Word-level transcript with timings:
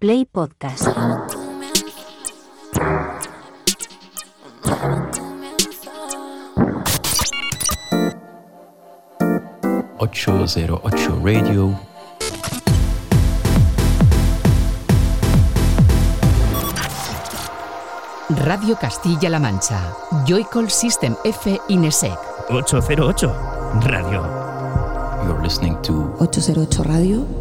Play 0.00 0.24
Podcast. 0.24 0.88
...808 9.98 11.20
Radio... 11.22 11.78
Radio 18.28 18.76
Castilla-La 18.76 19.38
Mancha. 19.38 19.94
Joycall 20.24 20.70
System 20.70 21.14
F 21.24 21.46
Inesec. 21.68 22.16
808 22.48 23.28
Radio. 23.84 24.24
You're 25.26 25.42
listening 25.42 25.76
to 25.82 26.16
808 26.18 26.88
Radio. 26.88 27.39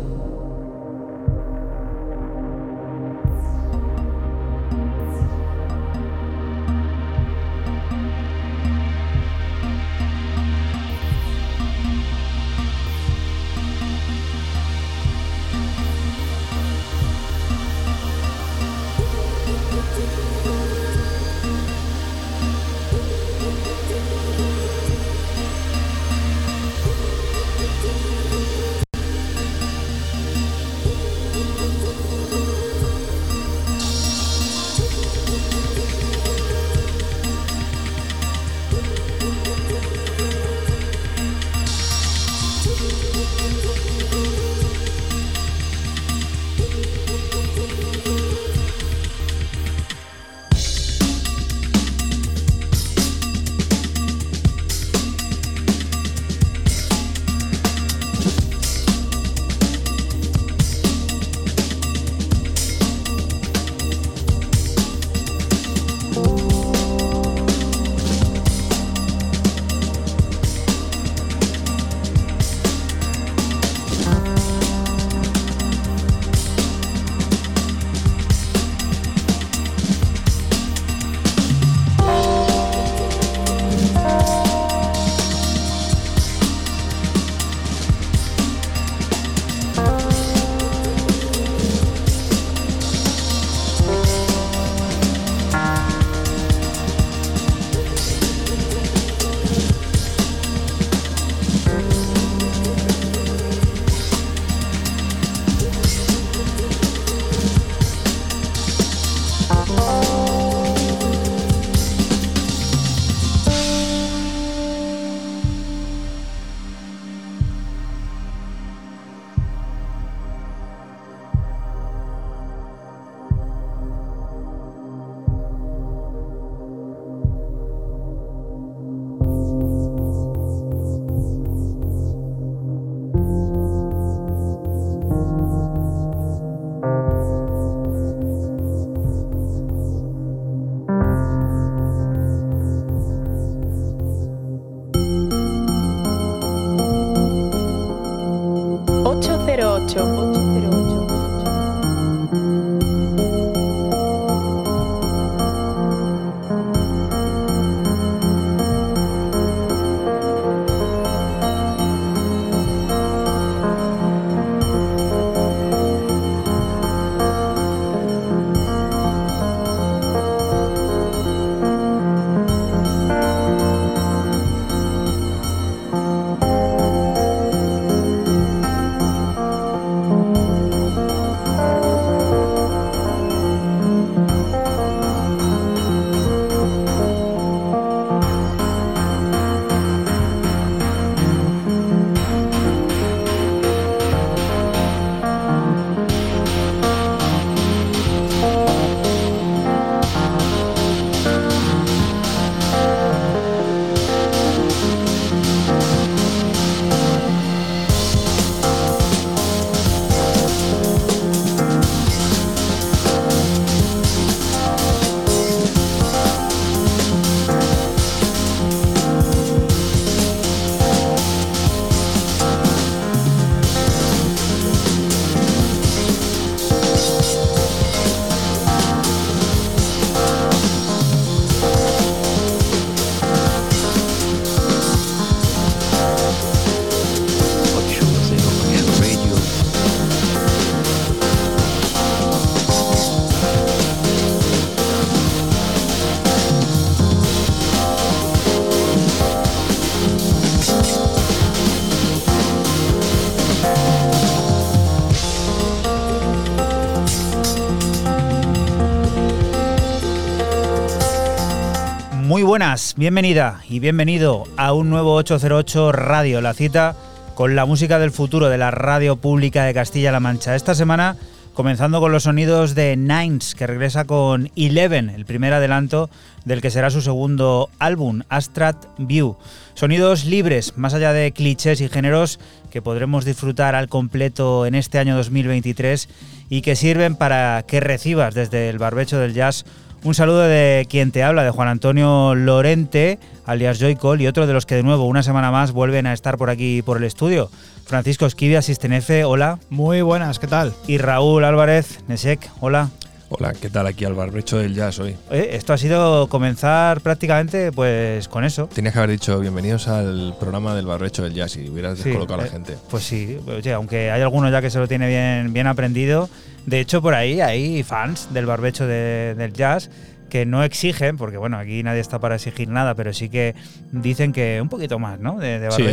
Buenas, 262.49 262.95
bienvenida 262.97 263.61
y 263.69 263.79
bienvenido 263.79 264.45
a 264.57 264.73
un 264.73 264.89
nuevo 264.89 265.13
808 265.13 265.91
Radio, 265.91 266.41
la 266.41 266.55
cita 266.55 266.95
con 267.35 267.55
la 267.55 267.67
música 267.67 267.99
del 267.99 268.09
futuro 268.09 268.49
de 268.49 268.57
la 268.57 268.71
radio 268.71 269.17
pública 269.17 269.65
de 269.65 269.75
Castilla-La 269.75 270.19
Mancha. 270.19 270.55
Esta 270.55 270.73
semana 270.73 271.15
comenzando 271.53 271.99
con 271.99 272.11
los 272.11 272.23
sonidos 272.23 272.73
de 272.73 272.97
Nines, 272.97 273.53
que 273.53 273.67
regresa 273.67 274.05
con 274.05 274.49
Eleven, 274.55 275.11
el 275.11 275.25
primer 275.25 275.53
adelanto 275.53 276.09
del 276.43 276.59
que 276.59 276.71
será 276.71 276.89
su 276.89 277.01
segundo 277.01 277.69
álbum, 277.77 278.23
Astrat 278.29 278.83
View. 278.97 279.37
Sonidos 279.75 280.25
libres, 280.25 280.75
más 280.75 280.95
allá 280.95 281.13
de 281.13 281.31
clichés 281.31 281.81
y 281.81 281.87
géneros 281.87 282.39
que 282.71 282.81
podremos 282.81 283.25
disfrutar 283.25 283.75
al 283.75 283.89
completo 283.89 284.65
en 284.65 284.73
este 284.73 284.97
año 284.97 285.15
2023 285.15 286.09
y 286.49 286.61
que 286.61 286.75
sirven 286.75 287.15
para 287.15 287.63
que 287.67 287.79
recibas 287.79 288.33
desde 288.33 288.69
el 288.69 288.79
barbecho 288.79 289.19
del 289.19 289.35
jazz 289.35 289.65
un 290.03 290.15
saludo 290.15 290.41
de 290.41 290.87
quien 290.89 291.11
te 291.11 291.23
habla, 291.23 291.43
de 291.43 291.51
Juan 291.51 291.67
Antonio 291.67 292.35
Lorente, 292.35 293.19
alias 293.45 293.79
Joycol, 293.79 294.21
y 294.21 294.27
otro 294.27 294.47
de 294.47 294.53
los 294.53 294.65
que 294.65 294.75
de 294.75 294.83
nuevo 294.83 295.05
una 295.05 295.23
semana 295.23 295.51
más 295.51 295.71
vuelven 295.71 296.07
a 296.07 296.13
estar 296.13 296.37
por 296.37 296.49
aquí 296.49 296.81
por 296.81 296.97
el 296.97 297.03
estudio. 297.03 297.49
Francisco 297.85 298.25
Esquivia, 298.25 298.59
Asistenefe, 298.59 299.23
hola. 299.23 299.59
Muy 299.69 300.01
buenas, 300.01 300.39
¿qué 300.39 300.47
tal? 300.47 300.73
Y 300.87 300.99
Raúl 300.99 301.43
Álvarez, 301.43 301.99
Nesek, 302.07 302.49
hola. 302.59 302.89
Hola, 303.29 303.53
¿qué 303.53 303.69
tal 303.69 303.85
aquí 303.87 304.05
al 304.05 304.15
barbecho 304.15 304.57
del 304.57 304.73
jazz 304.73 304.99
hoy? 304.99 305.15
esto 305.31 305.73
ha 305.73 305.77
sido 305.77 306.27
comenzar 306.27 307.01
prácticamente 307.01 307.71
pues 307.71 308.27
con 308.27 308.43
eso. 308.43 308.67
Tenías 308.67 308.93
que 308.93 308.99
haber 308.99 309.11
dicho 309.11 309.39
bienvenidos 309.39 309.87
al 309.87 310.35
programa 310.39 310.75
del 310.75 310.87
barbecho 310.87 311.23
del 311.23 311.33
jazz 311.33 311.55
y 311.57 311.69
hubieras 311.69 312.03
descolocado 312.03 312.39
a 312.39 312.43
la 312.43 312.47
eh, 312.47 312.51
gente. 312.51 312.77
Pues 312.89 313.03
sí, 313.03 313.37
oye, 313.47 313.73
aunque 313.73 314.09
hay 314.09 314.21
algunos 314.21 314.51
ya 314.51 314.61
que 314.61 314.71
se 314.71 314.79
lo 314.79 314.87
tiene 314.87 315.07
bien, 315.07 315.53
bien 315.53 315.67
aprendido, 315.67 316.27
de 316.65 316.79
hecho, 316.79 317.01
por 317.01 317.15
ahí 317.15 317.41
hay 317.41 317.81
fans 317.83 318.27
del 318.31 318.45
barbecho 318.45 318.85
del 318.85 319.53
jazz 319.53 319.89
que 320.29 320.45
no 320.45 320.63
exigen, 320.63 321.17
porque 321.17 321.37
bueno, 321.37 321.57
aquí 321.57 321.83
nadie 321.83 321.99
está 321.99 322.19
para 322.19 322.35
exigir 322.35 322.69
nada, 322.69 322.95
pero 322.95 323.13
sí 323.13 323.29
que 323.29 323.55
dicen 323.91 324.31
que 324.31 324.59
un 324.61 324.69
poquito 324.69 324.99
más, 324.99 325.19
¿no? 325.19 325.37
De, 325.39 325.69
sí, 325.71 325.83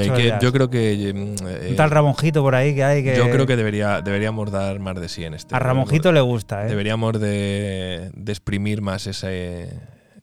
yo 0.40 0.52
creo 0.52 0.70
que... 0.70 1.12
Mm, 1.14 1.70
un 1.70 1.76
tal 1.76 1.90
Ramonjito 1.90 2.42
por 2.42 2.54
ahí 2.54 2.74
que 2.74 2.84
hay 2.84 3.02
que... 3.02 3.16
Yo 3.16 3.30
creo 3.30 3.46
que 3.46 3.56
debería, 3.56 4.02
deberíamos 4.02 4.50
dar 4.50 4.78
más 4.78 5.00
de 5.00 5.08
sí 5.08 5.24
en 5.24 5.34
este. 5.34 5.54
A 5.54 5.58
Ramonjito 5.58 6.12
le 6.12 6.20
gusta, 6.20 6.66
¿eh? 6.66 6.68
Deberíamos 6.68 7.18
de, 7.18 8.10
de 8.14 8.32
exprimir 8.32 8.82
más 8.82 9.06
ese 9.06 9.68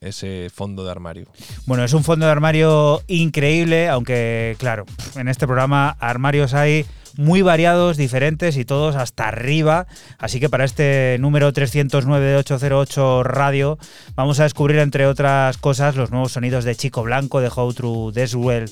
ese 0.03 0.49
fondo 0.53 0.83
de 0.83 0.91
armario. 0.91 1.27
Bueno, 1.65 1.83
es 1.83 1.93
un 1.93 2.03
fondo 2.03 2.25
de 2.25 2.31
armario 2.31 3.01
increíble, 3.07 3.87
aunque 3.87 4.55
claro, 4.59 4.85
en 5.15 5.27
este 5.27 5.47
programa 5.47 5.95
armarios 5.99 6.53
hay 6.53 6.85
muy 7.17 7.41
variados, 7.41 7.97
diferentes 7.97 8.57
y 8.57 8.65
todos 8.65 8.95
hasta 8.95 9.27
arriba. 9.27 9.87
Así 10.17 10.39
que 10.39 10.49
para 10.49 10.65
este 10.65 11.17
número 11.19 11.51
309 11.53 12.25
de 12.25 12.37
808 12.37 13.23
Radio 13.23 13.77
vamos 14.15 14.39
a 14.39 14.43
descubrir, 14.43 14.79
entre 14.79 15.07
otras 15.07 15.57
cosas, 15.57 15.95
los 15.95 16.11
nuevos 16.11 16.33
sonidos 16.33 16.63
de 16.65 16.75
Chico 16.75 17.03
Blanco, 17.03 17.41
de 17.41 17.51
How 17.53 17.73
True 17.73 18.11
Deswell, 18.13 18.71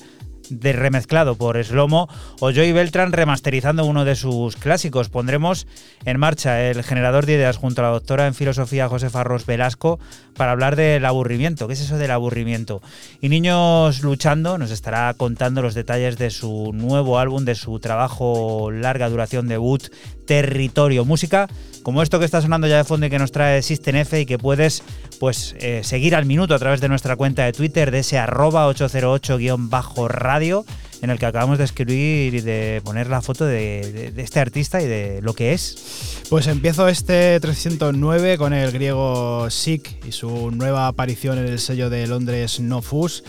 de 0.50 0.72
remezclado 0.72 1.36
por 1.36 1.62
Slomo 1.62 2.08
o 2.40 2.50
Joy 2.50 2.72
Beltran 2.72 3.12
remasterizando 3.12 3.84
uno 3.84 4.04
de 4.04 4.16
sus 4.16 4.56
clásicos. 4.56 5.08
Pondremos 5.08 5.66
en 6.04 6.18
marcha 6.18 6.62
el 6.62 6.82
generador 6.82 7.26
de 7.26 7.34
ideas 7.34 7.56
junto 7.56 7.80
a 7.80 7.84
la 7.84 7.90
doctora 7.90 8.26
en 8.26 8.34
filosofía 8.34 8.88
Josefa 8.88 9.24
Ros 9.24 9.46
Velasco 9.46 9.98
para 10.36 10.52
hablar 10.52 10.76
del 10.76 11.04
aburrimiento. 11.04 11.66
¿Qué 11.66 11.74
es 11.74 11.80
eso 11.80 11.98
del 11.98 12.10
aburrimiento? 12.10 12.82
Y 13.20 13.28
Niños 13.28 14.02
Luchando 14.02 14.58
nos 14.58 14.70
estará 14.70 15.12
contando 15.14 15.62
los 15.62 15.74
detalles 15.74 16.18
de 16.18 16.30
su 16.30 16.72
nuevo 16.72 17.18
álbum, 17.18 17.44
de 17.44 17.54
su 17.54 17.78
trabajo 17.78 18.70
larga 18.70 19.08
duración 19.08 19.48
debut, 19.48 19.88
Territorio. 20.26 21.04
Música 21.04 21.48
como 21.82 22.02
esto 22.02 22.18
que 22.18 22.24
está 22.24 22.40
sonando 22.40 22.66
ya 22.66 22.78
de 22.78 22.84
fondo 22.84 23.06
y 23.06 23.10
que 23.10 23.18
nos 23.18 23.32
trae 23.32 23.62
System 23.62 23.96
F 23.96 24.20
y 24.20 24.26
que 24.26 24.38
puedes 24.38 24.82
pues 25.18 25.54
eh, 25.58 25.82
seguir 25.84 26.14
al 26.14 26.26
minuto 26.26 26.54
a 26.54 26.58
través 26.58 26.80
de 26.80 26.88
nuestra 26.88 27.16
cuenta 27.16 27.44
de 27.44 27.52
Twitter 27.52 27.90
de 27.90 28.00
ese 28.00 28.18
arroba 28.18 28.68
808-radio 28.68 30.64
en 31.02 31.10
el 31.10 31.18
que 31.18 31.26
acabamos 31.26 31.58
de 31.58 31.64
escribir 31.64 32.34
y 32.34 32.40
de 32.40 32.80
poner 32.84 33.08
la 33.08 33.20
foto 33.20 33.44
de, 33.44 34.12
este 34.16 34.38
artista 34.38 34.80
y 34.80 34.86
de 34.86 35.20
lo 35.20 35.34
que 35.34 35.52
es. 35.52 36.22
Pues 36.30 36.46
empiezo 36.46 36.86
este 36.86 37.38
309 37.40 38.38
con 38.38 38.52
el 38.52 38.70
griego 38.70 39.50
Sick 39.50 40.06
y 40.06 40.12
su 40.12 40.52
nueva 40.52 40.86
aparición 40.86 41.38
en 41.38 41.46
el 41.46 41.58
sello 41.58 41.90
de 41.90 42.06
Londres 42.06 42.60
No 42.60 42.82
Fus. 42.82 43.24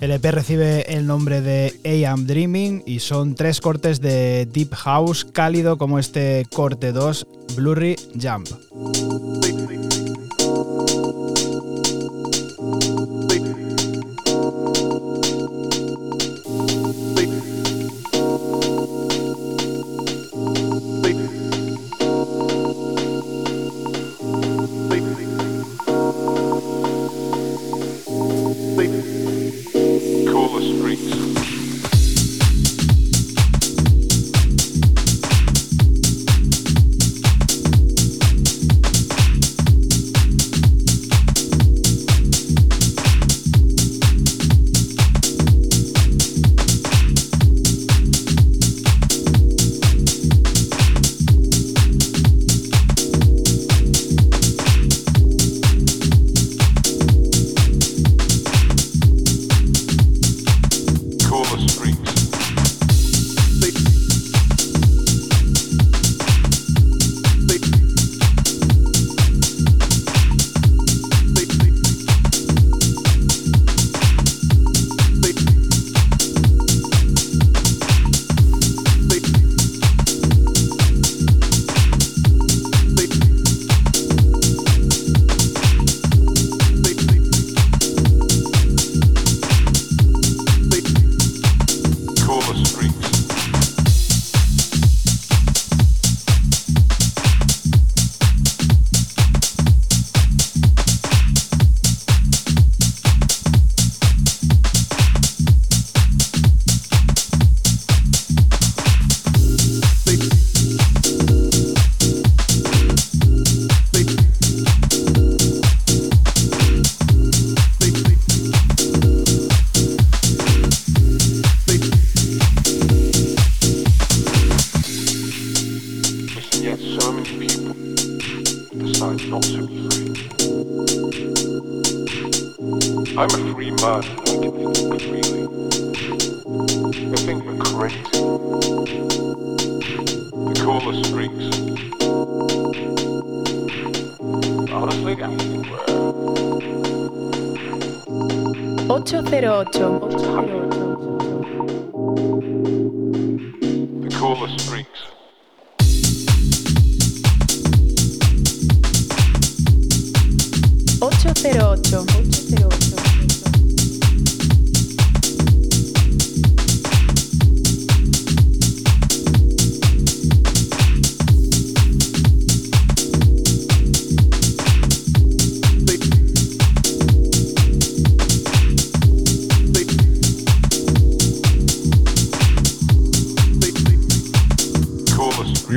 El 0.00 0.10
EP 0.10 0.24
recibe 0.26 0.94
el 0.94 1.06
nombre 1.06 1.40
de 1.40 1.72
AM 2.06 2.26
Dreaming 2.26 2.82
y 2.84 3.00
son 3.00 3.34
tres 3.34 3.62
cortes 3.62 4.00
de 4.00 4.46
Deep 4.52 4.74
House 4.74 5.24
cálido 5.24 5.78
como 5.78 5.98
este 5.98 6.46
corte 6.52 6.92
2 6.92 7.26
Blurry 7.56 7.96
Jump. 8.20 8.46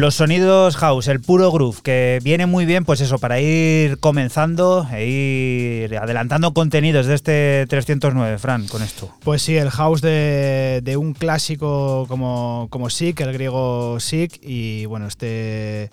Los 0.10 0.16
sonidos 0.16 0.76
house, 0.76 1.08
el 1.08 1.22
puro 1.22 1.52
groove, 1.52 1.84
que 1.84 2.20
viene 2.24 2.48
muy 2.48 2.66
bien, 2.66 2.84
pues 2.84 3.00
eso, 3.00 3.20
para 3.20 3.40
ir 3.42 4.00
comenzando 4.00 4.88
e 4.92 5.06
ir 5.06 5.98
adelantando 6.00 6.52
contenidos 6.52 7.06
de 7.06 7.14
este 7.14 7.68
309, 7.70 8.40
Fran, 8.40 8.66
con 8.66 8.82
esto. 8.82 9.14
Pues 9.24 9.44
sí, 9.44 9.56
el 9.56 9.70
house 9.70 10.02
de, 10.02 10.96
un 10.98 11.14
clásico 11.14 12.08
como, 12.08 12.70
como 12.72 12.90
Sick, 12.90 13.20
el 13.20 13.34
griego 13.34 14.00
Sick, 14.00 14.40
y 14.42 14.88
bueno, 14.88 15.06
este 15.06 15.92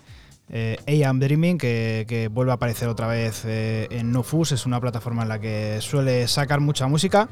eh, 0.49 1.05
AM 1.05 1.19
Dreaming, 1.19 1.59
que, 1.59 2.27
vuelve 2.33 2.53
a 2.53 2.55
aparecer 2.55 2.87
otra 2.87 3.05
vez 3.05 3.43
eh, 3.45 3.87
en 3.91 4.11
Nofus, 4.11 4.51
es 4.51 4.65
una 4.65 4.81
plataforma 4.81 5.21
en 5.21 5.29
la 5.29 5.39
que 5.39 5.77
suele 5.79 6.27
sacar 6.27 6.59
mucha 6.59 6.87
música, 6.87 7.29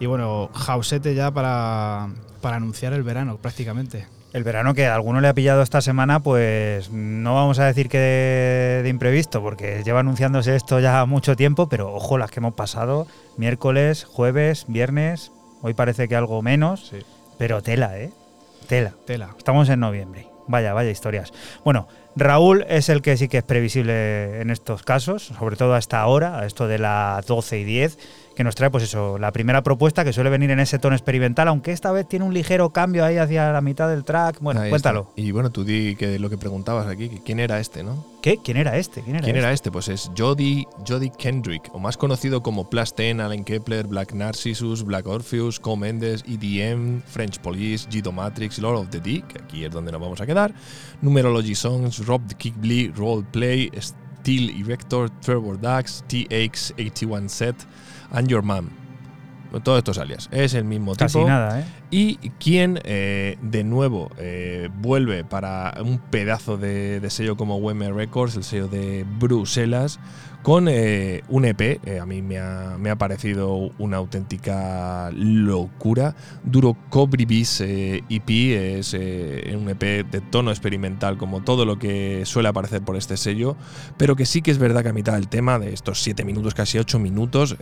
y 0.00 0.06
bueno, 0.06 0.50
houseete 0.52 1.14
ya 1.14 1.30
para, 1.30 2.08
para 2.40 2.56
anunciar 2.56 2.92
el 2.92 3.04
verano 3.04 3.36
prácticamente. 3.36 4.08
El 4.34 4.42
verano 4.42 4.74
que 4.74 4.86
a 4.88 4.94
alguno 4.96 5.20
le 5.20 5.28
ha 5.28 5.32
pillado 5.34 5.62
esta 5.62 5.80
semana, 5.80 6.18
pues 6.18 6.90
no 6.90 7.36
vamos 7.36 7.60
a 7.60 7.66
decir 7.66 7.88
que 7.88 7.98
de, 7.98 8.80
de 8.82 8.88
imprevisto, 8.88 9.40
porque 9.40 9.82
lleva 9.84 10.00
anunciándose 10.00 10.56
esto 10.56 10.80
ya 10.80 11.06
mucho 11.06 11.36
tiempo, 11.36 11.68
pero 11.68 11.94
ojo 11.94 12.18
las 12.18 12.32
que 12.32 12.40
hemos 12.40 12.54
pasado, 12.54 13.06
miércoles, 13.36 14.04
jueves, 14.04 14.64
viernes, 14.66 15.30
hoy 15.62 15.74
parece 15.74 16.08
que 16.08 16.16
algo 16.16 16.42
menos, 16.42 16.88
Sí. 16.88 16.98
pero 17.38 17.62
tela, 17.62 17.96
¿eh? 17.96 18.10
Tela. 18.66 18.94
Tela. 19.06 19.30
Estamos 19.38 19.68
en 19.68 19.78
noviembre. 19.78 20.26
Vaya, 20.48 20.72
vaya 20.74 20.90
historias. 20.90 21.32
Bueno, 21.64 21.86
Raúl 22.16 22.66
es 22.68 22.88
el 22.88 23.02
que 23.02 23.16
sí 23.16 23.28
que 23.28 23.38
es 23.38 23.44
previsible 23.44 24.40
en 24.40 24.50
estos 24.50 24.82
casos, 24.82 25.32
sobre 25.38 25.54
todo 25.56 25.74
a 25.74 25.78
esta 25.78 26.04
hora, 26.06 26.40
a 26.40 26.46
esto 26.46 26.66
de 26.66 26.78
las 26.80 27.24
12 27.26 27.60
y 27.60 27.64
10, 27.64 27.98
que 28.34 28.44
nos 28.44 28.54
trae, 28.54 28.70
pues 28.70 28.84
eso, 28.84 29.18
la 29.18 29.32
primera 29.32 29.62
propuesta 29.62 30.04
que 30.04 30.12
suele 30.12 30.30
venir 30.30 30.50
en 30.50 30.60
ese 30.60 30.78
tono 30.78 30.94
experimental, 30.96 31.48
aunque 31.48 31.72
esta 31.72 31.92
vez 31.92 32.08
tiene 32.08 32.24
un 32.24 32.34
ligero 32.34 32.70
cambio 32.70 33.04
ahí 33.04 33.16
hacia 33.16 33.52
la 33.52 33.60
mitad 33.60 33.88
del 33.88 34.04
track. 34.04 34.40
Bueno, 34.40 34.60
Ahí 34.60 34.70
cuéntalo. 34.70 35.08
está. 35.10 35.20
Y 35.20 35.30
bueno, 35.30 35.50
tú 35.50 35.64
di 35.64 35.96
que 35.96 36.18
lo 36.18 36.28
que 36.30 36.36
preguntabas 36.38 36.86
aquí, 36.86 37.08
que 37.08 37.22
quién 37.22 37.40
era 37.40 37.60
este, 37.60 37.82
¿no? 37.82 38.04
¿Qué? 38.22 38.38
¿Quién 38.42 38.56
era 38.56 38.76
este? 38.78 39.02
¿Quién 39.02 39.16
era 39.16 39.24
¿Quién 39.24 39.36
este? 39.36 39.44
era 39.46 39.52
este? 39.52 39.70
Pues 39.70 39.88
es 39.88 40.10
Jody, 40.16 40.66
Jody 40.88 41.10
Kendrick, 41.10 41.68
o 41.74 41.78
más 41.78 41.96
conocido 41.96 42.42
como 42.42 42.68
10, 42.70 43.20
Allen 43.20 43.44
Kepler, 43.44 43.86
Black 43.86 44.14
Narcissus, 44.14 44.82
Black 44.82 45.06
Orpheus, 45.06 45.60
Co 45.60 45.76
Mendes, 45.76 46.24
EDM, 46.26 47.02
French 47.02 47.38
Police, 47.38 47.86
Gido 47.90 48.12
Matrix, 48.12 48.58
Lord 48.58 48.78
of 48.78 48.88
the 48.88 49.00
D, 49.00 49.22
que 49.28 49.42
aquí 49.42 49.64
es 49.64 49.70
donde 49.70 49.92
nos 49.92 50.00
vamos 50.00 50.20
a 50.20 50.26
quedar, 50.26 50.54
Numerology 51.02 51.54
Songs, 51.54 52.06
Rob 52.06 52.26
the 52.26 52.34
Kickblee, 52.34 52.92
Roleplay, 52.96 53.70
Steel 53.78 54.50
Erector, 54.58 55.10
Trevor 55.20 55.60
Dax, 55.60 56.02
TX81 56.08 57.28
Set, 57.28 57.56
and 58.14 58.28
Your 58.28 58.42
Mom. 58.42 58.68
Todos 59.62 59.78
estos 59.78 59.98
alias. 59.98 60.28
Es 60.32 60.54
el 60.54 60.64
mismo 60.64 60.96
Casi 60.96 61.18
tipo. 61.18 61.28
nada, 61.28 61.60
¿eh? 61.60 61.64
Y 61.92 62.16
quien 62.40 62.80
eh, 62.82 63.38
de 63.40 63.62
nuevo 63.62 64.10
eh, 64.18 64.68
vuelve 64.80 65.22
para 65.22 65.74
un 65.80 65.98
pedazo 65.98 66.56
de, 66.56 66.98
de 66.98 67.10
sello 67.10 67.36
como 67.36 67.58
WM 67.60 67.92
Records, 67.92 68.34
el 68.34 68.42
sello 68.42 68.66
de 68.66 69.06
Bruselas, 69.20 70.00
con 70.44 70.68
eh, 70.68 71.24
un 71.30 71.46
EP. 71.46 71.80
eh, 71.86 71.98
a 71.98 72.04
mí 72.04 72.20
me 72.20 72.38
ha, 72.38 72.96
parecido 72.98 73.70
una 73.78 73.96
auténtica 73.96 75.10
locura. 75.14 76.14
Duro 76.44 76.76
Cobribis 76.90 77.62
eh, 77.62 78.04
EP 78.10 78.28
es 78.78 78.92
eh, 78.92 79.56
un 79.58 79.70
EP 79.70 80.06
de 80.06 80.20
tono 80.20 80.50
experimental, 80.50 81.16
como 81.16 81.42
todo 81.42 81.64
lo 81.64 81.78
que 81.78 82.24
suele 82.26 82.50
aparecer 82.50 82.82
por 82.82 82.96
este 82.96 83.16
sello, 83.16 83.56
pero 83.96 84.16
que 84.16 84.26
sí 84.26 84.42
que 84.42 84.50
es 84.50 84.58
verdad 84.58 84.82
que 84.82 84.90
a 84.90 84.92
mitad 84.92 85.14
del 85.14 85.28
tema, 85.28 85.58
de 85.58 85.72
estos 85.72 86.02
7 86.02 86.24
minutos, 86.24 86.52
casi 86.52 86.78
8 86.78 86.98
minutos, 86.98 87.56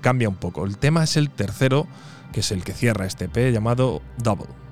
cambia 0.00 0.28
un 0.28 0.36
poco. 0.36 0.64
El 0.64 0.78
tema 0.78 1.02
es 1.02 1.16
el 1.16 1.30
tercero 1.30 1.88
que 2.32 2.40
es 2.40 2.52
el 2.52 2.62
que 2.62 2.72
cierra 2.72 3.06
este 3.06 3.24
EP 3.24 3.52
llamado 3.52 4.02
Double. 4.18 4.69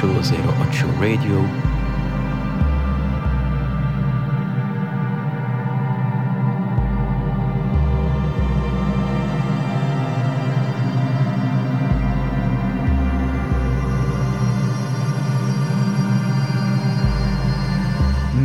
Solo 0.00 0.22
Radio. 0.98 1.69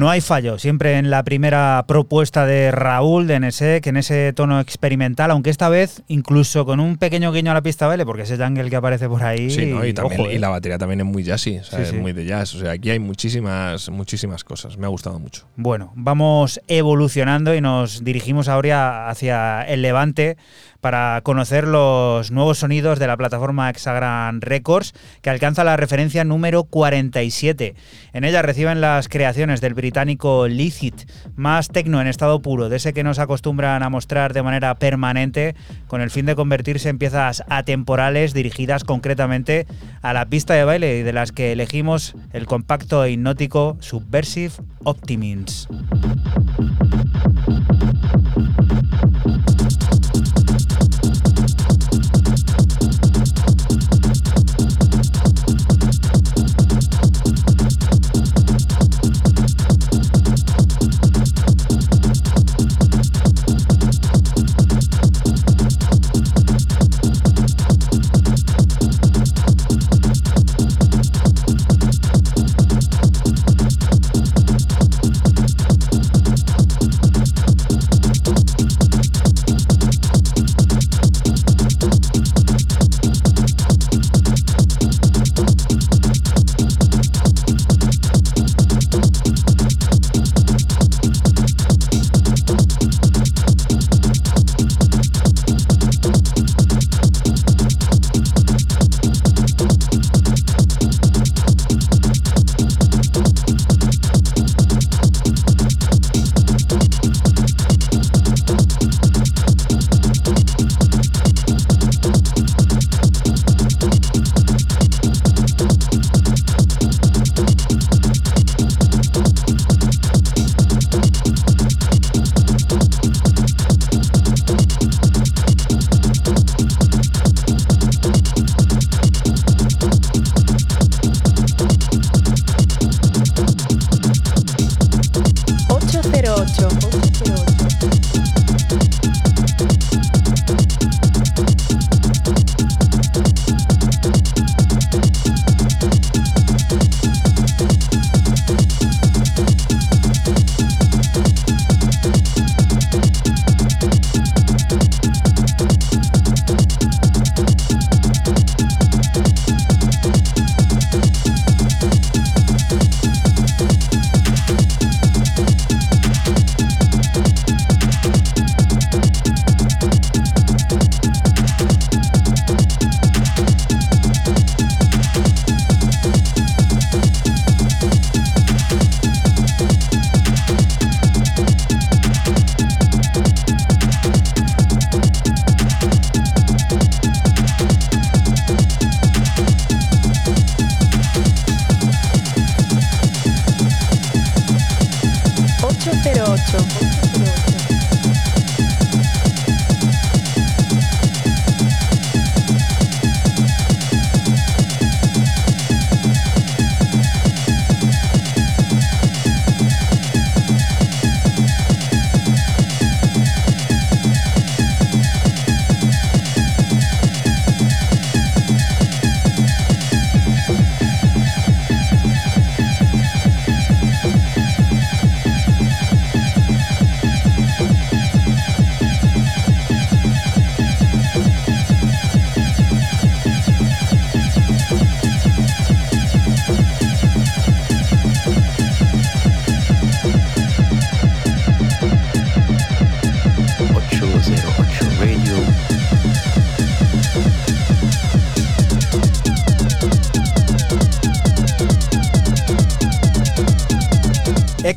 No 0.05 0.11
hay 0.11 0.21
fallo, 0.21 0.59
siempre 0.59 0.99
en 0.99 1.09
la 1.09 1.23
primera 1.23 1.83
propuesta 1.87 2.45
de 2.45 2.69
Raúl 2.69 3.25
de 3.25 3.39
NSEC, 3.39 3.87
en 3.87 3.97
ese 3.97 4.33
tono 4.33 4.59
experimental, 4.59 5.31
aunque 5.31 5.49
esta 5.49 5.67
vez 5.67 6.03
incluso 6.07 6.63
con 6.63 6.79
un 6.79 6.97
pequeño 6.97 7.31
guiño 7.31 7.49
a 7.49 7.55
la 7.55 7.63
pista 7.63 7.87
baile, 7.87 8.05
porque 8.05 8.21
ese 8.21 8.37
jungle 8.37 8.69
que 8.69 8.75
aparece 8.75 9.09
por 9.09 9.23
ahí. 9.23 9.49
Sí, 9.49 9.65
¿no? 9.65 9.83
y, 9.83 9.95
también, 9.95 10.21
ojo, 10.21 10.29
y 10.29 10.35
eh. 10.35 10.39
la 10.39 10.49
batería 10.49 10.77
también 10.77 10.99
es 10.99 11.07
muy 11.07 11.23
jazzy, 11.23 11.57
o 11.57 11.63
sea, 11.63 11.79
Sí, 11.79 11.85
es 11.85 11.99
muy 11.99 12.13
de 12.13 12.23
jazz. 12.23 12.53
O 12.53 12.59
sea, 12.59 12.73
aquí 12.73 12.91
hay 12.91 12.99
muchísimas, 12.99 13.89
muchísimas 13.89 14.43
cosas. 14.43 14.77
Me 14.77 14.85
ha 14.85 14.89
gustado 14.89 15.17
mucho. 15.17 15.47
Bueno, 15.55 15.91
vamos 15.95 16.61
evolucionando 16.67 17.55
y 17.55 17.61
nos 17.61 18.03
dirigimos 18.03 18.47
ahora 18.47 19.09
hacia 19.09 19.63
el 19.63 19.81
Levante 19.81 20.37
para 20.85 21.19
conocer 21.21 21.67
los 21.67 22.29
nuevos 22.29 22.59
sonidos 22.59 22.99
de 22.99 23.07
la 23.07 23.17
plataforma 23.17 23.71
Hexagram 23.71 24.39
Records, 24.39 24.93
que 25.23 25.31
alcanza 25.31 25.63
la 25.63 25.77
referencia 25.77 26.23
número 26.23 26.65
47. 26.65 27.73
En 28.13 28.23
ella 28.23 28.43
reciben 28.43 28.81
las 28.81 29.09
creaciones 29.09 29.61
del 29.61 29.73
británico 29.73 30.47
Licit, 30.47 31.09
más 31.35 31.69
tecno 31.69 32.01
en 32.01 32.05
estado 32.05 32.39
puro, 32.43 32.69
de 32.69 32.75
ese 32.75 32.93
que 32.93 33.03
nos 33.03 33.17
acostumbran 33.17 33.81
a 33.81 33.89
mostrar 33.89 34.33
de 34.33 34.43
manera 34.43 34.75
permanente, 34.75 35.55
con 35.87 36.01
el 36.01 36.11
fin 36.11 36.27
de 36.27 36.35
convertirse 36.35 36.89
en 36.89 36.99
piezas 36.99 37.43
atemporales 37.49 38.35
dirigidas 38.35 38.83
concretamente 38.83 39.65
a 40.03 40.13
la 40.13 40.27
pista 40.27 40.53
de 40.53 40.65
baile 40.65 40.99
y 40.99 41.01
de 41.01 41.13
las 41.13 41.31
que 41.31 41.51
elegimos 41.51 42.13
el 42.31 42.45
compacto 42.45 43.03
e 43.03 43.13
hipnótico 43.13 43.75
Subversive 43.79 44.53
Optimins. 44.83 45.67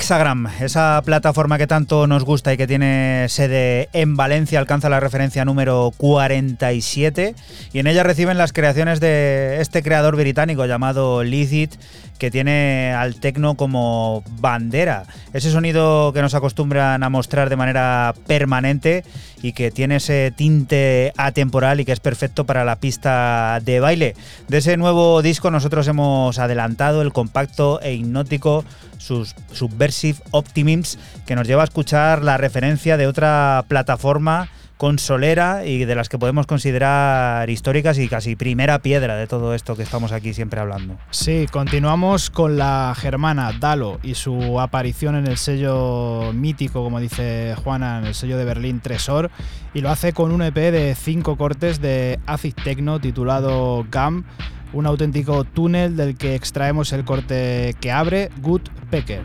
Hexagram, 0.09 0.49
esa 0.63 1.03
plataforma 1.05 1.59
que 1.59 1.67
tanto 1.67 2.07
nos 2.07 2.25
gusta 2.25 2.55
y 2.55 2.57
que 2.57 2.67
tiene 2.67 3.27
sede 3.29 3.91
en 3.93 4.17
Valencia, 4.17 4.59
alcanza 4.59 4.89
la 4.89 5.01
referencia 5.01 5.45
número 5.45 5.93
47 5.99 7.35
y 7.75 7.79
en 7.79 7.87
ella 7.87 8.05
reciben 8.05 8.39
las 8.39 8.55
creaciones 8.55 9.01
de 9.01 9.61
este 9.61 9.83
creador 9.83 10.17
británico 10.17 10.65
llamado 10.65 11.23
Licit, 11.25 11.75
que 12.19 12.31
tiene 12.31 12.93
al 12.93 13.17
tecno 13.17 13.55
como 13.55 14.23
bandera. 14.41 15.05
Ese 15.33 15.51
sonido 15.51 16.13
que 16.13 16.23
nos 16.23 16.35
acostumbran 16.35 17.03
a 17.03 17.09
mostrar 17.09 17.49
de 17.49 17.57
manera 17.57 18.15
permanente 18.27 19.05
y 19.43 19.53
que 19.53 19.71
tiene 19.71 19.97
ese 19.97 20.33
tinte 20.35 21.13
atemporal 21.17 21.81
y 21.81 21.85
que 21.85 21.93
es 21.93 22.01
perfecto 22.01 22.45
para 22.45 22.65
la 22.65 22.77
pista 22.77 23.61
de 23.65 23.81
baile. 23.81 24.17
De 24.49 24.59
ese 24.59 24.77
nuevo 24.77 25.23
disco 25.23 25.51
nosotros 25.51 25.87
hemos 25.89 26.39
adelantado 26.39 27.03
el 27.03 27.13
compacto 27.13 27.81
e 27.81 27.95
hipnótico 27.95 28.65
sus 28.99 29.35
Subversive 29.53 30.19
Optimims, 30.33 30.99
que 31.25 31.37
nos 31.37 31.47
lleva 31.47 31.63
a 31.63 31.65
escuchar 31.65 32.25
la 32.25 32.37
referencia 32.37 32.97
de 32.97 33.07
otra 33.07 33.65
plataforma 33.69 34.51
consolera 34.79 35.67
y 35.67 35.85
de 35.85 35.95
las 35.95 36.09
que 36.09 36.19
podemos 36.19 36.47
considerar 36.47 37.51
históricas 37.51 37.99
y 37.99 38.09
casi 38.09 38.37
primera 38.37 38.79
piedra 38.79 39.17
de 39.17 39.27
todo 39.27 39.53
esto 39.53 39.77
que 39.77 39.83
estamos 39.83 40.13
aquí 40.13 40.33
siempre 40.33 40.61
hablando. 40.61 40.97
Sí, 41.11 41.47
continuamos 41.51 42.31
con 42.31 42.57
la 42.57 42.95
germana 42.97 43.53
Dalo 43.59 43.99
y 44.03 44.15
su 44.15 44.61
aparición 44.61 45.17
en 45.17 45.27
el 45.27 45.37
sello 45.37 46.33
mítico, 46.33 46.83
como 46.85 47.01
dice 47.01 47.55
Juana, 47.63 47.99
en 47.99 48.07
el 48.07 48.15
sello 48.15 48.39
de 48.39 48.45
Berlín 48.45 48.81
Tresor, 48.81 49.31
y 49.75 49.81
lo 49.81 49.91
hace 49.91 50.13
con 50.13 50.31
un 50.31 50.43
EP 50.43 50.55
de 50.55 50.95
cinco 50.95 51.37
cortes 51.37 51.81
de 51.81 52.21
acid 52.27 52.55
techno 52.55 53.01
titulado 53.01 53.85
GAM, 53.91 54.25
un 54.73 54.87
auténtico 54.87 55.43
túnel 55.43 55.97
del 55.97 56.17
que 56.17 56.37
extraemos 56.37 56.93
el 56.93 57.05
corte 57.05 57.75
que 57.81 57.91
abre 57.91 58.31
Good 58.41 58.63
Pecker. 58.91 59.23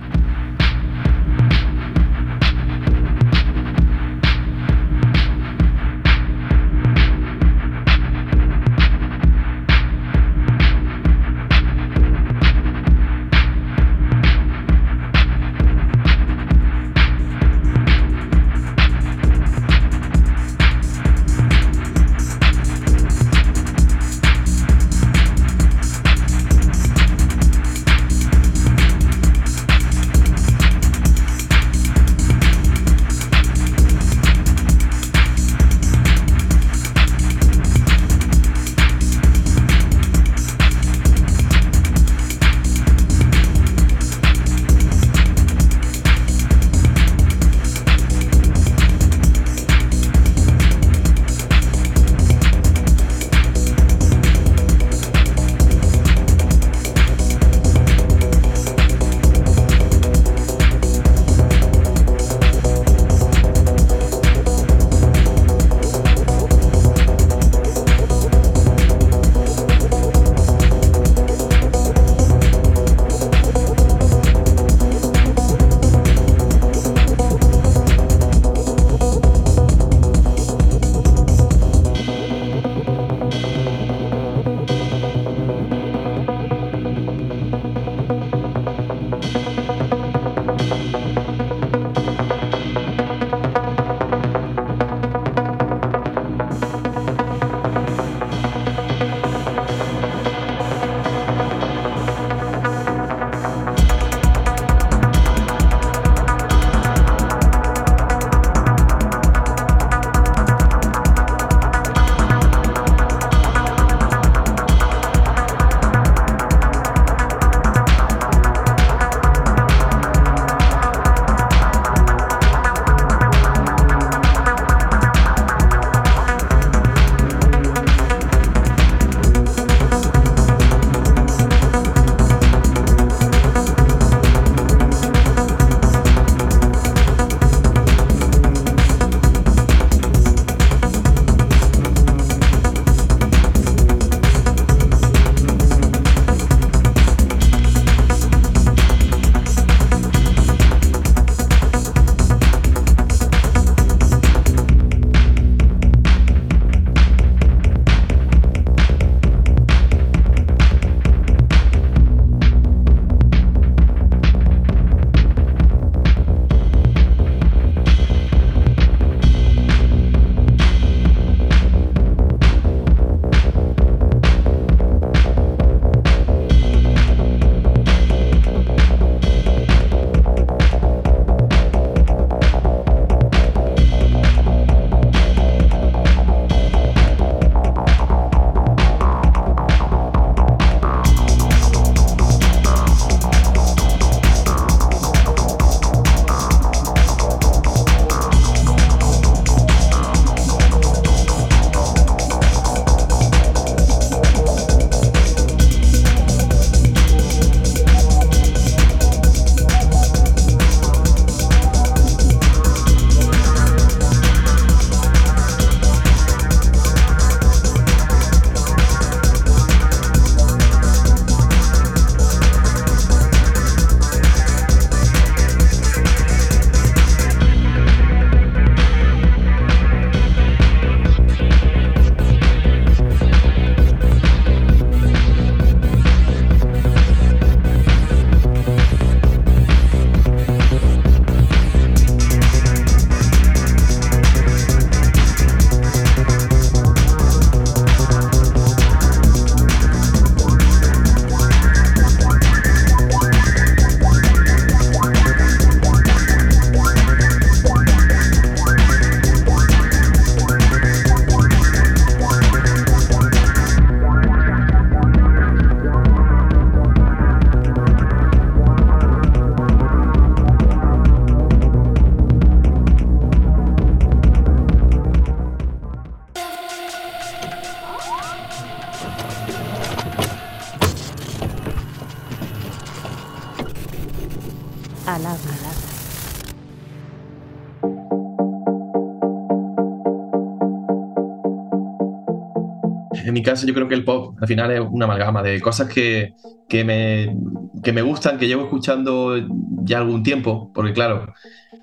Yo 293.62 293.74
creo 293.74 293.88
que 293.88 293.96
el 293.96 294.04
pop 294.04 294.36
al 294.42 294.48
final 294.48 294.72
es 294.72 294.82
una 294.82 295.06
amalgama 295.06 295.44
de 295.44 295.62
cosas 295.62 295.88
que, 295.88 296.34
que, 296.68 296.84
me, 296.84 297.36
que 297.84 297.94
me 297.94 298.02
gustan, 298.02 298.38
que 298.38 298.48
llevo 298.48 298.64
escuchando 298.64 299.36
ya 299.84 300.00
algún 300.00 300.24
tiempo, 300.24 300.72
porque 300.74 300.94
claro, 300.94 301.34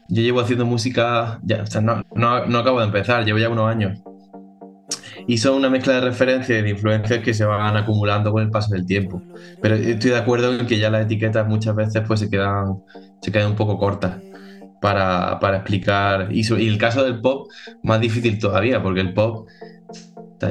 yo 0.08 0.22
llevo 0.22 0.40
haciendo 0.40 0.66
música, 0.66 1.40
ya, 1.42 1.64
no, 1.80 2.04
no, 2.14 2.46
no, 2.46 2.58
acabo 2.58 2.80
de 2.80 2.86
empezar, 2.86 3.24
llevo 3.24 3.38
ya 3.38 3.48
unos 3.48 3.68
años. 3.68 3.98
Y 5.26 5.38
son 5.38 5.54
una 5.54 5.70
mezcla 5.70 5.94
de 5.94 6.00
referencias 6.00 6.58
y 6.58 6.62
de 6.62 6.70
influencias 6.70 7.20
que 7.20 7.34
se 7.34 7.44
van 7.44 7.76
acumulando 7.76 8.32
con 8.32 8.42
el 8.42 8.50
paso 8.50 8.74
del 8.74 8.86
tiempo. 8.86 9.22
Pero 9.62 9.76
estoy 9.76 10.10
de 10.10 10.16
acuerdo 10.16 10.52
en 10.58 10.66
que 10.66 10.78
ya 10.78 10.90
las 10.90 11.04
etiquetas 11.04 11.46
muchas 11.46 11.76
veces 11.76 12.02
pues 12.06 12.20
se 12.20 12.28
quedan, 12.28 12.82
se 13.20 13.30
quedan 13.30 13.50
un 13.50 13.56
poco 13.56 13.78
cortas 13.78 14.16
para, 14.80 15.38
para 15.38 15.58
explicar. 15.58 16.28
Y, 16.32 16.40
y, 16.40 16.68
el 16.68 16.78
caso 16.78 17.04
del 17.04 17.20
pop, 17.20 17.48
más 17.82 18.00
difícil 18.00 18.38
todavía, 18.38 18.82
porque 18.82 19.00
el 19.00 19.14
pop 19.14 19.48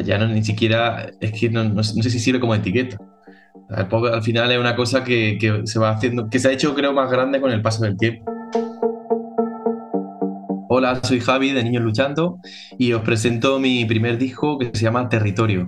ya 0.03 0.17
no 0.17 0.27
ni 0.27 0.43
siquiera, 0.43 1.11
es 1.19 1.31
que 1.31 1.49
no, 1.49 1.63
no, 1.63 1.83
sé 1.83 2.09
si 2.09 2.19
sirve 2.19 2.39
como 2.39 2.55
etiqueta. 2.55 2.97
Al 3.69 4.23
final 4.23 4.51
es 4.51 4.59
una 4.59 4.75
cosa 4.75 5.03
que, 5.03 5.37
que, 5.39 5.61
se 5.65 5.79
va 5.79 5.91
haciendo, 5.91 6.29
que 6.29 6.39
se 6.39 6.47
ha 6.47 6.51
hecho 6.51 6.73
creo 6.73 6.93
más 6.93 7.11
grande 7.11 7.39
con 7.39 7.51
el 7.51 7.61
paso 7.61 7.83
del 7.83 7.97
tiempo. 7.97 8.31
Hola, 10.71 10.99
soy 11.03 11.19
Javi 11.19 11.51
de 11.51 11.63
Niños 11.63 11.83
Luchando 11.83 12.39
y 12.77 12.93
os 12.93 13.01
presento 13.01 13.59
mi 13.59 13.85
primer 13.85 14.17
disco 14.17 14.57
que 14.59 14.69
se 14.73 14.83
llama 14.83 15.09
Territorio. 15.09 15.65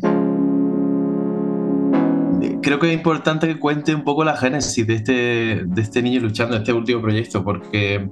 Creo 2.61 2.79
que 2.79 2.87
es 2.87 2.93
importante 2.93 3.47
que 3.47 3.57
cuente 3.57 3.95
un 3.95 4.03
poco 4.03 4.23
la 4.23 4.37
génesis 4.37 4.85
de 4.85 4.93
este, 4.93 5.13
de 5.65 5.81
este 5.81 6.03
Niño 6.03 6.21
Luchando, 6.21 6.55
este 6.55 6.71
último 6.71 7.01
proyecto, 7.01 7.43
porque 7.43 8.07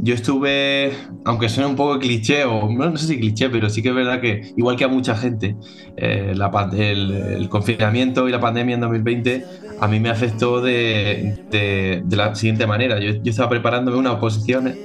yo 0.00 0.14
estuve, 0.14 0.92
aunque 1.24 1.48
suene 1.48 1.68
un 1.68 1.76
poco 1.76 1.98
cliché, 1.98 2.44
o 2.44 2.70
no, 2.70 2.96
sé 2.96 3.08
si 3.08 3.18
cliché, 3.18 3.50
pero 3.50 3.68
sí 3.68 3.82
que 3.82 3.88
es 3.88 3.94
verdad 3.94 4.20
que, 4.20 4.52
igual 4.56 4.76
que 4.76 4.84
a 4.84 4.88
mucha 4.88 5.16
gente, 5.16 5.56
eh, 5.96 6.34
el, 6.34 7.48
confinamiento 7.48 8.28
y 8.28 8.32
la 8.32 8.40
pandemia 8.40 8.74
en 8.74 8.80
2020 8.80 9.44
a 9.80 9.88
mí 9.88 9.98
me 10.00 10.08
afectó 10.10 10.60
de, 10.60 12.04
la 12.10 12.34
siguiente 12.34 12.66
manera. 12.66 13.00
Yo, 13.00 13.12
estaba 13.24 13.48
preparándome 13.48 13.98
unas 13.98 14.14
oposiciones 14.14 14.76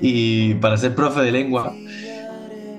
y 0.00 0.54
para 0.54 0.76
ser 0.78 0.94
profe 0.94 1.20
de 1.20 1.32
lengua. 1.32 1.74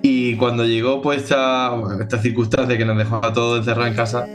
Y 0.04 0.36
cuando 0.38 0.65
llegó 0.65 1.00
pues 1.02 1.24
esta, 1.24 1.74
esta 2.00 2.17
circunstancia 2.17 2.76
que 2.76 2.86
nos 2.86 2.97
dejó 2.97 3.24
a 3.24 3.34
todos 3.34 3.60
encerrados 3.60 3.89
en 3.89 3.95
casa, 3.95 4.26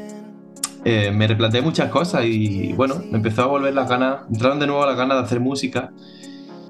eh, 0.85 1.11
me 1.11 1.27
replanteé 1.27 1.61
muchas 1.61 1.91
cosas 1.91 2.25
y 2.25 2.73
bueno, 2.75 3.03
me 3.11 3.17
empezó 3.17 3.43
a 3.43 3.47
volver 3.47 3.75
las 3.75 3.89
ganas, 3.89 4.21
entraron 4.31 4.61
de 4.61 4.69
nuevo 4.69 4.87
las 4.87 4.97
ganas 4.97 5.19
de 5.19 5.25
hacer 5.25 5.41
música 5.41 5.91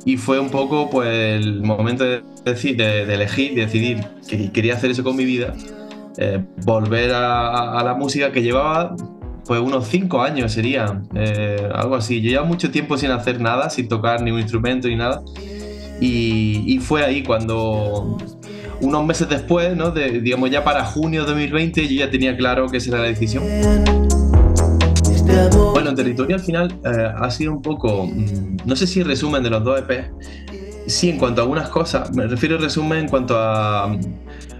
y 0.06 0.16
fue 0.16 0.38
un 0.38 0.50
poco 0.50 0.88
pues 0.88 1.08
el 1.08 1.62
momento 1.62 2.04
de, 2.04 2.22
decir, 2.44 2.76
de, 2.76 3.04
de 3.04 3.14
elegir, 3.14 3.56
de 3.56 3.62
decidir 3.62 4.04
que 4.26 4.52
quería 4.52 4.74
hacer 4.74 4.92
eso 4.92 5.02
con 5.02 5.16
mi 5.16 5.24
vida, 5.24 5.52
eh, 6.16 6.42
volver 6.64 7.12
a, 7.12 7.78
a, 7.78 7.82
la 7.82 7.94
música 7.94 8.30
que 8.30 8.40
llevaba 8.40 8.94
pues 9.44 9.60
unos 9.60 9.88
cinco 9.88 10.22
años 10.22 10.52
sería, 10.52 11.02
eh, 11.14 11.68
algo 11.74 11.96
así. 11.96 12.22
Yo 12.22 12.30
llevaba 12.30 12.46
mucho 12.46 12.70
tiempo 12.70 12.96
sin 12.96 13.10
hacer 13.10 13.40
nada, 13.40 13.68
sin 13.68 13.88
tocar 13.88 14.22
ni 14.22 14.30
un 14.30 14.38
instrumento 14.38 14.86
ni 14.86 14.94
nada. 14.94 15.22
Y, 16.00 16.62
y 16.66 16.78
fue 16.78 17.04
ahí 17.04 17.24
cuando, 17.24 18.16
unos 18.80 19.04
meses 19.04 19.28
después, 19.28 19.76
¿no? 19.76 19.90
de, 19.90 20.20
digamos 20.20 20.50
ya 20.50 20.62
para 20.62 20.84
junio 20.84 21.22
de 21.22 21.32
2020, 21.32 21.88
yo 21.88 22.04
ya 22.04 22.10
tenía 22.10 22.36
claro 22.36 22.68
que 22.68 22.76
esa 22.76 22.90
era 22.90 23.00
la 23.00 23.08
decisión. 23.08 23.42
Bueno, 25.72 25.90
en 25.90 25.96
territorio 25.96 26.36
al 26.36 26.42
final 26.42 26.80
eh, 26.84 27.12
ha 27.14 27.30
sido 27.30 27.52
un 27.52 27.62
poco, 27.62 28.06
mmm, 28.06 28.56
no 28.64 28.76
sé 28.76 28.86
si 28.86 29.02
resumen 29.02 29.42
de 29.42 29.50
los 29.50 29.62
dos 29.62 29.80
EP, 29.80 30.10
sí 30.86 31.10
en 31.10 31.18
cuanto 31.18 31.40
a 31.40 31.44
algunas 31.44 31.68
cosas, 31.68 32.14
me 32.14 32.26
refiero 32.26 32.56
a 32.56 32.58
resumen 32.58 33.00
en 33.00 33.08
cuanto 33.08 33.38
a 33.38 33.86
um, 33.86 34.00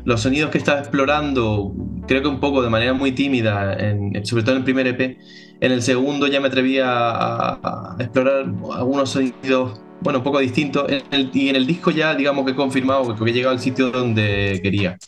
los 0.05 0.21
sonidos 0.21 0.51
que 0.51 0.59
estaba 0.59 0.81
explorando, 0.81 1.73
creo 2.07 2.23
que 2.23 2.29
un 2.29 2.41
poco 2.41 2.63
de 2.63 2.71
manera 2.71 2.93
muy 2.93 3.13
tímida, 3.13 3.75
en, 3.75 4.25
sobre 4.27 4.43
todo 4.43 4.53
en 4.53 4.59
el 4.59 4.65
primer 4.65 4.87
EP. 4.87 5.19
En 5.61 5.73
el 5.73 5.81
segundo 5.83 6.27
ya 6.27 6.41
me 6.41 6.49
atreví 6.49 6.79
a, 6.79 7.59
a 7.63 7.97
explorar 7.99 8.45
algunos 8.75 9.11
sonidos, 9.11 9.81
bueno, 10.03 10.19
un 10.19 10.25
poco 10.25 10.39
distintos. 10.39 10.85
En 10.91 11.03
el, 11.11 11.31
y 11.33 11.49
en 11.49 11.57
el 11.57 11.67
disco 11.67 11.91
ya, 11.91 12.15
digamos 12.15 12.45
que 12.45 12.53
he 12.53 12.55
confirmado 12.55 13.17
que 13.17 13.31
he 13.31 13.33
llegado 13.33 13.55
al 13.55 13.61
sitio 13.61 13.91
donde 13.91 14.61
quería. 14.63 14.99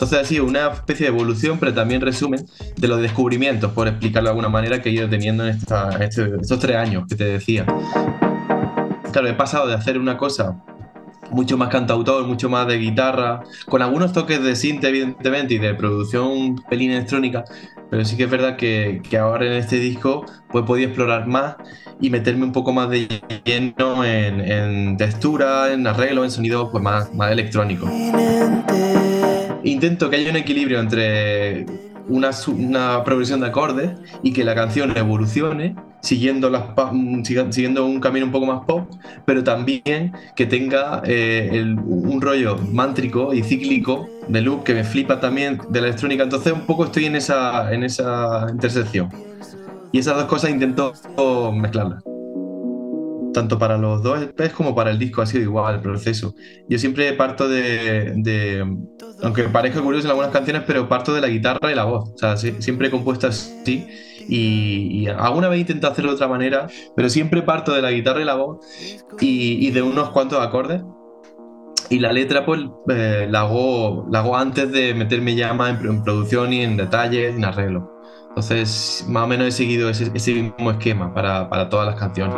Entonces 0.00 0.28
sido 0.28 0.44
una 0.44 0.68
especie 0.68 1.10
de 1.10 1.12
evolución, 1.12 1.58
pero 1.58 1.74
también 1.74 2.00
resumen 2.00 2.46
de 2.76 2.86
los 2.86 3.00
descubrimientos, 3.00 3.72
por 3.72 3.88
explicarlo 3.88 4.28
de 4.28 4.30
alguna 4.30 4.48
manera, 4.48 4.80
que 4.80 4.90
he 4.90 4.92
ido 4.92 5.08
teniendo 5.08 5.44
en 5.44 5.56
esta, 5.56 5.88
este, 5.98 6.30
estos 6.40 6.60
tres 6.60 6.76
años 6.76 7.04
que 7.08 7.16
te 7.16 7.24
decía. 7.24 7.66
Claro, 9.10 9.26
he 9.26 9.34
pasado 9.34 9.66
de 9.66 9.74
hacer 9.74 9.98
una 9.98 10.16
cosa 10.16 10.62
mucho 11.32 11.58
más 11.58 11.68
cantautor, 11.68 12.24
mucho 12.28 12.48
más 12.48 12.68
de 12.68 12.78
guitarra, 12.78 13.42
con 13.68 13.82
algunos 13.82 14.12
toques 14.12 14.40
de 14.40 14.54
synth, 14.54 14.84
evidentemente, 14.84 15.54
y 15.54 15.58
de 15.58 15.74
producción 15.74 16.62
pelín 16.70 16.92
electrónica, 16.92 17.44
pero 17.90 18.04
sí 18.04 18.16
que 18.16 18.22
es 18.22 18.30
verdad 18.30 18.54
que, 18.54 19.02
que, 19.02 19.18
ahora 19.18 19.46
en 19.46 19.54
este 19.54 19.80
disco 19.80 20.24
pues 20.48 20.62
he 20.62 20.66
podido 20.66 20.88
explorar 20.90 21.26
más 21.26 21.56
y 22.00 22.10
meterme 22.10 22.44
un 22.44 22.52
poco 22.52 22.72
más 22.72 22.88
de 22.88 23.20
lleno 23.44 24.04
en, 24.04 24.40
en 24.40 24.96
textura, 24.96 25.72
en 25.72 25.88
arreglo, 25.88 26.22
en 26.22 26.30
sonido 26.30 26.70
pues 26.70 26.84
más, 26.84 27.12
más 27.12 27.32
electrónico. 27.32 27.90
Intento 29.68 30.08
que 30.08 30.16
haya 30.16 30.30
un 30.30 30.36
equilibrio 30.36 30.80
entre 30.80 31.66
una, 32.08 33.04
progresión 33.04 33.40
de 33.40 33.48
acordes 33.48 33.90
y 34.22 34.32
que 34.32 34.42
la 34.42 34.54
canción 34.54 34.96
evolucione 34.96 35.76
siguiendo, 36.00 36.48
las, 36.48 36.62
siguiendo 37.50 37.84
un 37.84 38.00
camino 38.00 38.24
un 38.24 38.32
poco 38.32 38.46
más 38.46 38.64
pop, 38.64 38.88
pero 39.26 39.44
también 39.44 40.12
que 40.34 40.46
tenga 40.46 41.02
eh, 41.04 41.74
un 41.84 42.18
rollo 42.22 42.56
mántrico 42.56 43.34
y 43.34 43.42
cíclico 43.42 44.08
de 44.26 44.40
loop 44.40 44.64
que 44.64 44.72
me 44.72 44.84
flipa 44.84 45.20
también 45.20 45.60
de 45.68 45.82
la 45.82 45.88
electrónica. 45.88 46.22
Entonces 46.22 46.54
un 46.54 46.64
poco 46.64 46.86
estoy 46.86 47.04
en 47.04 47.16
esa, 47.16 47.70
en 47.70 47.86
intersección. 48.50 49.10
Y 49.92 49.98
esas 49.98 50.16
dos 50.16 50.24
cosas 50.24 50.48
intento 50.48 50.94
mezclarlas. 51.52 52.02
Tanto 53.34 53.58
para 53.58 53.76
los 53.76 54.02
dos 54.02 54.22
EPs 54.22 54.54
como 54.54 54.74
para 54.74 54.90
el 54.90 54.98
disco 54.98 55.20
ha 55.20 55.26
sido 55.26 55.42
igual 55.42 55.74
el 55.74 55.80
proceso. 55.82 56.34
Yo 56.70 56.78
siempre 56.78 57.12
parto 57.12 57.50
de 57.50 58.14
aunque 59.22 59.44
parezca 59.44 59.80
curioso 59.80 60.06
en 60.06 60.10
algunas 60.10 60.30
canciones, 60.30 60.62
pero 60.66 60.88
parto 60.88 61.12
de 61.12 61.20
la 61.20 61.28
guitarra 61.28 61.70
y 61.72 61.74
la 61.74 61.84
voz. 61.84 62.10
O 62.10 62.18
sea, 62.18 62.36
siempre 62.36 62.88
he 62.88 62.90
compuesto 62.90 63.26
así. 63.26 63.86
Y, 64.28 65.06
alguna 65.08 65.48
vez 65.48 65.60
intento 65.60 65.88
hacerlo 65.88 66.10
de 66.10 66.16
otra 66.16 66.28
manera, 66.28 66.66
pero 66.94 67.08
siempre 67.08 67.42
parto 67.42 67.72
de 67.72 67.80
la 67.80 67.90
guitarra 67.90 68.20
y 68.20 68.24
la 68.24 68.34
voz 68.34 68.58
y, 69.20 69.70
de 69.70 69.82
unos 69.82 70.10
cuantos 70.10 70.40
acordes. 70.40 70.82
Y 71.90 72.00
la 72.00 72.12
letra, 72.12 72.44
pues, 72.44 72.60
eh, 72.90 73.26
la, 73.30 73.40
hago, 73.40 74.06
la 74.10 74.18
hago 74.18 74.36
antes 74.36 74.70
de 74.70 74.92
meterme 74.92 75.34
ya 75.34 75.54
más 75.54 75.80
en, 75.80 75.86
en, 75.86 76.04
producción 76.04 76.52
y 76.52 76.62
en 76.62 76.76
detalles, 76.76 77.34
en 77.34 77.44
arreglo. 77.44 77.90
Entonces, 78.28 79.06
más 79.08 79.24
o 79.24 79.26
menos 79.26 79.48
he 79.48 79.52
seguido 79.52 79.88
ese, 79.88 80.10
ese 80.12 80.34
mismo 80.34 80.70
esquema 80.70 81.14
para, 81.14 81.48
para 81.48 81.70
todas 81.70 81.86
las 81.86 81.98
canciones. 81.98 82.36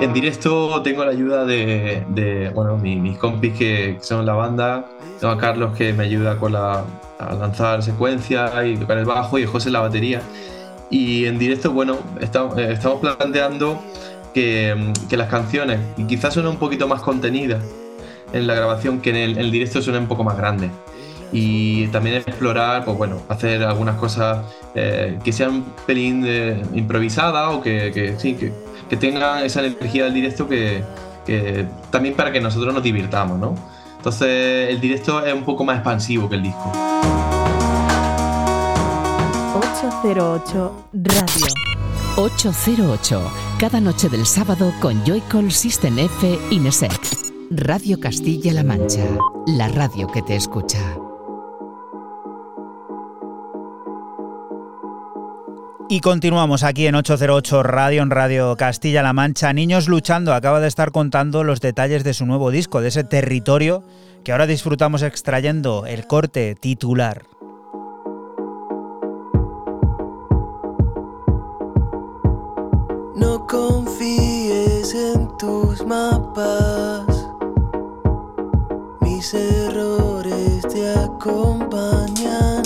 En 0.00 0.12
directo 0.12 0.82
tengo 0.82 1.04
la 1.04 1.12
ayuda 1.12 1.44
de, 1.44 2.04
de 2.08 2.50
bueno, 2.50 2.76
mis, 2.76 3.16
compis 3.18 3.56
que, 3.56 3.98
son 4.00 4.26
la 4.26 4.34
banda. 4.34 4.86
Tengo 5.20 5.32
a 5.32 5.38
Carlos 5.38 5.76
que 5.76 5.92
me 5.92 6.04
ayuda 6.04 6.36
con 6.38 6.52
la, 6.52 6.84
a 7.18 7.34
lanzar 7.34 7.82
secuencias 7.82 8.50
y 8.66 8.76
tocar 8.76 8.98
el 8.98 9.04
bajo 9.04 9.38
y 9.38 9.46
José 9.46 9.70
la 9.70 9.80
batería. 9.80 10.20
Y 10.90 11.26
en 11.26 11.38
directo, 11.38 11.70
bueno, 11.72 11.98
estamos, 12.20 12.58
estamos 12.58 13.00
planteando 13.00 13.80
que, 14.34 14.92
que, 15.08 15.16
las 15.16 15.28
canciones, 15.28 15.78
quizás 16.08 16.34
suenen 16.34 16.52
un 16.52 16.58
poquito 16.58 16.88
más 16.88 17.00
contenidas 17.00 17.62
en 18.32 18.46
la 18.46 18.54
grabación, 18.54 19.00
que 19.00 19.10
en 19.10 19.38
el, 19.38 19.50
directo 19.50 19.80
suenen 19.82 20.02
un 20.02 20.08
poco 20.08 20.24
más 20.24 20.36
grandes 20.36 20.70
y 21.34 21.86
también 21.86 22.16
explorar, 22.16 22.84
pues 22.84 22.98
bueno, 22.98 23.22
hacer 23.28 23.62
algunas 23.62 23.96
cosas 23.96 24.44
eh, 24.74 25.18
que 25.24 25.32
sean 25.32 25.50
un 25.50 25.64
pelín 25.86 26.20
de, 26.22 26.62
improvisadas 26.74 27.54
o 27.54 27.62
que 27.62 28.14
sí, 28.18 28.34
que, 28.34 28.52
que, 28.92 28.96
tengan 28.98 29.44
esa 29.44 29.64
energía 29.64 30.04
del 30.04 30.14
directo 30.14 30.46
que, 30.46 30.84
que, 31.24 31.66
también 31.90 32.14
para 32.14 32.30
que 32.30 32.40
nosotros 32.40 32.74
nos 32.74 32.82
divirtamos, 32.82 33.38
¿no? 33.38 33.54
Entonces 33.96 34.68
el 34.68 34.80
directo 34.80 35.24
es 35.24 35.32
un 35.32 35.44
poco 35.44 35.64
más 35.64 35.76
expansivo 35.76 36.28
que 36.28 36.36
el 36.36 36.42
disco. 36.42 36.72
808 39.54 40.84
Radio. 40.92 41.46
808, 42.16 43.22
cada 43.58 43.80
noche 43.80 44.08
del 44.10 44.26
sábado 44.26 44.72
con 44.80 45.02
Joycall 45.06 45.50
System 45.50 45.98
F 45.98 46.38
Inesec. 46.50 46.92
Radio 47.50 47.98
Castilla-La 47.98 48.64
Mancha, 48.64 49.06
la 49.46 49.68
radio 49.68 50.06
que 50.08 50.22
te 50.22 50.36
escucha. 50.36 50.78
Y 55.88 56.00
continuamos 56.00 56.62
aquí 56.62 56.86
en 56.86 56.94
808 56.94 57.62
Radio, 57.62 58.02
en 58.02 58.10
Radio 58.10 58.56
Castilla-La 58.56 59.12
Mancha. 59.12 59.52
Niños 59.52 59.88
Luchando 59.88 60.32
acaba 60.32 60.60
de 60.60 60.68
estar 60.68 60.90
contando 60.90 61.44
los 61.44 61.60
detalles 61.60 62.02
de 62.04 62.14
su 62.14 62.24
nuevo 62.24 62.50
disco, 62.50 62.80
de 62.80 62.88
ese 62.88 63.04
territorio 63.04 63.82
que 64.24 64.32
ahora 64.32 64.46
disfrutamos 64.46 65.02
extrayendo 65.02 65.84
el 65.86 66.06
corte 66.06 66.54
titular. 66.54 67.24
No 73.16 73.46
confíes 73.46 74.94
en 74.94 75.28
tus 75.36 75.84
mapas, 75.84 77.06
mi 79.00 79.16
mis 79.16 79.34
errores 79.34 80.62
te 80.72 80.94
acompañan. 80.94 82.62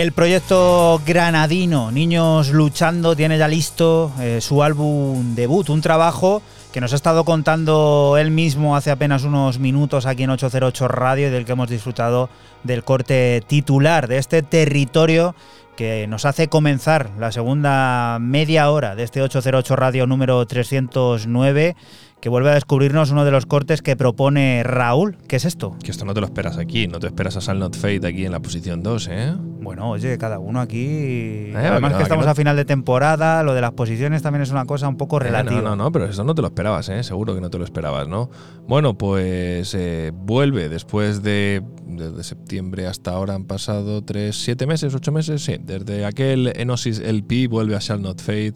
El 0.00 0.12
proyecto 0.12 1.02
granadino 1.04 1.92
Niños 1.92 2.52
Luchando 2.52 3.14
tiene 3.14 3.36
ya 3.36 3.46
listo 3.46 4.10
eh, 4.18 4.40
su 4.40 4.62
álbum 4.62 5.34
debut, 5.34 5.68
un 5.68 5.82
trabajo 5.82 6.40
que 6.72 6.80
nos 6.80 6.94
ha 6.94 6.96
estado 6.96 7.26
contando 7.26 8.16
él 8.18 8.30
mismo 8.30 8.76
hace 8.76 8.90
apenas 8.90 9.24
unos 9.24 9.58
minutos 9.58 10.06
aquí 10.06 10.22
en 10.22 10.30
808 10.30 10.88
Radio 10.88 11.28
y 11.28 11.30
del 11.30 11.44
que 11.44 11.52
hemos 11.52 11.68
disfrutado 11.68 12.30
del 12.64 12.82
corte 12.82 13.42
titular 13.46 14.08
de 14.08 14.16
este 14.16 14.40
territorio 14.42 15.34
que 15.76 16.06
nos 16.06 16.24
hace 16.24 16.48
comenzar 16.48 17.10
la 17.18 17.30
segunda 17.30 18.16
media 18.22 18.70
hora 18.70 18.94
de 18.94 19.02
este 19.02 19.20
808 19.20 19.76
Radio 19.76 20.06
número 20.06 20.46
309 20.46 21.76
que 22.22 22.28
vuelve 22.30 22.50
a 22.50 22.54
descubrirnos 22.54 23.10
uno 23.10 23.26
de 23.26 23.32
los 23.32 23.44
cortes 23.44 23.82
que 23.82 23.96
propone 23.96 24.62
Raúl. 24.62 25.18
¿Qué 25.28 25.36
es 25.36 25.44
esto? 25.44 25.76
Que 25.84 25.90
esto 25.90 26.06
no 26.06 26.14
te 26.14 26.20
lo 26.20 26.26
esperas 26.26 26.56
aquí, 26.56 26.86
no 26.86 27.00
te 27.00 27.06
esperas 27.06 27.36
a 27.36 27.42
Sal 27.42 27.58
Not 27.58 27.76
Fade 27.76 28.06
aquí 28.06 28.24
en 28.24 28.32
la 28.32 28.40
posición 28.40 28.82
2, 28.82 29.08
¿eh? 29.10 29.34
Bueno, 29.62 29.90
oye, 29.90 30.16
cada 30.18 30.38
uno 30.38 30.60
aquí. 30.60 31.52
a 31.54 31.58
Además 31.58 31.78
que 31.78 31.80
no, 31.80 31.88
que 31.90 31.94
a 31.96 32.02
estamos 32.02 32.24
no. 32.24 32.30
a 32.30 32.34
final 32.34 32.56
de 32.56 32.64
temporada, 32.64 33.42
lo 33.42 33.54
de 33.54 33.60
las 33.60 33.72
posiciones 33.72 34.22
también 34.22 34.42
es 34.42 34.50
una 34.50 34.64
cosa 34.64 34.88
un 34.88 34.96
poco 34.96 35.16
Eh, 35.18 35.24
relativa. 35.24 35.60
No, 35.60 35.70
no, 35.70 35.76
no, 35.84 35.92
pero 35.92 36.06
eso 36.06 36.24
no 36.24 36.34
te 36.34 36.42
lo 36.42 36.48
esperabas, 36.48 36.88
¿eh? 36.88 37.02
Seguro 37.02 37.34
que 37.34 37.40
no 37.40 37.50
te 37.50 37.58
lo 37.58 37.64
esperabas, 37.64 38.08
¿no? 38.08 38.30
Bueno, 38.66 38.96
pues 38.96 39.74
eh, 39.74 40.12
vuelve 40.14 40.68
después 40.68 41.22
de. 41.22 41.62
Desde 41.86 42.22
septiembre 42.22 42.86
hasta 42.86 43.10
ahora 43.10 43.34
han 43.34 43.44
pasado 43.44 44.02
3, 44.02 44.34
7 44.34 44.66
meses, 44.66 44.94
8 44.94 45.12
meses, 45.12 45.42
sí. 45.44 45.56
Desde 45.60 46.04
aquel 46.04 46.52
Enosis 46.56 47.00
LP 47.00 47.48
vuelve 47.48 47.74
a 47.76 47.80
Shall 47.80 48.00
Not 48.00 48.20
Fade. 48.20 48.54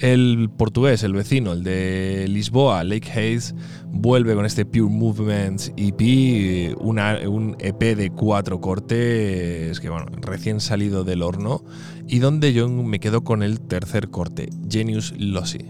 El 0.00 0.48
portugués, 0.56 1.02
el 1.02 1.12
vecino, 1.12 1.52
el 1.52 1.62
de 1.62 2.26
Lisboa, 2.26 2.82
Lake 2.84 3.10
Hayes, 3.10 3.54
vuelve 3.86 4.34
con 4.34 4.46
este 4.46 4.64
Pure 4.64 4.88
Movements 4.88 5.74
EP, 5.76 6.74
un 6.78 7.54
EP 7.58 7.96
de 7.96 8.10
cuatro 8.10 8.62
cortes 8.62 9.78
que, 9.78 9.90
bueno, 9.90 10.06
recién 10.22 10.60
salido 10.60 11.04
del 11.04 11.20
horno, 11.20 11.62
y 12.08 12.18
donde 12.20 12.54
yo 12.54 12.66
me 12.70 12.98
quedo 12.98 13.24
con 13.24 13.42
el 13.42 13.60
tercer 13.60 14.08
corte, 14.08 14.48
Genius 14.70 15.12
Lossy. 15.18 15.66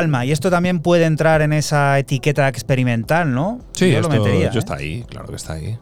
Calma. 0.00 0.24
Y 0.24 0.32
esto 0.32 0.50
también 0.50 0.80
puede 0.80 1.04
entrar 1.04 1.42
en 1.42 1.52
esa 1.52 1.98
etiqueta 1.98 2.48
experimental, 2.48 3.32
¿no? 3.32 3.60
Sí, 3.72 3.90
yo 3.90 4.00
lo 4.00 4.08
esto- 4.08 4.22
metería. 4.22 4.50
yo 4.50 4.56
¿eh? 4.56 4.58
está 4.58 4.74
ahí, 4.76 5.04
claro 5.08 5.28
que 5.28 5.36
está 5.36 5.52
ahí. 5.54 5.78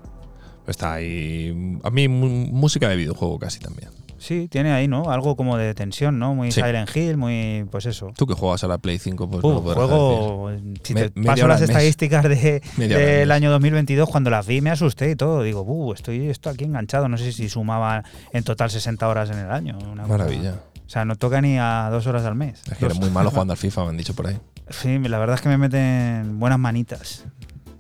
Está 0.66 0.92
ahí. 0.94 1.78
A 1.82 1.90
mí, 1.90 2.08
música 2.08 2.88
de 2.88 2.96
videojuego 2.96 3.38
casi 3.38 3.58
también. 3.58 3.88
Sí, 4.20 4.48
tiene 4.50 4.72
ahí, 4.72 4.88
¿no? 4.88 5.10
Algo 5.12 5.36
como 5.36 5.56
de 5.56 5.72
tensión, 5.74 6.18
¿no? 6.18 6.34
Muy 6.34 6.50
Sí. 6.50 6.60
Silent 6.60 6.94
Hill, 6.94 7.16
muy. 7.16 7.64
Pues 7.70 7.86
eso. 7.86 8.12
Tú 8.16 8.26
que 8.26 8.34
juegas 8.34 8.64
a 8.64 8.66
la 8.66 8.76
Play 8.78 8.98
5, 8.98 9.30
pues 9.30 9.42
no 9.44 9.50
lo 9.50 9.62
podrás 9.62 9.88
decir. 9.88 9.96
juego. 9.96 10.50
Si 10.82 10.94
Me- 10.94 11.08
te 11.10 11.22
paso 11.22 11.46
las 11.46 11.60
estadísticas 11.62 12.24
de, 12.24 12.60
Media 12.76 12.96
hora 12.96 13.04
al 13.06 13.10
del 13.12 13.28
mes. 13.28 13.36
año 13.36 13.50
2022, 13.52 14.08
cuando 14.10 14.28
las 14.30 14.44
vi 14.46 14.60
me 14.60 14.70
asusté 14.70 15.10
y 15.12 15.14
todo. 15.16 15.44
Digo, 15.44 15.62
uh, 15.62 15.92
estoy 15.94 16.28
esto 16.28 16.50
aquí 16.50 16.64
enganchado. 16.64 17.08
No 17.08 17.16
sé 17.16 17.30
si 17.32 17.48
sumaba 17.48 18.02
en 18.32 18.42
total 18.42 18.70
60 18.70 19.06
horas 19.08 19.30
en 19.30 19.38
el 19.38 19.50
año. 19.52 19.78
una 19.78 20.02
cosa- 20.02 20.08
Maravilla. 20.18 20.54
O 20.89 20.91
sea, 20.91 21.05
no 21.05 21.16
toca 21.16 21.43
ni 21.43 21.59
a 21.59 21.91
dos 21.91 22.07
horas 22.07 22.24
al 22.24 22.34
mes. 22.34 22.62
Es 22.70 22.78
que 22.78 22.86
eres 22.86 22.99
muy 22.99 23.11
malo 23.11 23.30
jugando 23.30 23.53
al 23.53 23.59
FIFA, 23.59 23.84
me 23.84 23.91
han 23.91 23.97
dicho 23.99 24.14
por 24.14 24.26
ahí. 24.26 24.41
Sí, 24.70 24.99
la 24.99 25.18
verdad 25.18 25.34
es 25.36 25.43
que 25.43 25.51
me 25.51 25.59
meten 25.59 26.41
buenas 26.41 26.59
manitas. 26.59 27.26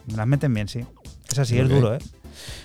Me 0.08 0.16
las 0.16 0.26
meten 0.26 0.52
bien, 0.52 0.68
sí. 0.68 0.84
Es 1.30 1.38
así, 1.38 1.58
es 1.58 1.70
duro, 1.70 1.94
¿eh? 1.94 1.98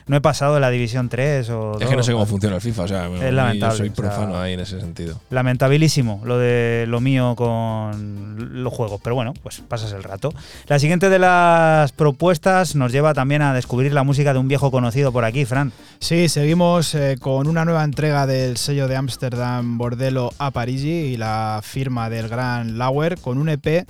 No 0.08 0.18
he 0.18 0.22
pasado 0.22 0.56
de 0.56 0.60
la 0.60 0.70
División 0.70 1.10
3 1.10 1.50
o. 1.50 1.80
Es 1.80 1.88
que 1.88 1.96
no 1.96 2.04
sé 2.04 2.12
cómo 2.12 2.26
funciona 2.26 2.56
el 2.56 2.62
FIFA, 2.62 2.84
o 2.84 2.88
sea, 2.88 3.10
mí 3.10 3.20
lamentable, 3.32 3.74
yo 3.74 3.78
soy 3.78 3.90
o 3.90 3.96
sea- 3.96 4.04
profano 4.04 4.40
ahí 4.40 4.54
en 4.54 4.60
ese 4.60 4.80
sentido. 4.80 5.20
Lamentabilísimo 5.30 6.22
lo 6.26 6.38
de 6.38 6.86
lo 6.88 7.00
mío 7.00 7.36
con 7.38 8.64
los 8.64 8.74
juegos, 8.74 9.00
pero 9.04 9.16
bueno, 9.16 9.34
pues 9.42 9.62
pasas 9.68 9.92
el 9.94 10.04
rato. 10.04 10.34
La 10.68 10.80
siguiente 10.80 11.10
de 11.10 11.20
las 11.20 11.92
propuestas 11.92 12.76
nos 12.76 12.92
lleva 12.92 13.14
también 13.14 13.42
a 13.42 13.54
descubrir 13.54 13.94
la 13.94 14.04
música 14.04 14.34
de 14.34 14.40
un 14.40 14.48
viejo 14.48 14.72
conocido 14.72 15.12
por 15.12 15.26
aquí, 15.26 15.46
Fran. 15.46 15.72
Sí, 16.00 16.30
seguimos 16.30 16.96
eh, 16.96 17.18
con 17.20 17.48
una 17.48 17.66
nueva 17.66 17.84
entrega 17.84 18.26
del 18.28 18.58
sello 18.58 18.88
de 18.88 18.96
Ámsterdam 18.96 19.78
Bordello 19.78 20.32
a 20.38 20.52
Parigi 20.52 20.90
y 21.14 21.18
la 21.18 21.62
firma 21.64 22.10
del 22.10 22.28
gran 22.28 22.78
Lauer 22.78 23.18
con 23.20 23.38
un 23.38 23.50
EP 23.50 23.86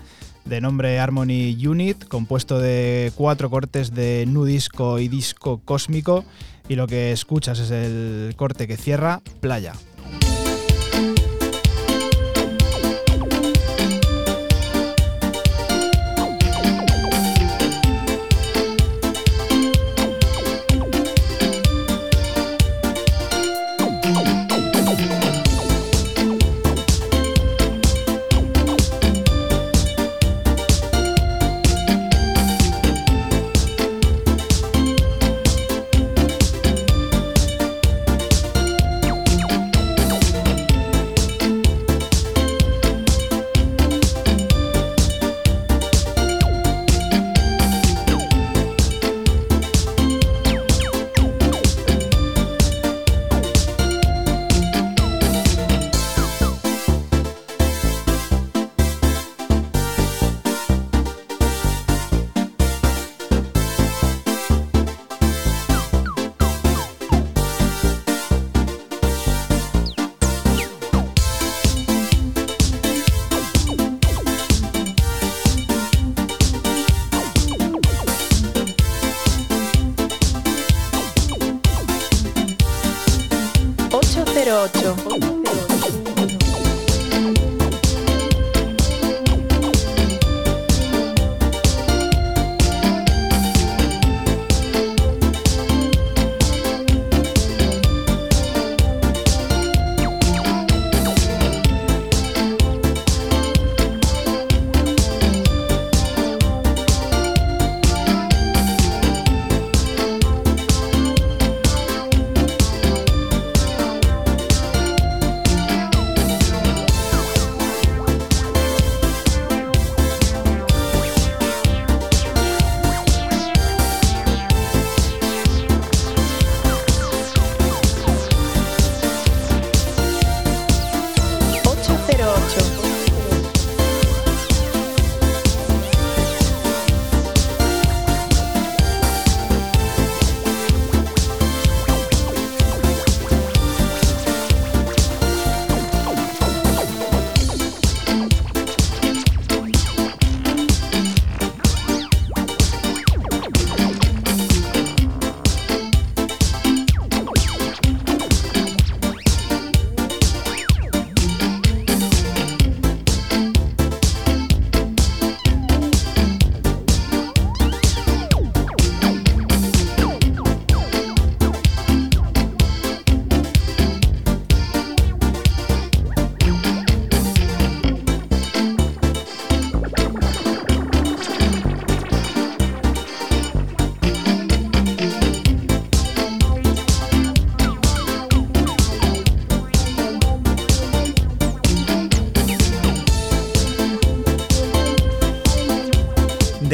de 0.45 0.61
nombre 0.61 0.99
Harmony 0.99 1.55
Unit, 1.65 2.05
compuesto 2.07 2.59
de 2.59 3.11
cuatro 3.15 3.49
cortes 3.49 3.93
de 3.93 4.25
nu 4.27 4.45
disco 4.45 4.99
y 4.99 5.07
disco 5.07 5.61
cósmico. 5.63 6.25
Y 6.69 6.75
lo 6.75 6.87
que 6.87 7.11
escuchas 7.11 7.59
es 7.59 7.71
el 7.71 8.33
corte 8.35 8.67
que 8.67 8.77
cierra 8.77 9.21
Playa. 9.41 9.73
Playa 9.73 9.92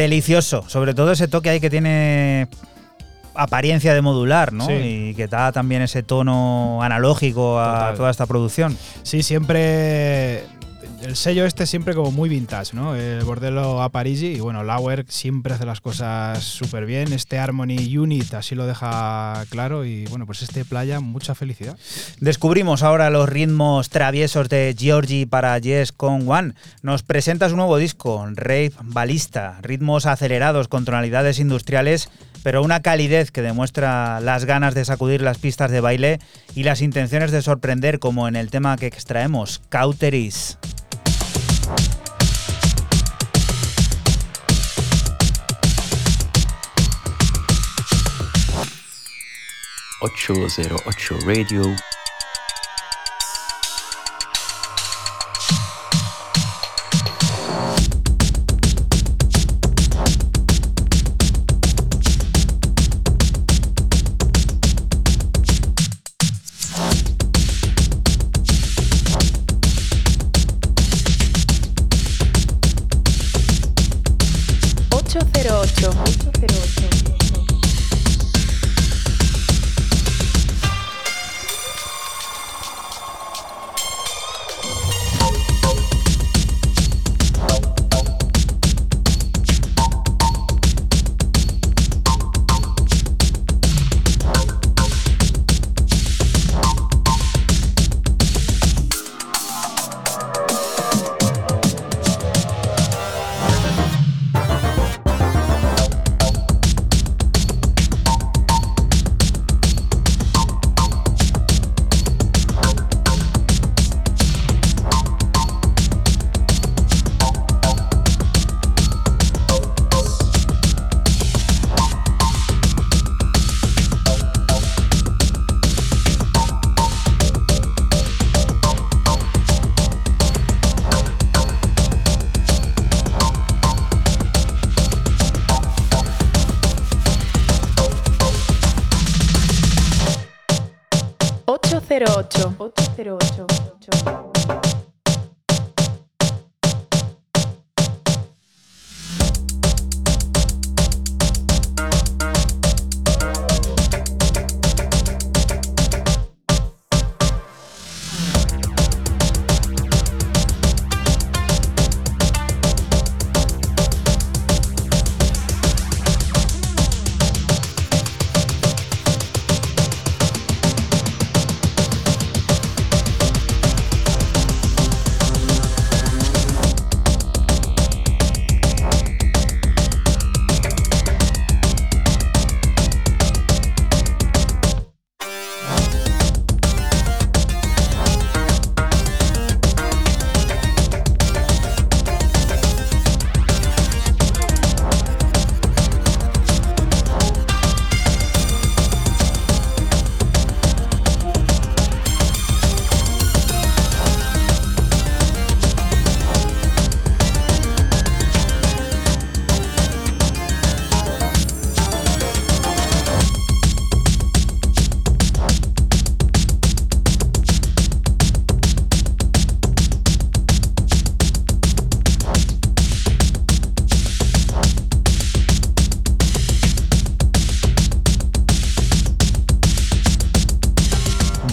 Delicioso, 0.10 0.64
sobre 0.68 0.96
todo 0.96 1.12
ese 1.12 1.28
toque 1.28 1.52
ahí 1.52 1.60
que 1.60 1.70
tiene 1.70 2.48
apariencia 3.36 3.94
de 3.94 4.02
modular, 4.02 4.52
¿no? 4.52 4.66
Sí. 4.66 4.74
Y 4.74 5.14
que 5.14 5.28
da 5.28 5.52
también 5.52 5.84
ese 5.84 6.02
tono 6.02 6.82
analógico 6.82 7.60
a 7.60 7.74
Total. 7.74 7.96
toda 7.96 8.10
esta 8.10 8.26
producción. 8.26 8.76
Sí, 9.04 9.22
siempre. 9.22 10.46
El 11.10 11.16
sello 11.16 11.48
este 11.48 11.66
siempre 11.66 11.96
como 11.96 12.12
muy 12.12 12.30
vintage, 12.30 12.76
¿no? 12.76 12.96
El 12.96 13.24
Bordello 13.24 13.82
a 13.82 13.90
Parigi 13.90 14.28
y 14.28 14.42
bueno, 14.42 14.64
Lauer 14.64 15.06
siempre 15.10 15.56
hace 15.56 15.66
las 15.66 15.82
cosas 15.82 16.44
súper 16.44 16.86
bien. 16.86 17.14
Este 17.14 17.40
Harmony 17.40 17.98
Unit 17.98 18.32
así 18.36 18.54
lo 18.54 18.68
deja 18.68 19.44
claro 19.50 19.86
y 19.86 20.06
bueno, 20.06 20.28
pues 20.28 20.44
este 20.44 20.66
playa, 20.66 21.00
mucha 21.00 21.34
felicidad. 21.34 21.76
Descubrimos 22.20 22.84
ahora 22.84 23.10
los 23.10 23.28
ritmos 23.28 23.90
traviesos 23.90 24.50
de 24.50 24.76
Georgie 24.78 25.26
para 25.26 25.58
Yes 25.58 25.92
con 25.94 26.30
One. 26.30 26.54
Nos 26.84 27.02
presenta 27.02 27.50
su 27.50 27.56
nuevo 27.56 27.78
disco, 27.78 28.24
Rave 28.36 28.74
Balista. 28.84 29.58
Ritmos 29.64 30.06
acelerados 30.06 30.68
con 30.68 30.86
tonalidades 30.86 31.40
industriales, 31.40 32.12
pero 32.44 32.62
una 32.62 32.84
calidez 32.84 33.32
que 33.32 33.42
demuestra 33.42 34.20
las 34.20 34.46
ganas 34.46 34.76
de 34.76 34.86
sacudir 34.86 35.24
las 35.24 35.40
pistas 35.40 35.72
de 35.72 35.82
baile 35.82 36.20
y 36.54 36.62
las 36.62 36.84
intenciones 36.84 37.32
de 37.32 37.42
sorprender, 37.42 37.98
como 37.98 38.28
en 38.28 38.36
el 38.36 38.52
tema 38.52 38.78
que 38.78 38.86
extraemos, 38.86 39.64
Cauteris. 39.70 40.60
Ocho 50.86 51.18
Radio. 51.26 51.76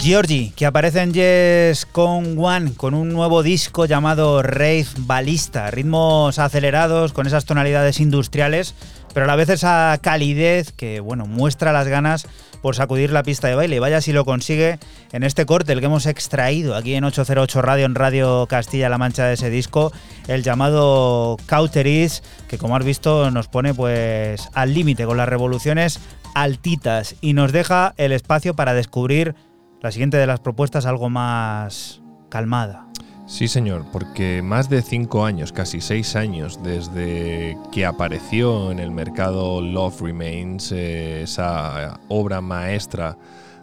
Georgie, 0.07 0.52
que 0.54 0.66
aparece 0.66 1.00
en 1.00 1.12
Yes 1.12 1.84
con 1.84 2.38
One, 2.38 2.74
con 2.76 2.94
un 2.94 3.09
nuevo 3.09 3.42
disco 3.42 3.86
llamado 3.86 4.40
Rave 4.40 4.86
Balista. 4.98 5.68
Ritmos 5.72 6.38
acelerados, 6.38 7.12
con 7.12 7.26
esas 7.26 7.44
tonalidades 7.44 7.98
industriales, 7.98 8.76
pero 9.12 9.24
a 9.24 9.26
la 9.26 9.34
vez 9.34 9.48
esa 9.48 9.98
calidez 10.00 10.70
que, 10.70 11.00
bueno, 11.00 11.26
muestra 11.26 11.72
las 11.72 11.88
ganas 11.88 12.28
por 12.62 12.76
sacudir 12.76 13.11
la 13.11 13.24
pista 13.24 13.48
de 13.48 13.57
baile. 13.57 13.74
Y 13.74 13.78
vaya 13.80 14.00
si 14.00 14.12
lo 14.12 14.24
consigue 14.24 14.78
en 15.11 15.24
este 15.24 15.44
corte, 15.44 15.72
el 15.72 15.80
que 15.80 15.86
hemos 15.86 16.07
extraído 16.07 16.76
aquí 16.76 16.94
en 16.94 17.02
808 17.02 17.61
Radio, 17.61 17.86
en 17.86 17.96
Radio 17.96 18.46
Castilla-La 18.46 18.98
Mancha 18.98 19.24
de 19.24 19.34
ese 19.34 19.50
disco, 19.50 19.92
el 20.28 20.44
llamado 20.44 21.36
Cauteris, 21.46 22.22
que 22.46 22.59
como 22.59 22.76
has 22.76 22.84
visto 22.84 23.32
nos 23.32 23.48
pone 23.48 23.74
pues 23.74 24.48
al 24.54 24.72
límite 24.72 25.04
con 25.04 25.16
las 25.16 25.28
revoluciones 25.28 25.98
altitas 26.36 27.16
y 27.20 27.32
nos 27.32 27.50
deja 27.50 27.92
el 27.96 28.12
espacio 28.12 28.54
para 28.54 28.72
descubrir 28.72 29.34
la 29.83 29.91
siguiente 29.93 30.16
de 30.16 30.27
las 30.27 30.41
propuestas 30.41 30.87
algo 30.87 31.09
más 31.11 32.01
calmada. 32.29 32.87
Sí, 33.27 33.49
señor, 33.49 33.85
porque 33.93 34.41
más 34.41 34.68
de 34.70 34.83
cinco 34.83 35.24
años, 35.24 35.51
casi 35.53 35.81
seis 35.81 36.14
años, 36.14 36.61
desde 36.62 37.59
que 37.72 37.85
apareció 37.85 38.70
en 38.70 38.79
el 38.79 38.93
mercado 38.93 39.61
Love 39.61 40.01
Remains, 40.03 40.70
eh, 40.70 41.22
esa 41.22 41.99
obra 42.09 42.41
maestra 42.41 43.18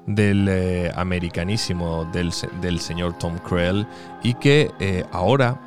del 0.06 0.48
eh, 0.50 0.92
americanísimo 0.96 2.04
del, 2.12 2.34
se- 2.34 2.50
del 2.62 2.82
señor 2.82 3.14
Tom 3.18 3.38
Krell, 3.38 3.88
y 4.22 4.34
que 4.34 4.70
eh, 4.82 5.06
ahora, 5.14 5.58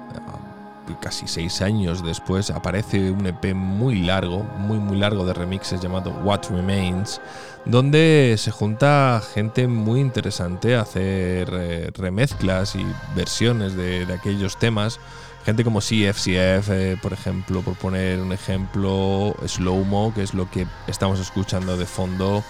casi 1.01 1.26
seis 1.26 1.62
años 1.62 2.05
después, 2.05 2.51
aparece 2.51 3.11
un 3.11 3.26
EP 3.26 3.55
muy 3.55 4.03
largo, 4.03 4.42
muy 4.59 4.78
muy 4.78 4.99
largo 4.99 5.24
de 5.24 5.32
remixes 5.32 5.80
llamado 5.80 6.11
What 6.22 6.51
Remains, 6.51 7.18
donde 7.66 8.36
se 8.38 8.52
junta 8.52 9.20
gente 9.34 9.66
muy 9.66 10.00
interesante 10.00 10.76
a 10.76 10.82
hacer 10.82 11.50
eh, 11.52 11.90
remezclas 11.94 12.76
y 12.76 12.86
versiones 13.14 13.74
de, 13.74 14.06
aquellos 14.14 14.56
temas. 14.56 15.00
Gente 15.44 15.64
como 15.64 15.80
CFCF, 15.80 16.70
eh, 16.70 16.98
por 17.02 17.12
ejemplo, 17.12 17.62
por 17.62 17.74
poner 17.74 18.20
un 18.20 18.32
ejemplo, 18.32 19.34
Slow 19.46 19.84
Mo, 19.84 20.12
que 20.14 20.22
es 20.22 20.34
lo 20.34 20.50
que 20.50 20.66
estamos 20.86 21.20
escuchando 21.20 21.76
de 21.76 21.86
fondo, 21.86 22.42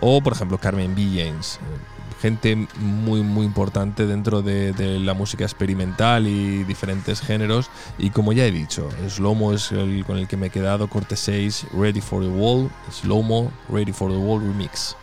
o 0.00 0.22
por 0.22 0.34
ejemplo 0.34 0.58
Carmen 0.58 0.94
Villens. 0.94 1.56
Eh, 1.56 1.99
gente 2.20 2.68
muy, 2.78 3.22
muy 3.22 3.46
importante 3.46 4.06
dentro 4.06 4.42
de, 4.42 4.72
de, 4.72 4.98
la 4.98 5.14
música 5.14 5.44
experimental 5.44 6.26
y 6.26 6.64
diferentes 6.64 7.20
géneros. 7.20 7.70
Y 7.98 8.10
como 8.10 8.32
ya 8.32 8.44
he 8.44 8.50
dicho, 8.50 8.88
Slomo 9.08 9.52
es 9.52 9.72
el 9.72 10.04
con 10.04 10.18
el 10.18 10.28
que 10.28 10.36
me 10.36 10.46
he 10.46 10.50
quedado, 10.50 10.88
corte 10.88 11.16
6, 11.16 11.66
Ready 11.72 12.00
for 12.00 12.22
the 12.22 12.28
Wall, 12.28 12.70
Slomo, 12.90 13.50
Ready 13.68 13.92
for 13.92 14.10
the 14.10 14.18
Wall 14.18 14.40
Remix. 14.40 14.96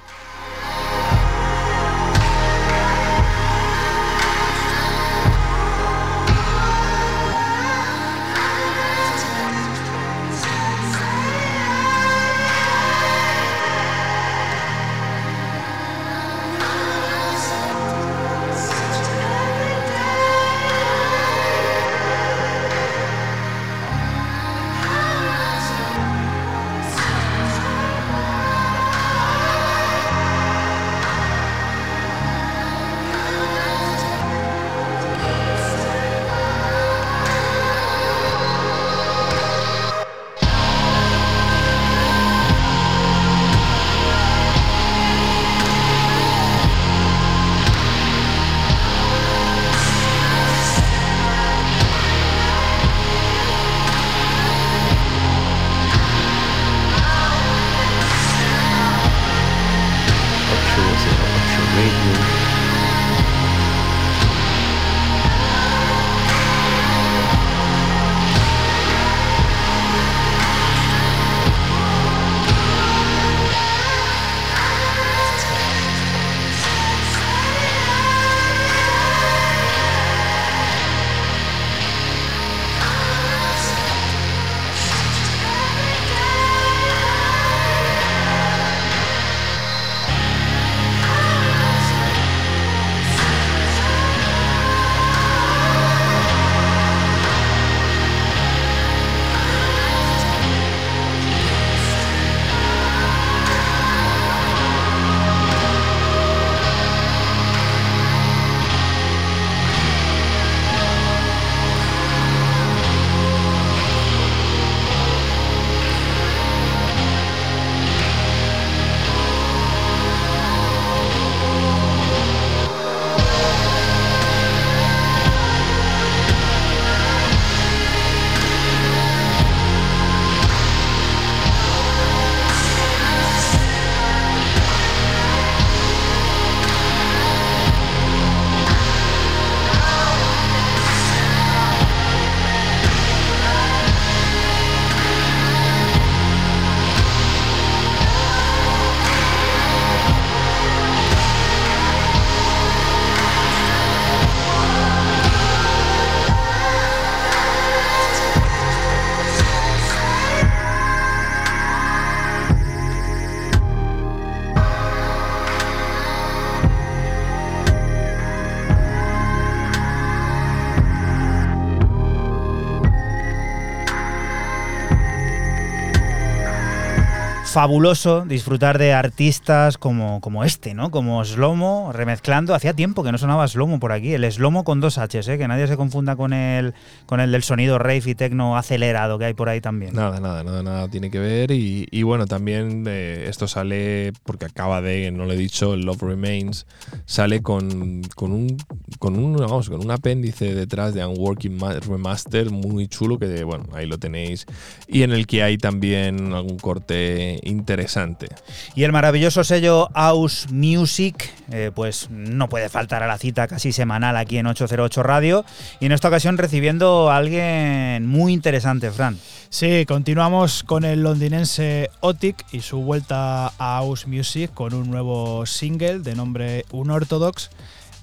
fabuloso 177.57 178.23
disfrutar 178.23 178.77
de 178.77 178.93
artistas 178.93 179.79
como, 179.79 180.21
como 180.21 180.43
este, 180.43 180.75
¿no? 180.75 180.91
Como 180.91 181.25
Slomo, 181.25 181.89
remezclando. 181.91 182.53
Hacía 182.53 182.75
tiempo 182.75 183.03
que 183.03 183.11
no 183.11 183.17
sonaba 183.17 183.47
Slomo 183.47 183.79
por 183.79 183.91
aquí. 183.91 184.13
El 184.13 184.31
Slomo 184.31 184.63
con 184.63 184.79
dos 184.79 184.99
Hs, 184.99 185.27
¿eh? 185.27 185.39
que 185.39 185.47
nadie 185.47 185.65
se 185.65 185.75
confunda 185.75 186.15
con 186.15 186.33
el, 186.33 186.75
con 187.07 187.19
el 187.19 187.31
del 187.31 187.41
sonido 187.41 187.79
rave 187.79 188.03
y 188.05 188.13
tecno 188.13 188.57
acelerado 188.57 189.17
que 189.17 189.25
hay 189.25 189.33
por 189.33 189.49
ahí 189.49 189.59
también. 189.59 189.95
Nada, 189.95 190.19
nada, 190.19 190.43
nada, 190.43 190.61
nada 190.61 190.87
tiene 190.87 191.09
que 191.09 191.17
ver. 191.17 191.49
Y, 191.49 191.87
y 191.89 192.03
bueno, 192.03 192.27
también 192.27 192.83
eh, 192.87 193.25
esto 193.27 193.47
sale, 193.47 194.13
porque 194.23 194.45
acaba 194.45 194.79
de, 194.83 195.09
no 195.09 195.25
lo 195.25 195.33
he 195.33 195.37
dicho, 195.37 195.73
el 195.73 195.81
Love 195.81 196.03
Remains, 196.03 196.67
sale 197.07 197.41
con, 197.41 198.03
con, 198.13 198.33
un, 198.33 198.55
con, 198.99 199.15
un, 199.17 199.35
vamos, 199.35 199.67
con 199.67 199.83
un 199.83 199.89
apéndice 199.89 200.53
detrás 200.53 200.93
de 200.93 201.03
un 201.03 201.17
Working 201.17 201.57
Remaster 201.87 202.51
muy 202.51 202.87
chulo, 202.87 203.17
que 203.17 203.43
bueno, 203.43 203.65
ahí 203.73 203.87
lo 203.87 203.97
tenéis. 203.97 204.45
Y 204.87 205.01
en 205.01 205.11
el 205.11 205.25
que 205.25 205.41
hay 205.41 205.57
también 205.57 206.33
algún 206.33 206.59
corte 206.59 207.39
interesante. 207.47 208.27
Y 208.75 208.83
el 208.83 208.91
maravilloso 208.91 209.43
sello 209.43 209.89
House 209.95 210.47
Music, 210.51 211.33
eh, 211.51 211.71
pues 211.73 212.09
no 212.09 212.49
puede 212.49 212.69
faltar 212.69 213.03
a 213.03 213.07
la 213.07 213.17
cita 213.17 213.47
casi 213.47 213.71
semanal 213.71 214.17
aquí 214.17 214.37
en 214.37 214.47
808 214.47 215.03
Radio. 215.03 215.45
Y 215.79 215.87
en 215.87 215.91
esta 215.91 216.09
ocasión 216.09 216.37
recibiendo 216.37 217.09
a 217.09 217.17
alguien 217.17 218.05
muy 218.05 218.33
interesante, 218.33 218.91
Fran. 218.91 219.17
Sí, 219.49 219.85
continuamos 219.87 220.63
con 220.63 220.83
el 220.83 221.03
londinense 221.03 221.89
Otic 222.01 222.45
y 222.51 222.61
su 222.61 222.81
vuelta 222.81 223.47
a 223.47 223.51
House 223.57 224.05
Music 224.07 224.53
con 224.53 224.73
un 224.73 224.91
nuevo 224.91 225.45
single 225.45 225.99
de 225.99 226.15
nombre 226.15 226.65
Unorthodox, 226.71 227.49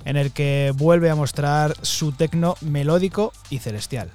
en 0.05 0.17
el 0.17 0.33
que 0.33 0.73
vuelve 0.75 1.11
a 1.11 1.15
mostrar 1.15 1.75
su 1.83 2.13
tecno 2.13 2.57
melódico 2.61 3.33
y 3.51 3.59
celestial. 3.59 4.11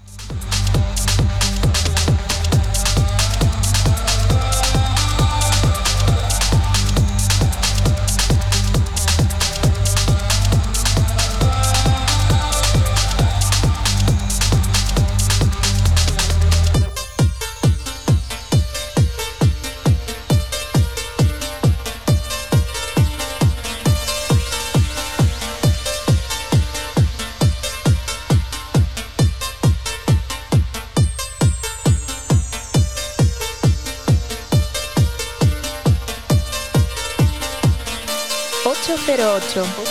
número 39.20 39.89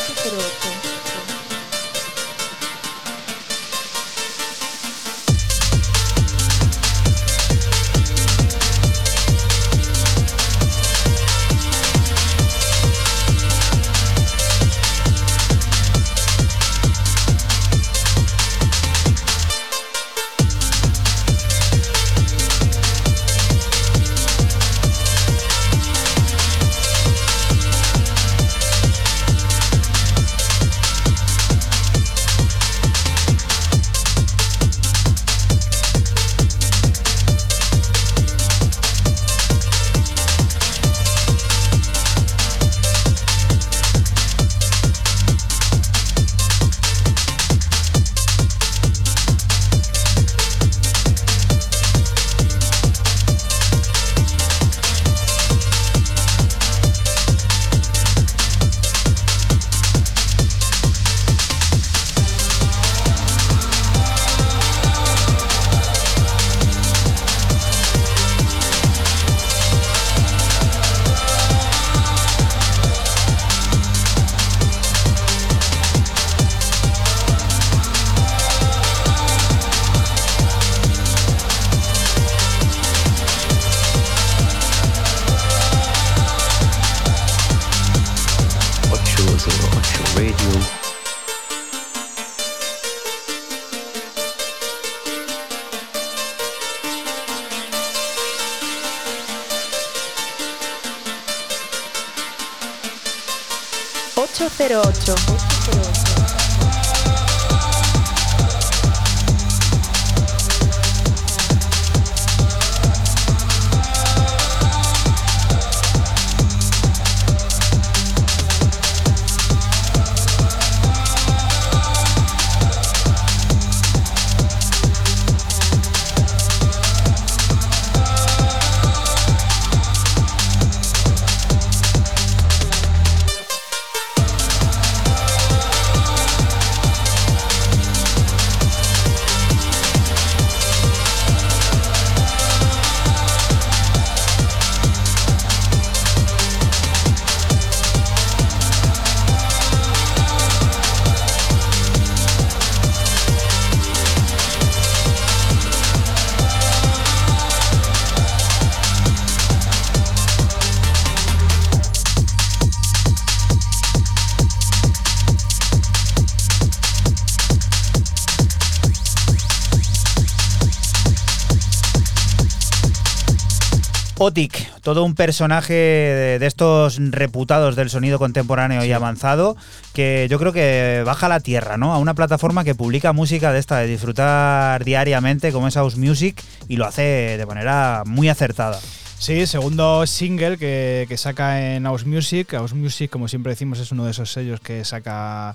todo 174.88 175.04
un 175.04 175.14
personaje 175.14 175.74
de, 175.74 176.38
de 176.38 176.46
estos 176.46 176.98
reputados 177.10 177.76
del 177.76 177.90
sonido 177.90 178.18
contemporáneo 178.18 178.82
y 178.86 178.92
avanzado, 178.92 179.54
que 179.92 180.26
yo 180.30 180.38
creo 180.38 180.54
que 180.54 181.02
baja 181.04 181.26
a 181.26 181.28
la 181.28 181.40
tierra, 181.40 181.76
¿no? 181.76 181.92
A 181.92 181.98
una 181.98 182.14
plataforma 182.14 182.64
que 182.64 182.74
publica 182.74 183.12
música 183.12 183.52
de 183.52 183.58
esta, 183.58 183.76
de 183.80 183.86
disfrutar 183.86 184.82
diariamente, 184.84 185.52
como 185.52 185.68
es 185.68 185.74
House 185.74 185.98
Music, 185.98 186.42
y 186.68 186.76
lo 186.76 186.86
hace 186.86 187.36
de 187.36 187.44
manera 187.44 188.02
muy 188.06 188.30
acertada. 188.30 188.80
Sí, 189.18 189.46
segundo 189.46 190.06
single 190.06 190.56
que, 190.56 191.04
que 191.06 191.18
saca 191.18 191.74
en 191.74 191.84
House 191.84 192.06
Music. 192.06 192.48
House 192.52 192.72
Music, 192.72 193.10
como 193.10 193.28
siempre 193.28 193.50
decimos, 193.50 193.78
es 193.80 193.92
uno 193.92 194.06
de 194.06 194.12
esos 194.12 194.32
sellos 194.32 194.60
que 194.60 194.86
saca 194.86 195.54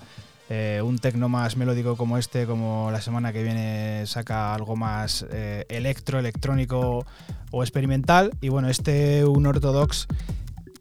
eh, 0.49 0.81
un 0.83 0.99
tecno 0.99 1.29
más 1.29 1.55
melódico 1.55 1.95
como 1.95 2.17
este, 2.17 2.45
como 2.45 2.89
la 2.91 3.01
semana 3.01 3.31
que 3.31 3.43
viene 3.43 4.03
saca 4.05 4.53
algo 4.53 4.75
más 4.75 5.25
eh, 5.31 5.65
electro, 5.69 6.19
electrónico 6.19 7.05
o 7.51 7.63
experimental. 7.63 8.31
Y 8.41 8.49
bueno, 8.49 8.69
este 8.69 9.25
un 9.25 9.45
ortodox 9.45 10.07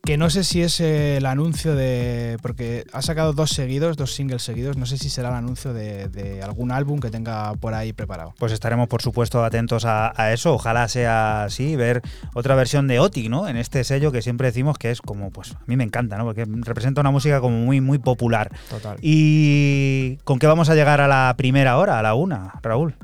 que 0.04 0.16
no 0.16 0.30
sé 0.30 0.42
si 0.42 0.62
es 0.62 0.80
el 0.80 1.26
anuncio 1.26 1.76
de. 1.76 2.36
Porque 2.42 2.84
ha 2.92 3.02
sacado 3.02 3.32
dos 3.32 3.50
seguidos, 3.50 3.96
dos 3.96 4.14
singles 4.14 4.42
seguidos. 4.42 4.76
No 4.76 4.86
sé 4.86 4.98
si 4.98 5.08
será 5.08 5.28
el 5.28 5.36
anuncio 5.36 5.72
de, 5.72 6.08
de 6.08 6.42
algún 6.42 6.72
álbum 6.72 6.98
que 6.98 7.10
tenga 7.10 7.54
por 7.54 7.74
ahí 7.74 7.92
preparado. 7.92 8.34
Pues 8.38 8.52
estaremos, 8.52 8.88
por 8.88 9.00
supuesto, 9.00 9.44
atentos 9.44 9.84
a, 9.84 10.12
a 10.20 10.32
eso. 10.32 10.54
Ojalá 10.54 10.88
sea 10.88 11.44
así, 11.44 11.76
ver 11.76 12.02
otra 12.34 12.54
versión 12.56 12.88
de 12.88 12.98
Otic, 12.98 13.28
¿no? 13.28 13.46
En 13.46 13.56
este 13.56 13.84
sello 13.84 14.10
que 14.10 14.22
siempre 14.22 14.48
decimos 14.48 14.76
que 14.76 14.90
es 14.90 15.00
como, 15.00 15.30
pues, 15.30 15.52
a 15.52 15.62
mí 15.66 15.76
me 15.76 15.84
encanta, 15.84 16.18
¿no? 16.18 16.24
Porque 16.24 16.44
representa 16.46 17.00
una 17.00 17.10
música 17.12 17.40
como 17.40 17.56
muy, 17.58 17.80
muy 17.80 17.98
popular. 17.98 18.50
Total. 18.70 18.98
¿Y 19.00 20.16
con 20.24 20.38
qué 20.40 20.48
vamos 20.48 20.68
a 20.68 20.74
llegar 20.74 21.00
a 21.00 21.06
la 21.06 21.34
primera 21.36 21.78
hora, 21.78 22.00
a 22.00 22.02
la 22.02 22.14
una, 22.14 22.54
Raúl? 22.62 22.96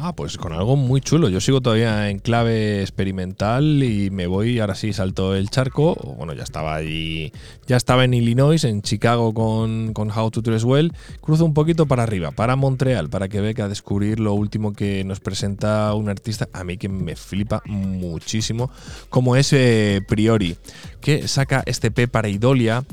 Ah, 0.00 0.12
pues 0.12 0.38
con 0.38 0.52
algo 0.52 0.76
muy 0.76 1.00
chulo. 1.00 1.28
Yo 1.28 1.40
sigo 1.40 1.60
todavía 1.60 2.08
en 2.08 2.20
clave 2.20 2.82
experimental 2.82 3.82
y 3.82 4.10
me 4.10 4.28
voy, 4.28 4.60
ahora 4.60 4.76
sí, 4.76 4.92
salto 4.92 5.34
el 5.34 5.50
charco. 5.50 5.96
Bueno, 6.16 6.34
ya 6.34 6.44
estaba 6.44 6.76
allí, 6.76 7.32
ya 7.66 7.76
estaba 7.76 8.04
en 8.04 8.14
Illinois, 8.14 8.62
en 8.62 8.82
Chicago 8.82 9.34
con, 9.34 9.92
con 9.94 10.12
How 10.16 10.30
to 10.30 10.40
Dress 10.40 10.62
Well. 10.62 10.92
Cruzo 11.20 11.44
un 11.44 11.52
poquito 11.52 11.86
para 11.86 12.04
arriba, 12.04 12.30
para 12.30 12.54
Montreal, 12.54 13.08
para 13.10 13.28
que 13.28 13.40
venga 13.40 13.64
a 13.64 13.68
descubrir 13.68 14.20
lo 14.20 14.34
último 14.34 14.72
que 14.72 15.02
nos 15.02 15.18
presenta 15.18 15.92
un 15.94 16.08
artista, 16.08 16.48
a 16.52 16.62
mí 16.62 16.76
que 16.76 16.88
me 16.88 17.16
flipa 17.16 17.60
muchísimo, 17.66 18.70
como 19.08 19.34
es 19.34 19.52
eh, 19.52 20.00
Priori, 20.06 20.56
que 21.00 21.26
saca 21.26 21.64
este 21.66 21.90
P 21.90 22.06
para 22.06 22.28
Idolia. 22.28 22.84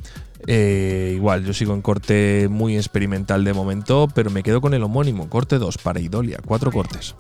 Eh, 0.48 1.14
igual, 1.16 1.44
yo 1.44 1.54
sigo 1.54 1.74
en 1.74 1.82
corte 1.82 2.48
muy 2.50 2.76
experimental 2.78 3.44
de 3.44 3.54
momento, 3.54 4.08
pero 4.14 4.30
me 4.30 4.44
quedo 4.44 4.62
con 4.62 4.74
el 4.74 4.84
homónimo, 4.84 5.30
corte 5.30 5.58
2 5.58 5.78
para 5.80 6.00
Idolia, 6.00 6.40
cuatro 6.46 6.72
cortes. 6.72 7.16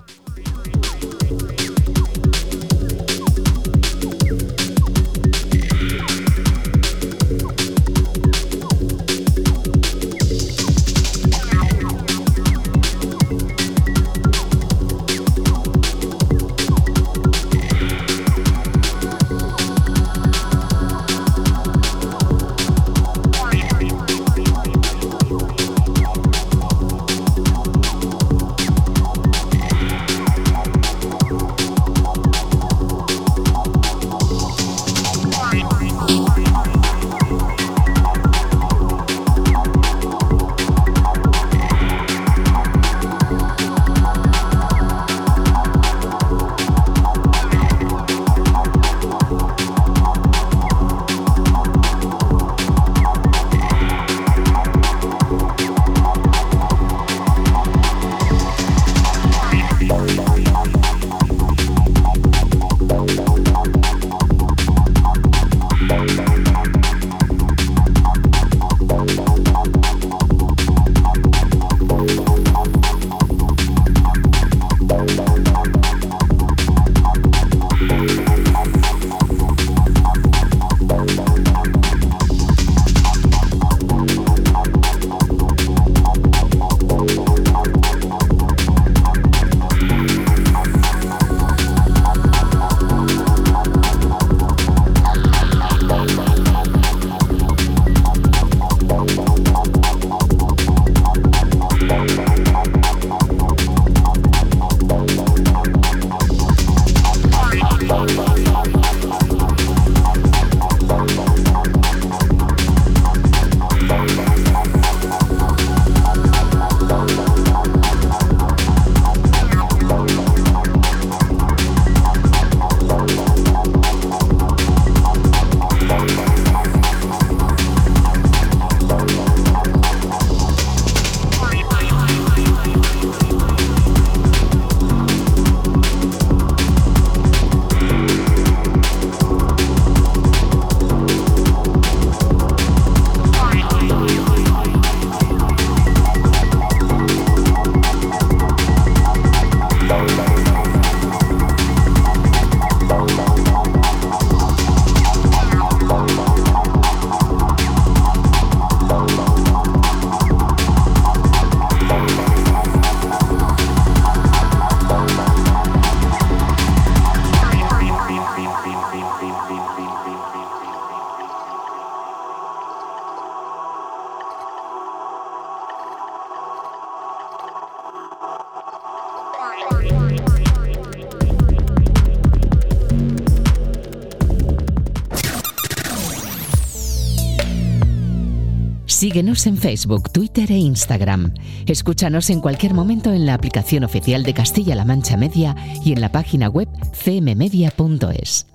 En 189.45 189.57
Facebook, 189.57 190.11
Twitter 190.11 190.51
e 190.51 190.57
Instagram. 190.57 191.33
Escúchanos 191.67 192.29
en 192.29 192.41
cualquier 192.41 192.73
momento 192.73 193.11
en 193.13 193.25
la 193.25 193.33
aplicación 193.33 193.83
oficial 193.83 194.23
de 194.23 194.33
Castilla-La 194.33 194.85
Mancha 194.85 195.17
Media 195.17 195.55
y 195.83 195.93
en 195.93 196.01
la 196.01 196.11
página 196.11 196.49
web 196.49 196.67
cmmedia.es. 197.03 198.47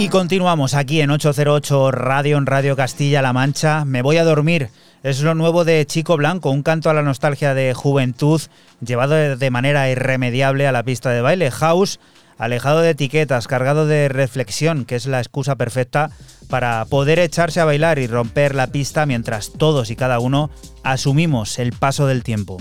Y 0.00 0.08
continuamos 0.08 0.72
aquí 0.72 1.02
en 1.02 1.10
808 1.10 1.90
Radio, 1.90 2.38
en 2.38 2.46
Radio 2.46 2.74
Castilla-La 2.74 3.34
Mancha. 3.34 3.84
Me 3.84 4.00
voy 4.00 4.16
a 4.16 4.24
dormir. 4.24 4.70
Es 5.02 5.20
lo 5.20 5.34
nuevo 5.34 5.66
de 5.66 5.84
Chico 5.84 6.16
Blanco, 6.16 6.50
un 6.50 6.62
canto 6.62 6.88
a 6.88 6.94
la 6.94 7.02
nostalgia 7.02 7.52
de 7.52 7.74
juventud, 7.74 8.40
llevado 8.80 9.36
de 9.36 9.50
manera 9.50 9.90
irremediable 9.90 10.66
a 10.66 10.72
la 10.72 10.84
pista 10.84 11.10
de 11.10 11.20
baile. 11.20 11.50
House, 11.50 12.00
alejado 12.38 12.80
de 12.80 12.92
etiquetas, 12.92 13.46
cargado 13.46 13.86
de 13.86 14.08
reflexión, 14.08 14.86
que 14.86 14.96
es 14.96 15.04
la 15.04 15.18
excusa 15.18 15.56
perfecta 15.56 16.10
para 16.48 16.82
poder 16.86 17.18
echarse 17.18 17.60
a 17.60 17.66
bailar 17.66 17.98
y 17.98 18.06
romper 18.06 18.54
la 18.54 18.68
pista 18.68 19.04
mientras 19.04 19.52
todos 19.52 19.90
y 19.90 19.96
cada 19.96 20.18
uno 20.18 20.48
asumimos 20.82 21.58
el 21.58 21.74
paso 21.74 22.06
del 22.06 22.22
tiempo. 22.22 22.56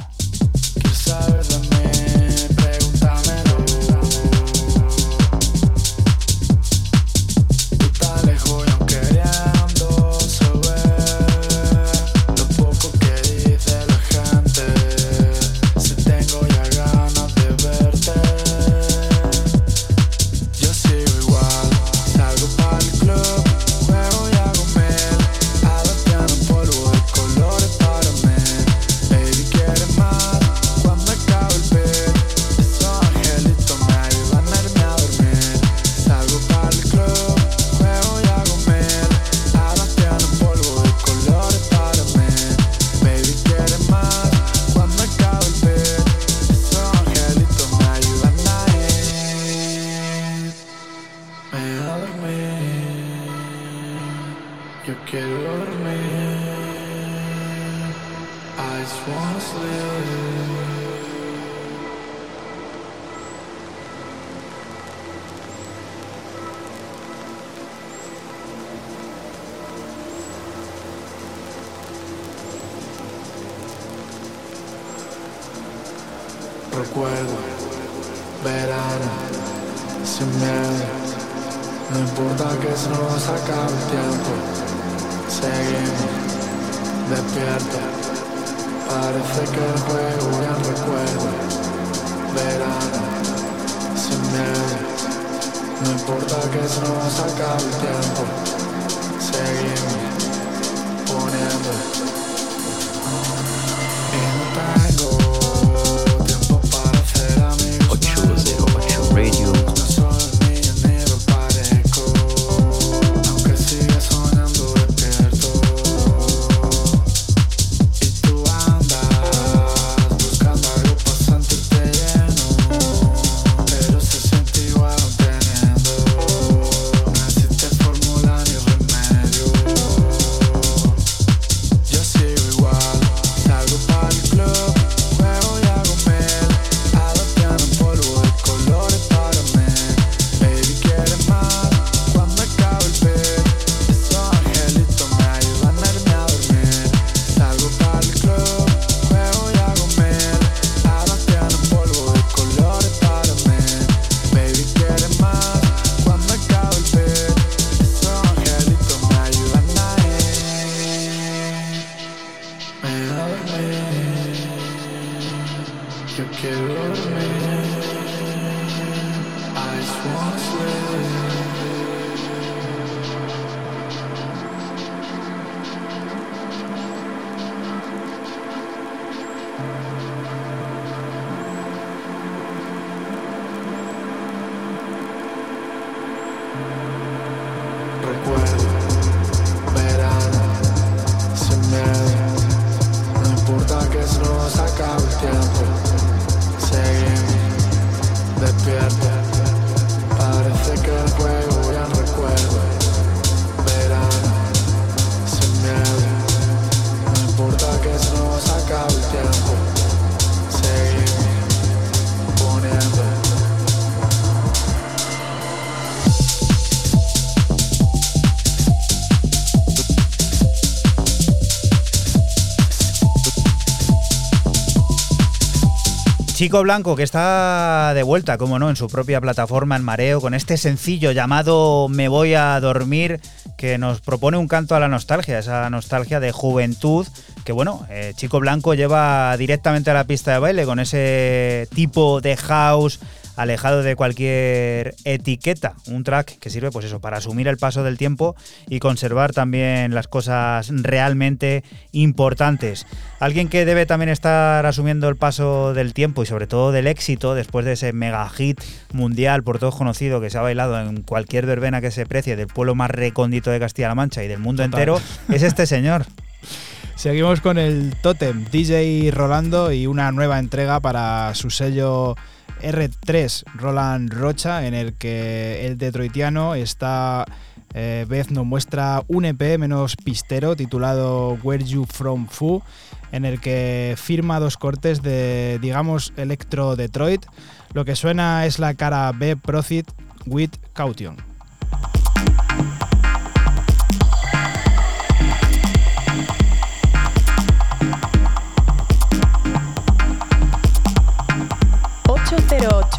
Chico 226.40 226.64
Blanco, 226.64 226.96
que 226.96 227.04
está 227.04 227.92
de 227.94 228.02
vuelta, 228.02 228.38
como 228.38 228.60
no, 228.60 228.70
en 228.70 228.78
su 228.78 228.88
propia 228.88 229.20
plataforma 229.20 229.76
en 229.76 229.84
Mareo, 229.84 230.22
con 230.22 230.34
este 230.34 230.56
sencillo 230.56 231.12
llamado 231.12 231.90
Me 231.90 232.08
voy 232.08 232.34
a 232.34 232.58
dormir, 232.62 233.20
que 233.58 233.78
nos 233.78 234.00
propone 234.00 234.38
un 234.38 234.48
canto 234.48 234.74
a 234.74 234.80
la 234.80 234.88
nostalgia, 234.88 235.38
esa 235.38 235.70
nostalgia 235.70 236.22
de 236.22 236.32
juventud, 236.32 237.06
que 237.44 237.52
bueno, 237.52 237.86
eh, 237.90 238.14
Chico 238.16 238.40
Blanco 238.40 238.74
lleva 238.74 239.36
directamente 239.36 239.92
a 239.92 239.94
la 239.94 240.06
pista 240.06 240.32
de 240.32 240.40
baile 240.40 240.66
con 240.66 240.80
ese 240.80 241.68
tipo 241.76 242.22
de 242.22 242.38
house 242.38 243.02
alejado 243.40 243.84
de 243.84 243.96
cualquier 243.96 244.96
etiqueta. 245.06 245.76
Un 245.88 246.04
track 246.04 246.40
que 246.40 246.50
sirve, 246.50 246.72
pues 246.72 246.86
eso, 246.86 247.00
para 247.00 247.18
asumir 247.18 247.48
el 247.48 247.56
paso 247.56 247.84
del 247.84 247.98
tiempo 247.98 248.36
y 248.68 248.80
conservar 248.80 249.32
también 249.32 249.96
las 249.96 250.10
cosas 250.10 250.70
realmente 250.70 251.64
importantes. 251.94 252.86
Alguien 253.22 253.48
que 253.48 253.64
debe 253.64 253.86
también 253.86 254.10
estar 254.10 254.66
asumiendo 254.66 255.08
el 255.08 255.16
paso 255.16 255.74
del 255.74 255.94
tiempo 255.94 256.22
y 256.22 256.26
sobre 256.26 256.48
todo 256.48 256.74
del 256.74 256.86
éxito 256.86 257.34
después 257.34 257.66
de 257.66 257.74
ese 257.74 257.94
mega 257.94 258.28
hit 258.30 258.60
mundial 258.92 259.42
por 259.42 259.58
todos 259.58 259.76
conocido 259.76 260.20
que 260.20 260.30
se 260.30 260.38
ha 260.38 260.42
bailado 260.42 260.78
en 260.78 261.02
cualquier 261.04 261.46
verbena 261.46 261.80
que 261.80 261.92
se 261.92 262.06
precie 262.06 262.36
del 262.36 262.48
pueblo 262.48 262.76
más 262.76 262.92
recóndito 262.92 263.52
de 263.52 263.60
Castilla-La 263.62 263.96
Mancha 263.96 264.22
y 264.22 264.28
del 264.28 264.40
mundo 264.40 264.64
Total. 264.64 264.80
entero, 264.80 265.02
es 265.30 265.44
este 265.44 265.66
señor. 265.66 266.06
Seguimos 266.96 267.40
con 267.40 267.58
el 267.58 267.96
Totem 268.02 268.44
DJ 268.52 269.12
Rolando 269.12 269.72
y 269.72 269.88
una 269.88 270.12
nueva 270.12 270.40
entrega 270.40 270.82
para 270.82 271.34
su 271.36 271.50
sello 271.50 272.18
R3 272.62 273.44
Roland 273.56 274.14
Rocha, 274.14 274.66
en 274.66 274.74
el 274.74 274.94
que 274.94 275.66
el 275.66 275.78
detroitiano 275.78 276.56
esta 276.56 277.26
eh, 277.74 278.06
vez 278.08 278.32
nos 278.32 278.46
muestra 278.46 279.04
un 279.08 279.26
EP 279.26 279.58
menos 279.58 279.96
pistero 279.96 280.56
titulado 280.56 281.38
Where 281.44 281.64
You 281.64 281.86
From 281.86 282.28
Fu, 282.28 282.64
en 283.12 283.26
el 283.26 283.40
que 283.40 283.96
firma 283.98 284.40
dos 284.40 284.58
cortes 284.58 285.02
de, 285.02 285.60
digamos, 285.62 286.14
Electro 286.18 286.76
Detroit. 286.76 287.26
Lo 287.74 287.86
que 287.86 287.96
suena 287.96 288.46
es 288.46 288.60
la 288.60 288.74
cara 288.74 289.12
B 289.12 289.36
Profit 289.36 289.90
with 290.26 290.52
Caution. 290.74 291.29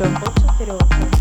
8. 0.00 0.06
808. 0.58 1.19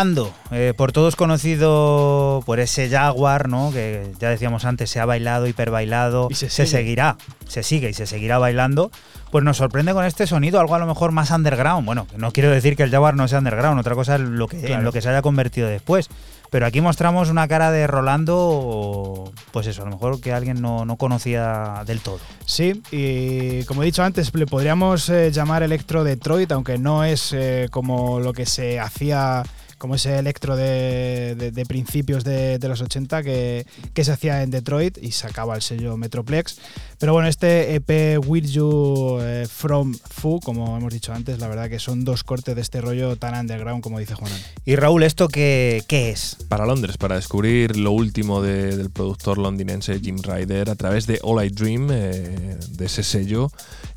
Rolando, 0.00 0.32
eh, 0.50 0.72
por 0.74 0.92
todos 0.92 1.14
conocido 1.14 2.42
por 2.46 2.58
ese 2.58 2.88
Jaguar, 2.88 3.48
¿no? 3.50 3.70
Que 3.70 4.10
ya 4.18 4.30
decíamos 4.30 4.64
antes, 4.64 4.88
se 4.88 4.98
ha 4.98 5.04
bailado, 5.04 5.46
hiperbailado, 5.46 6.28
Y 6.30 6.34
se 6.36 6.48
seguirá, 6.48 7.18
se 7.46 7.62
sigue 7.62 7.90
y 7.90 7.92
se 7.92 8.06
seguirá 8.06 8.38
bailando. 8.38 8.90
Pues 9.30 9.44
nos 9.44 9.58
sorprende 9.58 9.92
con 9.92 10.06
este 10.06 10.26
sonido, 10.26 10.58
algo 10.58 10.74
a 10.74 10.78
lo 10.78 10.86
mejor 10.86 11.12
más 11.12 11.30
underground. 11.30 11.84
Bueno, 11.84 12.06
no 12.16 12.32
quiero 12.32 12.50
decir 12.50 12.76
que 12.76 12.82
el 12.82 12.90
Jaguar 12.90 13.14
no 13.14 13.28
sea 13.28 13.38
underground, 13.40 13.78
otra 13.78 13.94
cosa 13.94 14.14
es 14.14 14.22
lo 14.22 14.48
que, 14.48 14.56
en 14.60 14.66
Claro. 14.66 14.82
lo 14.84 14.92
que 14.92 15.02
se 15.02 15.10
haya 15.10 15.20
convertido 15.20 15.68
después. 15.68 16.08
Pero 16.50 16.64
aquí 16.66 16.80
mostramos 16.80 17.28
una 17.28 17.46
cara 17.46 17.70
de 17.70 17.86
Rolando, 17.86 19.30
pues 19.52 19.66
eso, 19.66 19.82
a 19.82 19.84
lo 19.84 19.90
mejor 19.92 20.20
que 20.20 20.32
alguien 20.32 20.60
no, 20.62 20.84
no 20.86 20.96
conocía 20.96 21.82
del 21.86 22.00
todo. 22.00 22.18
Sí, 22.46 22.82
y 22.90 23.62
como 23.64 23.82
he 23.82 23.86
dicho 23.86 24.02
antes, 24.02 24.34
le 24.34 24.46
podríamos 24.46 25.08
eh, 25.10 25.30
llamar 25.30 25.62
Electro 25.62 26.02
Detroit, 26.04 26.50
aunque 26.52 26.78
no 26.78 27.04
es 27.04 27.32
eh, 27.34 27.68
como 27.70 28.18
lo 28.18 28.32
que 28.32 28.46
se 28.46 28.80
hacía, 28.80 29.44
como 29.80 29.94
ese 29.96 30.16
electro 30.18 30.54
de, 30.56 31.34
de- 31.36 31.50
de 31.50 31.66
principios 31.66 32.22
de, 32.22 32.58
de 32.58 32.68
los 32.68 32.80
80 32.82 33.22
que, 33.24 33.66
que 33.94 34.04
se 34.04 34.12
hacía 34.12 34.42
en 34.42 34.50
Detroit 34.50 34.98
y 35.02 35.10
sacaba 35.12 35.56
el 35.56 35.62
sello 35.62 35.96
Metroplex. 35.96 36.58
Pero 36.98 37.14
bueno, 37.14 37.28
este 37.28 37.74
EP 37.74 38.18
With 38.24 38.44
You 38.50 39.18
eh, 39.22 39.46
From 39.50 39.94
Fu, 40.10 40.38
como 40.40 40.76
hemos 40.76 40.92
dicho 40.92 41.12
antes, 41.14 41.38
la 41.40 41.48
verdad 41.48 41.68
que 41.70 41.78
son 41.78 42.04
dos 42.04 42.22
cortes 42.22 42.54
de 42.54 42.60
este 42.60 42.80
rollo 42.80 43.16
tan 43.16 43.34
underground 43.34 43.82
como 43.82 43.98
dice 43.98 44.14
Juan. 44.14 44.30
Y 44.66 44.76
Raúl, 44.76 45.02
¿esto 45.02 45.28
qué, 45.28 45.82
qué 45.88 46.10
es? 46.10 46.36
Para 46.48 46.66
Londres, 46.66 46.98
para 46.98 47.16
descubrir 47.16 47.76
lo 47.76 47.92
último 47.92 48.42
de- 48.42 48.76
del 48.76 48.90
productor 48.90 49.38
londinense 49.38 49.98
Jim 49.98 50.18
Ryder 50.22 50.68
a 50.68 50.74
través 50.74 51.06
de 51.06 51.18
All 51.22 51.42
I 51.44 51.48
Dream, 51.48 51.88
eh, 51.90 52.58
de 52.68 52.84
ese 52.86 53.02
sello, 53.02 53.50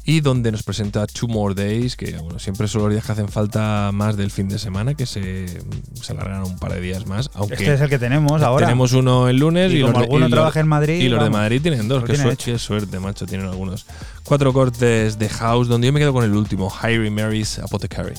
y 0.06 0.20
donde 0.20 0.52
nos 0.52 0.64
presenta 0.64 1.08
Two 1.08 1.28
More 1.30 1.56
Days, 1.56 1.96
que 1.96 2.18
bueno, 2.18 2.38
siempre 2.40 2.68
son 2.68 2.82
los 2.84 2.92
días 2.92 3.06
que 3.06 3.12
hacen 3.14 3.30
falta 3.30 3.90
más 3.94 4.18
del 4.18 4.32
fin 4.32 4.50
de 4.50 4.60
semana, 4.60 4.96
que 4.96 5.06
se, 5.06 5.46
se 5.48 6.12
alargan 6.12 6.44
un 6.44 6.58
par 6.60 6.74
de 6.74 6.82
días 6.82 7.06
más. 7.08 7.30
Aunque 7.34 7.54
Este 7.56 7.74
es 7.74 7.82
el 7.82 7.90
que 7.90 7.98
tenemos 8.00 8.42
ahora. 8.42 8.66
tenemos 8.68 8.92
uno 8.94 9.30
el 9.30 9.38
lunes 9.38 9.72
Y 9.72 9.78
y, 9.78 9.82
como 9.82 9.94
los 9.94 10.00
de- 10.00 10.04
alguno 10.06 10.26
y 10.26 10.30
los- 10.30 10.36
trabaja 10.38 10.60
en 10.60 10.68
Madrid, 10.68 11.00
Y 11.02 11.08
los 11.08 11.24
de 11.24 11.30
Madrid 11.30 11.62
tienen 11.62 11.88
dos. 11.88 12.04
Qué, 12.04 12.14
tienen 12.14 12.28
suer- 12.28 12.34
hecho. 12.34 12.52
qué 12.52 12.60
suerte, 12.60 13.00
macho, 13.00 13.26
tienen 13.26 13.48
algunos. 13.48 13.86
Cuatro 14.24 14.52
cortes 14.52 15.18
de 15.20 15.30
House, 15.30 15.68
donde 15.70 15.88
yo 15.88 15.94
me 15.94 16.00
quedo 16.00 16.12
con 16.14 16.24
el 16.26 16.34
último, 16.36 16.72
Harry 16.82 17.10
Mary's 17.10 17.60
Apothecary. 17.60 18.14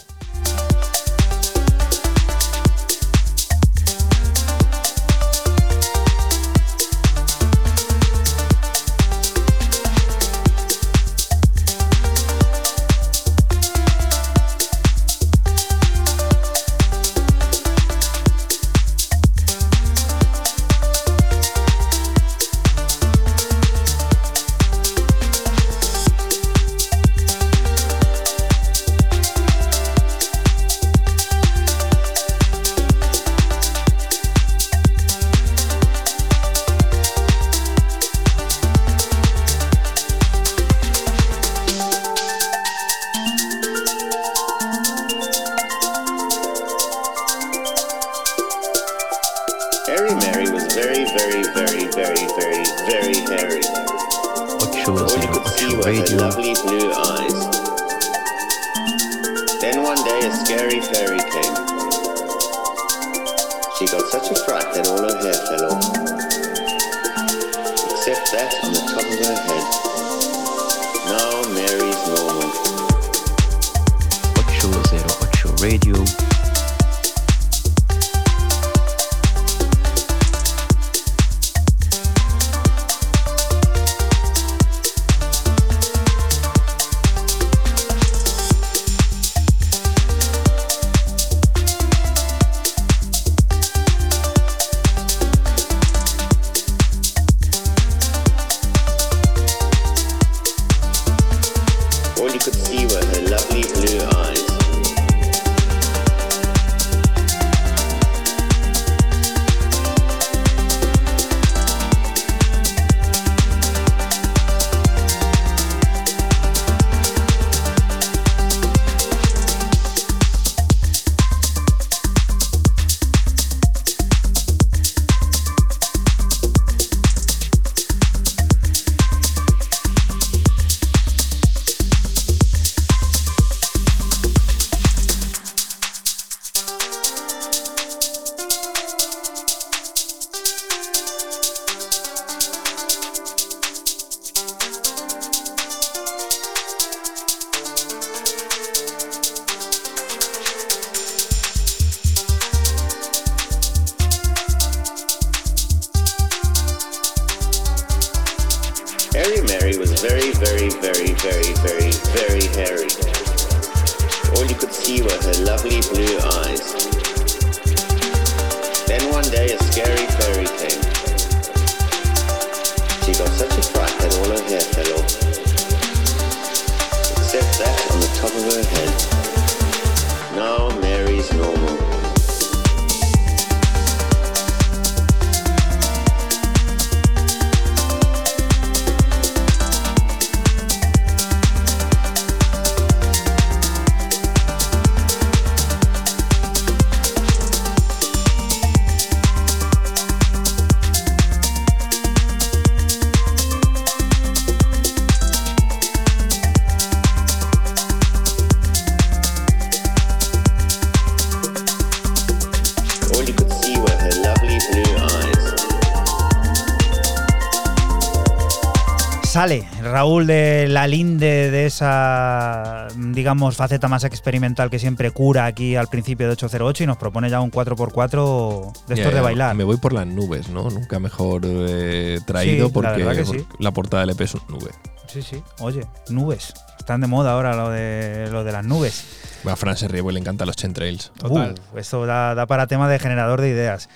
Esa, 221.74 222.86
digamos, 222.96 223.56
faceta 223.56 223.88
más 223.88 224.04
experimental 224.04 224.70
que 224.70 224.78
siempre 224.78 225.10
cura 225.10 225.46
aquí 225.46 225.76
al 225.76 225.88
principio 225.88 226.26
de 226.26 226.32
808 226.34 226.84
y 226.84 226.86
nos 226.86 226.96
propone 226.96 227.28
ya 227.28 227.40
un 227.40 227.50
4x4 227.50 228.86
de 228.86 228.94
estos 228.94 229.12
de 229.12 229.20
bailar. 229.20 229.54
Me 229.54 229.64
voy 229.64 229.76
por 229.76 229.92
las 229.92 230.06
nubes, 230.06 230.48
¿no? 230.48 230.70
Nunca 230.70 230.98
mejor 231.00 231.42
eh, 231.44 232.20
traído 232.26 232.68
Sí, 232.68 232.72
porque, 232.72 233.24
sí. 233.24 233.46
la 233.58 233.72
portada 233.72 234.02
del 234.02 234.10
EP 234.10 234.20
es 234.20 234.34
una 234.34 234.44
nube. 234.48 234.70
Sí, 235.06 235.22
sí. 235.22 235.42
Oye, 235.60 235.86
nubes. 236.08 236.54
Están 236.78 237.00
de 237.00 237.06
moda 237.06 237.32
ahora 237.32 237.56
lo 237.56 237.70
de, 237.70 238.28
lo 238.30 238.44
de 238.44 238.52
las 238.52 238.64
nubes. 238.64 239.04
A 239.44 239.56
Fran 239.56 239.76
se 239.76 239.88
ríe, 239.88 240.02
le 240.12 240.20
encantan 240.20 240.46
los 240.46 240.56
chemtrails. 240.56 241.12
Total. 241.18 241.54
Uh, 241.72 241.78
esto 241.78 242.06
da, 242.06 242.34
da 242.34 242.46
para 242.46 242.66
tema 242.66 242.88
de 242.88 242.98
generador 242.98 243.40
de 243.40 243.48
ideas. 243.50 243.88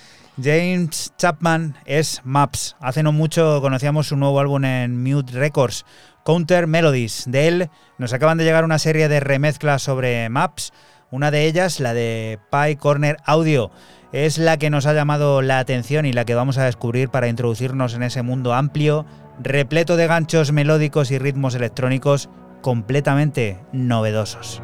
James 0.42 0.97
Chapman 1.18 1.74
es 1.84 2.20
Maps. 2.22 2.76
Hace 2.80 3.02
no 3.02 3.10
mucho 3.10 3.60
conocíamos 3.60 4.06
su 4.06 4.16
nuevo 4.16 4.38
álbum 4.38 4.64
en 4.64 5.02
Mute 5.02 5.32
Records, 5.32 5.84
Counter 6.24 6.68
Melodies. 6.68 7.24
De 7.26 7.48
él 7.48 7.70
nos 7.98 8.12
acaban 8.12 8.38
de 8.38 8.44
llegar 8.44 8.64
una 8.64 8.78
serie 8.78 9.08
de 9.08 9.18
remezclas 9.18 9.82
sobre 9.82 10.28
Maps. 10.28 10.72
Una 11.10 11.32
de 11.32 11.46
ellas, 11.46 11.80
la 11.80 11.92
de 11.92 12.38
Pie 12.52 12.76
Corner 12.76 13.16
Audio, 13.24 13.72
es 14.12 14.38
la 14.38 14.58
que 14.58 14.70
nos 14.70 14.86
ha 14.86 14.94
llamado 14.94 15.42
la 15.42 15.58
atención 15.58 16.06
y 16.06 16.12
la 16.12 16.24
que 16.24 16.36
vamos 16.36 16.56
a 16.56 16.64
descubrir 16.66 17.08
para 17.08 17.26
introducirnos 17.26 17.94
en 17.94 18.04
ese 18.04 18.22
mundo 18.22 18.54
amplio, 18.54 19.04
repleto 19.42 19.96
de 19.96 20.06
ganchos 20.06 20.52
melódicos 20.52 21.10
y 21.10 21.18
ritmos 21.18 21.56
electrónicos 21.56 22.28
completamente 22.62 23.58
novedosos. 23.72 24.62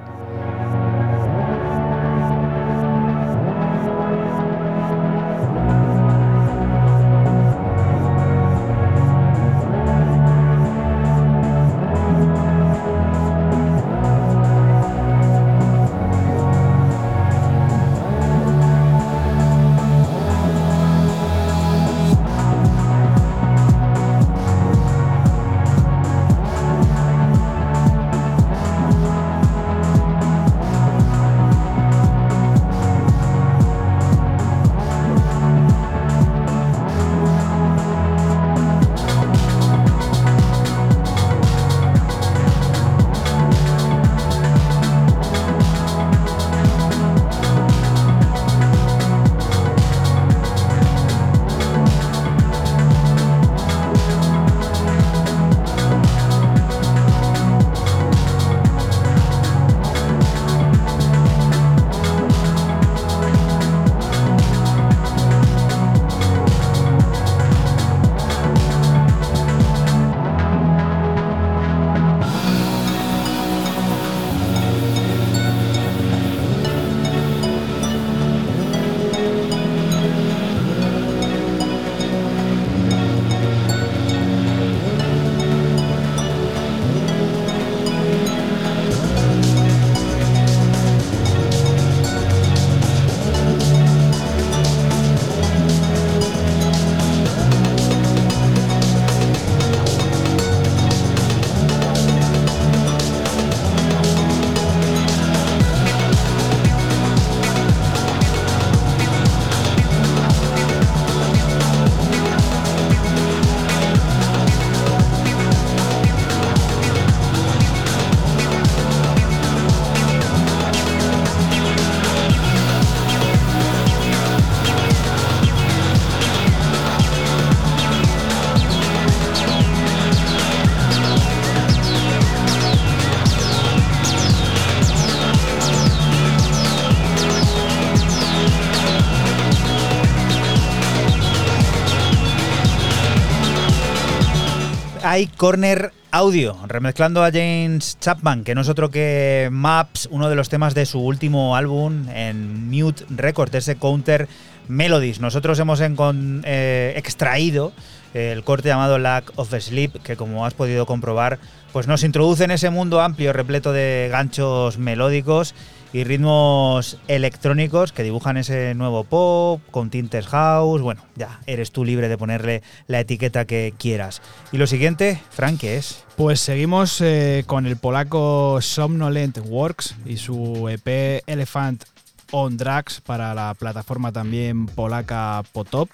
Hay 145.15 145.29
Corner 145.29 145.93
Audio, 146.11 146.59
remezclando 146.67 147.23
a 147.23 147.31
James 147.31 147.99
Chapman, 148.01 148.43
que 148.43 148.57
no 148.57 148.63
es 148.63 148.69
otro 148.69 148.91
que 148.91 149.49
Maps, 149.53 150.09
uno 150.11 150.29
de 150.29 150.35
los 150.35 150.49
temas 150.49 150.75
de 150.75 150.87
su 150.87 150.99
último 150.99 151.55
álbum 151.55 152.09
en 152.09 152.69
Mute 152.69 153.05
Records, 153.11 153.55
ese 153.55 153.77
Counter 153.77 154.27
Melodies. 154.67 155.21
Nosotros 155.21 155.57
hemos 155.61 155.81
eh, 155.81 156.95
extraído 156.97 157.73
el 158.13 158.43
corte 158.43 158.71
llamado 158.71 158.99
Lack 158.99 159.31
of 159.37 159.55
Sleep, 159.57 160.03
que 160.03 160.17
como 160.17 160.47
has 160.47 160.55
podido 160.55 160.85
comprobar, 160.85 161.39
pues 161.73 161.87
nos 161.87 162.03
introduce 162.03 162.43
en 162.43 162.51
ese 162.51 162.71
mundo 162.71 163.01
amplio, 163.01 163.33
repleto 163.33 163.73
de 163.73 164.09
ganchos 164.11 164.79
melódicos 164.79 165.55
y 165.95 166.03
ritmos 166.03 166.99
electrónicos 167.07 167.93
que 167.93 168.03
dibujan 168.03 168.37
ese 168.37 168.75
nuevo 168.75 169.05
pop 169.05 169.63
con 169.71 169.91
tintes 169.91 170.27
house. 170.27 170.83
Bueno, 170.83 171.03
ya 171.15 171.39
eres 171.47 171.71
tú 171.71 171.85
libre 171.85 172.09
de 172.09 172.19
ponerle 172.19 172.63
la 172.89 172.99
etiqueta 172.99 173.45
que 173.45 173.73
quieras. 173.79 174.21
Y 174.51 174.59
lo 174.59 174.67
siguiente, 174.67 175.23
Frank, 175.31 175.61
¿qué 175.61 175.77
es? 175.77 176.05
Pues 176.17 176.41
seguimos 176.41 177.01
eh, 177.01 177.45
con 177.47 177.65
el 177.67 177.77
polaco 177.77 178.59
Somnolent 178.61 179.39
Works 179.47 179.95
y 180.05 180.17
su 180.17 180.69
EP 180.69 181.23
Elephant 181.29 181.85
on 182.33 182.57
Drugs 182.57 183.01
para 183.01 183.33
la 183.33 183.55
plataforma 183.55 184.11
también 184.11 184.67
polaca 184.67 185.45
Potop. 185.53 185.91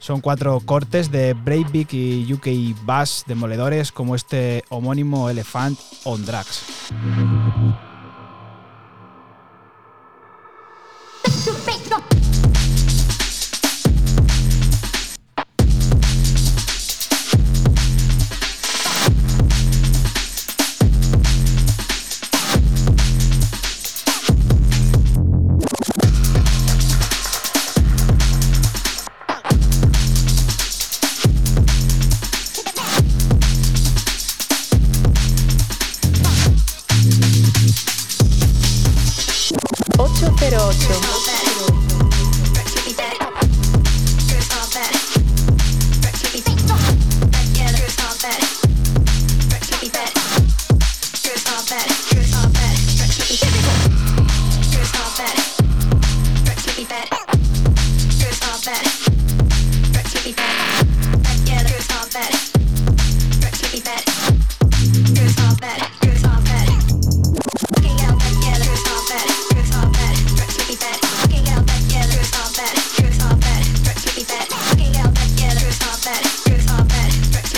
Son 0.00 0.20
cuatro 0.20 0.58
cortes 0.58 1.12
de 1.12 1.34
Breakbeat 1.34 1.94
y 1.94 2.32
UK 2.32 2.48
Bass 2.84 3.22
demoledores 3.28 3.92
como 3.92 4.16
este 4.16 4.64
homónimo 4.70 5.30
Elephant 5.30 5.78
on 6.02 6.26
Drugs. 6.26 6.64
up. 11.96 12.25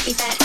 keep 0.09 0.16
that 0.16 0.38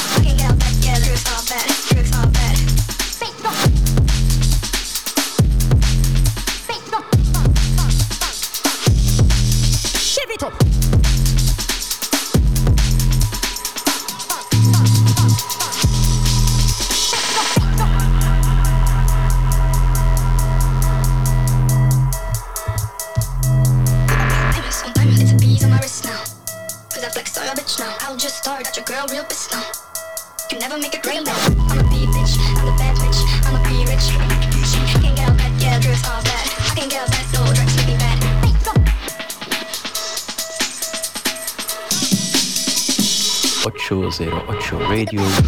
808 44.13 44.77
Radio. 44.87 45.42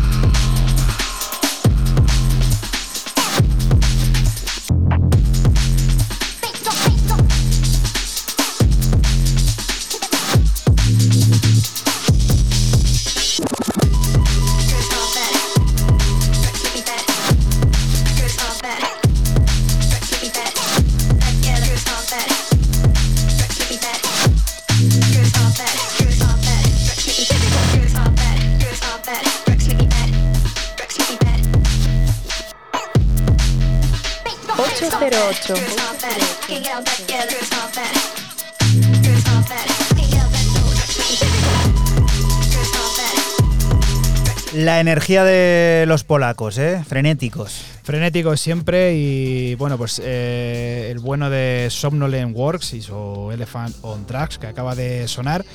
Energía 44.79 45.23
de 45.23 45.85
los 45.87 46.03
polacos, 46.03 46.57
¿eh? 46.57 46.83
Frenéticos. 46.87 47.61
Frenético 47.83 48.35
siempre 48.37 48.95
y 48.95 49.55
bueno, 49.55 49.77
pues 49.77 50.01
eh, 50.03 50.89
el 50.91 50.99
bueno 50.99 51.29
de 51.29 51.67
Somnolent 51.69 52.35
Works 52.35 52.73
y 52.73 52.81
su 52.81 53.29
Elephant 53.31 53.75
on 53.81 54.05
Tracks 54.05 54.37
que 54.37 54.47
acaba 54.47 54.75
de 54.75 55.07
sonar 55.07 55.45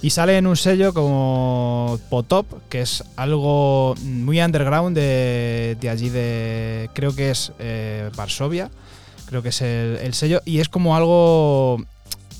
y 0.00 0.10
sale 0.10 0.38
en 0.38 0.46
un 0.46 0.56
sello 0.56 0.94
como 0.94 1.98
Potop, 2.08 2.46
que 2.68 2.82
es 2.82 3.02
algo 3.16 3.94
muy 4.02 4.40
underground 4.40 4.96
de, 4.96 5.76
de 5.80 5.90
allí 5.90 6.08
de, 6.08 6.88
creo 6.94 7.14
que 7.14 7.30
es 7.30 7.52
eh, 7.58 8.10
Varsovia, 8.16 8.70
creo 9.26 9.42
que 9.42 9.48
es 9.48 9.60
el 9.60 10.14
sello 10.14 10.40
y 10.44 10.60
es 10.60 10.68
como 10.68 10.94
algo 10.96 11.84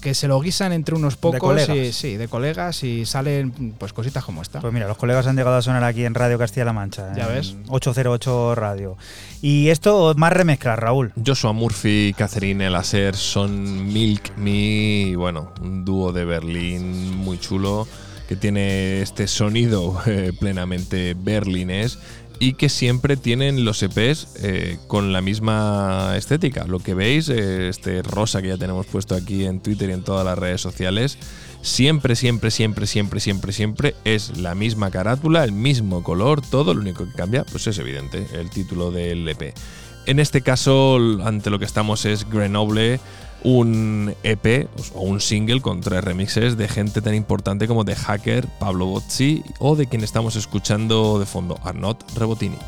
que 0.01 0.15
se 0.15 0.29
lo 0.29 0.41
guisan 0.41 0.73
entre 0.73 0.95
unos 0.95 1.17
pocos 1.17 1.41
colegas. 1.41 1.77
y 1.77 1.93
sí, 1.93 2.17
de 2.17 2.29
colegas 2.29 2.83
y 2.85 3.07
salen 3.07 3.75
pues 3.79 3.93
cositas 3.93 4.25
como 4.25 4.43
esta. 4.43 4.61
Pues 4.61 4.73
mira, 4.73 4.87
los 4.87 4.97
colegas 4.97 5.27
han 5.27 5.37
llegado 5.37 5.57
a 5.57 5.63
sonar 5.63 5.85
aquí 5.85 6.05
en 6.05 6.15
Radio 6.15 6.39
Castilla-La 6.39 6.73
Mancha. 6.73 7.13
Ya 7.17 7.29
en 7.29 7.35
ves. 7.35 7.57
808 7.69 8.55
Radio. 8.55 8.97
Y 9.43 9.69
esto 9.69 10.15
más 10.17 10.33
remezclas, 10.33 10.79
Raúl. 10.79 11.13
Joshua 11.25 11.53
Murphy, 11.53 12.15
Catherine 12.17 12.67
Elaser 12.67 13.17
son 13.17 13.93
Milk 13.93 14.37
Me, 14.37 14.51
y 14.51 15.15
bueno, 15.15 15.53
un 15.61 15.85
dúo 15.85 16.13
de 16.13 16.25
Berlín 16.25 17.17
muy 17.17 17.39
chulo 17.39 17.87
que 18.29 18.37
tiene 18.37 19.01
este 19.01 19.27
sonido 19.27 20.01
eh, 20.07 20.33
plenamente 20.39 21.15
berlinés 21.15 21.99
y 22.41 22.55
que 22.55 22.69
siempre 22.69 23.17
tienen 23.17 23.65
los 23.65 23.83
EPs 23.83 24.37
eh, 24.43 24.79
con 24.87 25.13
la 25.13 25.21
misma 25.21 26.15
estética. 26.17 26.67
Lo 26.67 26.79
que 26.79 26.95
veis, 26.95 27.29
eh, 27.29 27.69
este 27.69 28.03
rosa 28.03 28.41
que 28.43 28.49
ya 28.49 28.57
tenemos 28.57 28.87
puesto 28.87 29.15
aquí 29.15 29.45
en 29.45 29.61
Twitter 29.61 29.91
y 29.91 29.93
en 29.93 30.05
todas 30.05 30.25
las 30.25 30.39
redes 30.39 30.61
sociales, 30.61 31.19
siempre, 31.63 32.15
siempre, 32.17 32.51
siempre, 32.51 32.87
siempre, 32.87 33.21
siempre, 33.21 33.53
siempre 33.53 33.95
es 34.05 34.39
la 34.39 34.55
misma 34.55 34.91
carátula, 34.91 35.45
el 35.45 35.53
mismo 35.53 36.03
color, 36.03 36.41
todo. 36.41 36.75
Lo 36.75 36.81
único 36.81 37.05
que 37.05 37.13
cambia, 37.13 37.45
pues 37.45 37.67
es 37.67 37.79
evidente, 37.79 38.27
el 38.33 38.51
título 38.51 38.91
del 38.91 39.29
EP. 39.29 39.55
En 40.07 40.21
este 40.21 40.41
caso, 40.41 40.97
ante 41.25 41.51
lo 41.51 41.59
que 41.59 41.65
estamos 41.65 42.07
es 42.07 42.29
Grenoble, 42.31 43.01
un 43.45 44.15
EP 44.23 44.69
o 44.95 45.03
un 45.03 45.21
single 45.21 45.61
con 45.61 45.81
tres 45.81 46.03
remixes 46.03 46.57
de 46.57 46.69
gente 46.69 47.01
tan 47.01 47.15
importante 47.15 47.69
como 47.69 47.85
The 47.85 47.95
Hacker, 47.95 48.47
Pablo 48.59 48.87
Bozzi 48.87 49.43
o 49.59 49.77
de 49.77 49.87
quien 49.87 50.03
estamos 50.03 50.37
escuchando 50.37 51.19
de 51.19 51.27
fondo, 51.27 51.59
Arnaud 51.63 51.97
Rebotini. 52.17 52.59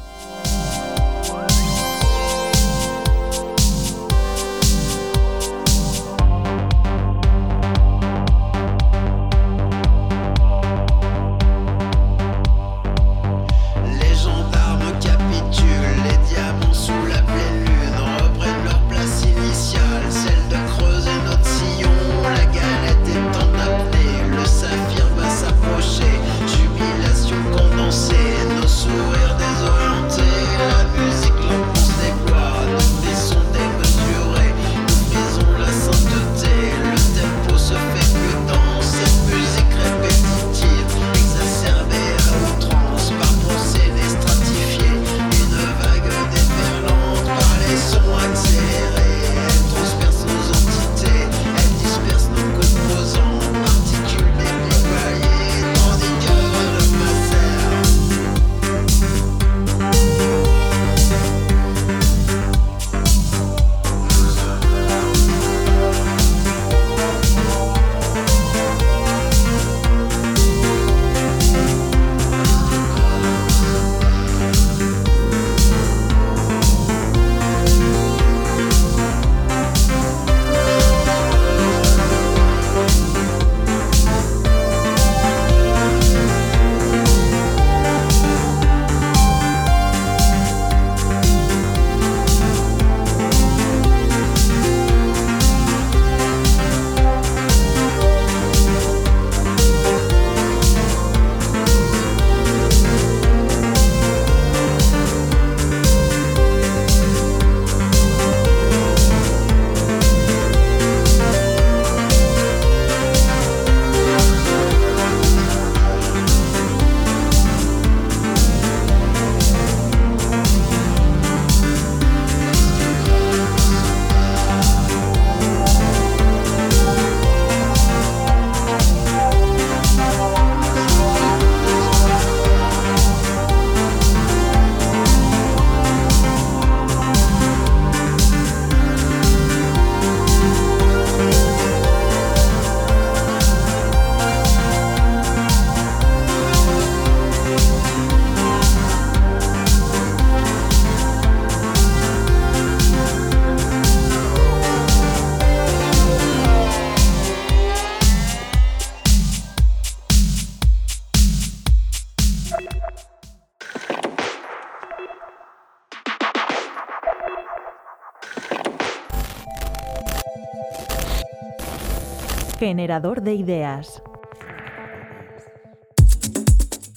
Generador 172.71 173.23
de 173.23 173.35
ideas. 173.35 174.01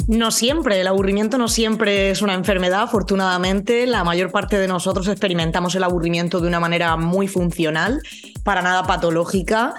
No 0.08 0.30
siempre, 0.30 0.80
el 0.80 0.86
aburrimiento 0.86 1.40
no 1.40 1.48
siempre 1.48 2.12
es 2.12 2.22
una 2.22 2.36
enfermedad, 2.36 2.84
afortunadamente. 2.84 3.88
La 3.88 4.04
mayor 4.04 4.32
parte 4.32 4.60
de 4.60 4.68
nosotros 4.68 5.08
experimentamos 5.08 5.74
el 5.74 5.84
aburrimiento 5.84 6.42
de 6.42 6.48
una 6.48 6.60
manera 6.60 6.96
muy 6.96 7.28
funcional, 7.28 8.04
para 8.44 8.62
nada 8.62 8.84
patológica. 8.84 9.74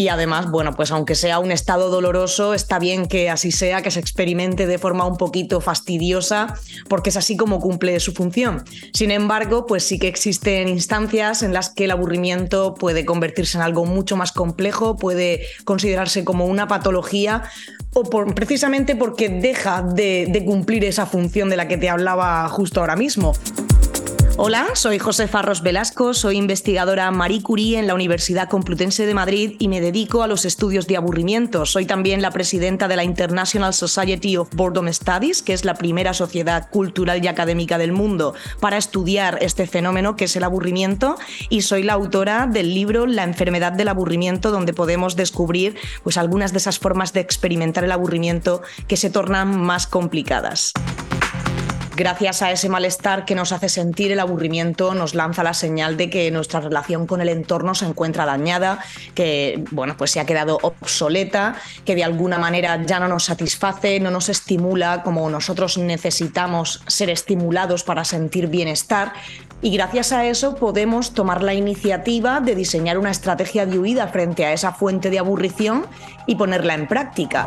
Y 0.00 0.08
además, 0.08 0.50
bueno, 0.50 0.72
pues 0.72 0.92
aunque 0.92 1.14
sea 1.14 1.40
un 1.40 1.52
estado 1.52 1.90
doloroso, 1.90 2.54
está 2.54 2.78
bien 2.78 3.04
que 3.04 3.28
así 3.28 3.52
sea, 3.52 3.82
que 3.82 3.90
se 3.90 4.00
experimente 4.00 4.66
de 4.66 4.78
forma 4.78 5.04
un 5.04 5.18
poquito 5.18 5.60
fastidiosa, 5.60 6.54
porque 6.88 7.10
es 7.10 7.18
así 7.18 7.36
como 7.36 7.60
cumple 7.60 8.00
su 8.00 8.14
función. 8.14 8.64
Sin 8.94 9.10
embargo, 9.10 9.66
pues 9.66 9.84
sí 9.84 9.98
que 9.98 10.08
existen 10.08 10.68
instancias 10.68 11.42
en 11.42 11.52
las 11.52 11.68
que 11.68 11.84
el 11.84 11.90
aburrimiento 11.90 12.72
puede 12.72 13.04
convertirse 13.04 13.58
en 13.58 13.62
algo 13.62 13.84
mucho 13.84 14.16
más 14.16 14.32
complejo, 14.32 14.96
puede 14.96 15.42
considerarse 15.66 16.24
como 16.24 16.46
una 16.46 16.66
patología, 16.66 17.42
o 17.92 18.04
por- 18.04 18.34
precisamente 18.34 18.96
porque 18.96 19.28
deja 19.28 19.82
de, 19.82 20.28
de 20.30 20.44
cumplir 20.46 20.82
esa 20.86 21.04
función 21.04 21.50
de 21.50 21.58
la 21.58 21.68
que 21.68 21.76
te 21.76 21.90
hablaba 21.90 22.48
justo 22.48 22.80
ahora 22.80 22.96
mismo. 22.96 23.34
Hola, 24.42 24.68
soy 24.72 24.98
Josefa 24.98 25.42
Ros 25.42 25.60
Velasco, 25.60 26.14
soy 26.14 26.38
investigadora 26.38 27.10
Marie 27.10 27.42
Curie 27.42 27.78
en 27.78 27.86
la 27.86 27.94
Universidad 27.94 28.48
Complutense 28.48 29.04
de 29.04 29.12
Madrid 29.12 29.56
y 29.58 29.68
me 29.68 29.82
dedico 29.82 30.22
a 30.22 30.26
los 30.26 30.46
estudios 30.46 30.86
de 30.86 30.96
aburrimiento. 30.96 31.66
Soy 31.66 31.84
también 31.84 32.22
la 32.22 32.30
presidenta 32.30 32.88
de 32.88 32.96
la 32.96 33.04
International 33.04 33.74
Society 33.74 34.38
of 34.38 34.48
Boredom 34.54 34.90
Studies, 34.90 35.42
que 35.42 35.52
es 35.52 35.66
la 35.66 35.74
primera 35.74 36.14
sociedad 36.14 36.70
cultural 36.70 37.22
y 37.22 37.28
académica 37.28 37.76
del 37.76 37.92
mundo 37.92 38.32
para 38.60 38.78
estudiar 38.78 39.36
este 39.42 39.66
fenómeno 39.66 40.16
que 40.16 40.24
es 40.24 40.34
el 40.36 40.44
aburrimiento 40.44 41.18
y 41.50 41.60
soy 41.60 41.82
la 41.82 41.92
autora 41.92 42.46
del 42.46 42.72
libro 42.72 43.06
La 43.06 43.24
enfermedad 43.24 43.72
del 43.72 43.88
aburrimiento, 43.88 44.52
donde 44.52 44.72
podemos 44.72 45.16
descubrir 45.16 45.76
pues, 46.02 46.16
algunas 46.16 46.52
de 46.52 46.58
esas 46.60 46.78
formas 46.78 47.12
de 47.12 47.20
experimentar 47.20 47.84
el 47.84 47.92
aburrimiento 47.92 48.62
que 48.88 48.96
se 48.96 49.10
tornan 49.10 49.60
más 49.60 49.86
complicadas. 49.86 50.72
Gracias 52.00 52.40
a 52.40 52.50
ese 52.50 52.70
malestar 52.70 53.26
que 53.26 53.34
nos 53.34 53.52
hace 53.52 53.68
sentir 53.68 54.10
el 54.10 54.20
aburrimiento, 54.20 54.94
nos 54.94 55.14
lanza 55.14 55.42
la 55.42 55.52
señal 55.52 55.98
de 55.98 56.08
que 56.08 56.30
nuestra 56.30 56.58
relación 56.58 57.06
con 57.06 57.20
el 57.20 57.28
entorno 57.28 57.74
se 57.74 57.84
encuentra 57.84 58.24
dañada, 58.24 58.78
que 59.14 59.62
bueno, 59.70 59.98
pues 59.98 60.10
se 60.10 60.18
ha 60.18 60.24
quedado 60.24 60.58
obsoleta, 60.62 61.56
que 61.84 61.94
de 61.94 62.02
alguna 62.02 62.38
manera 62.38 62.82
ya 62.86 63.00
no 63.00 63.06
nos 63.06 63.24
satisface, 63.24 64.00
no 64.00 64.10
nos 64.10 64.30
estimula 64.30 65.02
como 65.02 65.28
nosotros 65.28 65.76
necesitamos 65.76 66.82
ser 66.86 67.10
estimulados 67.10 67.82
para 67.82 68.06
sentir 68.06 68.46
bienestar. 68.46 69.12
Y 69.60 69.76
gracias 69.76 70.12
a 70.12 70.24
eso 70.24 70.54
podemos 70.54 71.12
tomar 71.12 71.42
la 71.42 71.52
iniciativa 71.52 72.40
de 72.40 72.54
diseñar 72.54 72.96
una 72.96 73.10
estrategia 73.10 73.66
de 73.66 73.78
huida 73.78 74.08
frente 74.08 74.46
a 74.46 74.54
esa 74.54 74.72
fuente 74.72 75.10
de 75.10 75.18
aburrición 75.18 75.84
y 76.26 76.36
ponerla 76.36 76.72
en 76.72 76.88
práctica. 76.88 77.44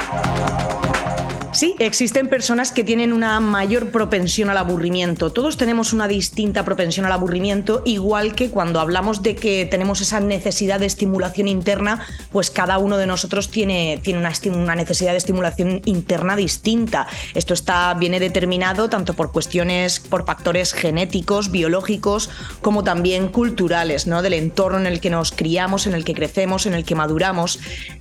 Sí, 1.53 1.75
existen 1.77 2.29
personas 2.29 2.71
que 2.71 2.83
tienen 2.83 3.13
una 3.13 3.39
mayor 3.39 3.91
propensión 3.91 4.49
al 4.49 4.57
aburrimiento. 4.57 5.31
Todos 5.31 5.55
tenemos 5.55 5.93
una 5.93 6.07
distinta 6.07 6.65
propensión 6.65 7.05
al 7.05 7.11
aburrimiento, 7.11 7.83
igual 7.85 8.33
que 8.33 8.49
cuando 8.49 8.79
hablamos 8.79 9.21
de 9.21 9.35
que 9.35 9.67
tenemos 9.67 10.01
esa 10.01 10.19
necesidad 10.19 10.79
de 10.79 10.87
estimulación 10.87 11.47
interna, 11.47 12.07
pues 12.31 12.49
cada 12.49 12.79
uno 12.79 12.97
de 12.97 13.05
nosotros 13.05 13.51
tiene, 13.51 13.99
tiene 14.01 14.19
una, 14.19 14.75
necesidad 14.75 15.11
de 15.11 15.17
estimulación 15.17 15.81
interna 15.85 16.35
distinta. 16.35 17.05
Esto 17.35 17.53
está, 17.53 17.93
viene 17.93 18.19
determinado 18.19 18.89
tanto 18.89 19.13
por 19.13 19.31
cuestiones, 19.31 19.99
por 19.99 20.25
factores 20.25 20.73
genéticos, 20.73 21.51
biológicos, 21.51 22.31
como 22.61 22.83
también 22.83 23.27
culturales, 23.27 24.07
¿no? 24.07 24.23
Del 24.23 24.33
entorno 24.33 24.79
en 24.79 24.87
el 24.87 24.99
que 24.99 25.11
nos 25.11 25.31
criamos, 25.31 25.85
en 25.85 25.93
el 25.93 26.03
que 26.03 26.15
crecemos, 26.15 26.65
en 26.65 26.73
el 26.73 26.83
que 26.83 26.95
maduramos. 26.95 27.59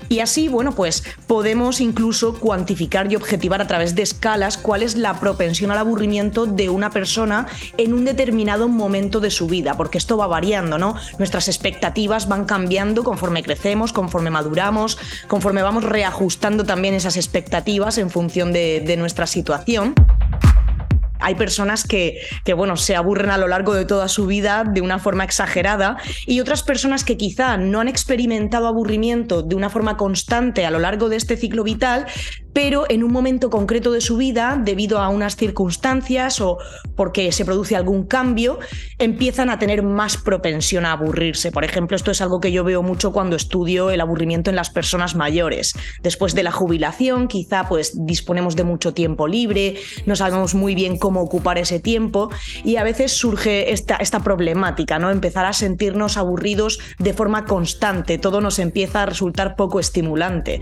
Y 0.09 0.21
así, 0.21 0.49
bueno, 0.49 0.73
pues 0.75 1.05
podemos 1.27 1.83
incluso 1.83 2.39
cuantificar 2.39 3.13
y 3.13 3.17
a 3.51 3.67
través 3.67 3.95
de 3.95 4.03
escalas 4.03 4.57
cuál 4.57 4.83
es 4.83 4.97
la 4.97 5.19
propensión 5.19 5.71
al 5.71 5.79
aburrimiento 5.79 6.47
de 6.47 6.69
una 6.69 6.91
persona 6.91 7.47
en 7.77 7.93
un 7.93 8.05
determinado 8.05 8.69
momento 8.69 9.21
de 9.21 9.31
su 9.31 9.47
vida, 9.47 9.77
porque 9.77 9.99
esto 9.99 10.17
va 10.17 10.27
variando, 10.27 10.79
¿no? 10.79 10.97
Nuestras 11.19 11.49
expectativas 11.49 12.29
van 12.29 12.45
cambiando 12.45 13.05
conforme 13.05 13.43
crecemos, 13.43 13.93
conforme 13.93 14.31
maduramos, 14.31 14.99
conforme 15.29 15.63
vamos 15.63 15.85
reajustando 15.85 16.65
también 16.65 16.95
esas 16.95 17.17
expectativas 17.17 17.99
en 17.99 18.11
función 18.11 18.53
de, 18.53 18.83
de 18.87 18.97
nuestra 18.97 19.27
situación. 19.27 19.95
Hay 21.25 21.37
personas 21.37 21.85
que, 21.85 22.19
que, 22.45 22.53
bueno, 22.53 22.77
se 22.77 22.97
aburren 22.97 23.31
a 23.31 23.39
lo 23.39 23.47
largo 23.47 23.75
de 23.75 23.85
toda 23.85 24.09
su 24.09 24.27
vida 24.27 24.65
de 24.65 24.81
una 24.81 24.99
forma 24.99 25.23
exagerada 25.23 25.97
y 26.27 26.41
otras 26.41 26.65
personas 26.65 27.05
que 27.05 27.17
quizá 27.17 27.57
no 27.57 27.81
han 27.81 27.87
experimentado 27.87 28.67
aburrimiento 28.67 29.43
de 29.43 29.55
una 29.55 29.71
forma 29.71 29.97
constante 29.97 30.67
a 30.67 30.73
lo 30.73 30.81
largo 30.81 31.09
de 31.09 31.17
este 31.17 31.37
ciclo 31.37 31.63
vital, 31.63 32.07
pero 32.53 32.85
en 32.89 33.03
un 33.05 33.13
momento 33.13 33.51
concreto 33.51 33.93
de 33.93 34.01
su 34.01 34.17
vida, 34.17 34.61
debido 34.63 34.99
a 35.01 35.09
unas 35.09 35.37
circunstancias 35.37 36.41
o 36.41 36.59
porque 36.97 37.33
se 37.33 37.45
produce 37.45 37.77
algún 37.77 38.07
cambio, 38.07 38.59
empiezan 38.99 39.51
a 39.51 39.59
tener 39.59 39.83
más 39.83 40.17
propensión 40.17 40.85
a 40.85 40.93
aburrirse. 40.93 41.53
Por 41.53 41.65
ejemplo, 41.65 41.97
esto 41.97 42.11
es 42.11 42.21
algo 42.21 42.41
que 42.41 42.53
yo 42.53 42.65
veo 42.65 42.83
mucho 42.83 43.13
cuando 43.13 43.37
estudio 43.37 43.91
el 43.91 44.01
aburrimiento 44.01 44.51
en 44.51 44.57
las 44.57 44.71
personas 44.71 45.15
mayores. 45.15 45.75
Después 46.03 46.35
de 46.35 46.43
la 46.43 46.53
jubilación, 46.53 47.29
quizá 47.29 47.69
pues 47.69 47.93
disponemos 48.07 48.57
de 48.57 48.65
mucho 48.65 48.93
tiempo 48.95 49.27
libre, 49.27 49.77
no 50.07 50.17
sabemos 50.17 50.55
muy 50.55 50.75
bien 50.75 50.99
cómo 50.99 51.21
ocupar 51.21 51.59
ese 51.59 51.81
tiempo 51.81 52.31
y 52.65 52.77
a 52.77 52.85
veces 52.85 53.13
surge 53.13 53.73
esta, 53.73 53.97
esta 53.97 54.21
problemática, 54.21 54.99
¿no? 54.99 55.11
Empezar 55.11 55.47
a 55.47 55.53
sentirnos 55.53 56.17
aburridos 56.17 56.79
de 56.99 57.13
forma 57.15 57.45
constante, 57.45 58.19
todo 58.19 58.41
nos 58.41 58.59
empieza 58.59 59.03
a 59.03 59.07
resultar 59.07 59.57
poco 59.57 59.81
estimulante. 59.81 60.61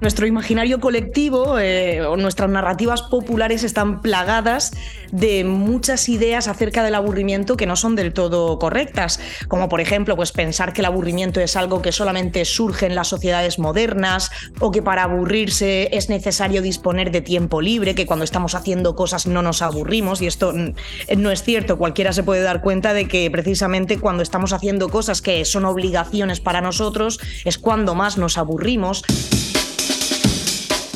Nuestro 0.00 0.26
imaginario 0.26 0.80
colectivo 0.80 1.58
eh, 1.58 2.00
o 2.00 2.16
nuestras 2.16 2.48
narrativas 2.48 3.02
populares 3.02 3.64
están 3.64 4.00
plagadas 4.00 4.72
de 5.12 5.44
muchas 5.44 6.08
ideas 6.08 6.48
acerca 6.48 6.82
del 6.82 6.94
aburrimiento 6.94 7.56
que 7.56 7.66
no 7.66 7.76
son 7.76 7.96
del 7.96 8.14
todo 8.14 8.58
correctas, 8.58 9.20
como 9.48 9.68
por 9.68 9.80
ejemplo 9.80 10.16
pues 10.16 10.32
pensar 10.32 10.72
que 10.72 10.80
el 10.80 10.86
aburrimiento 10.86 11.40
es 11.40 11.54
algo 11.54 11.82
que 11.82 11.92
solamente 11.92 12.46
surge 12.46 12.86
en 12.86 12.94
las 12.94 13.08
sociedades 13.08 13.58
modernas 13.58 14.30
o 14.58 14.70
que 14.70 14.80
para 14.80 15.02
aburrirse 15.02 15.94
es 15.94 16.08
necesario 16.08 16.62
disponer 16.62 17.10
de 17.10 17.20
tiempo 17.20 17.60
libre, 17.60 17.94
que 17.94 18.06
cuando 18.06 18.24
estamos 18.24 18.54
haciendo 18.54 18.96
cosas 18.96 19.26
no 19.26 19.42
nos 19.42 19.60
aburrimos 19.60 20.22
y 20.22 20.26
esto 20.26 20.54
mm, 20.54 20.74
no 21.18 21.30
es 21.30 21.42
cierto, 21.42 21.76
cualquiera 21.76 22.14
se 22.14 22.22
puede 22.22 22.40
dar 22.40 22.62
cuenta 22.62 22.94
de 22.94 23.06
que 23.06 23.30
precisamente 23.30 23.98
cuando 23.98 24.22
estamos 24.22 24.54
haciendo 24.54 24.88
cosas 24.88 25.20
que 25.20 25.44
son 25.44 25.66
obligaciones 25.66 26.40
para 26.40 26.62
nosotros 26.62 27.20
es 27.44 27.58
cuando 27.58 27.94
más 27.94 28.16
nos 28.16 28.38
aburrimos. 28.38 29.04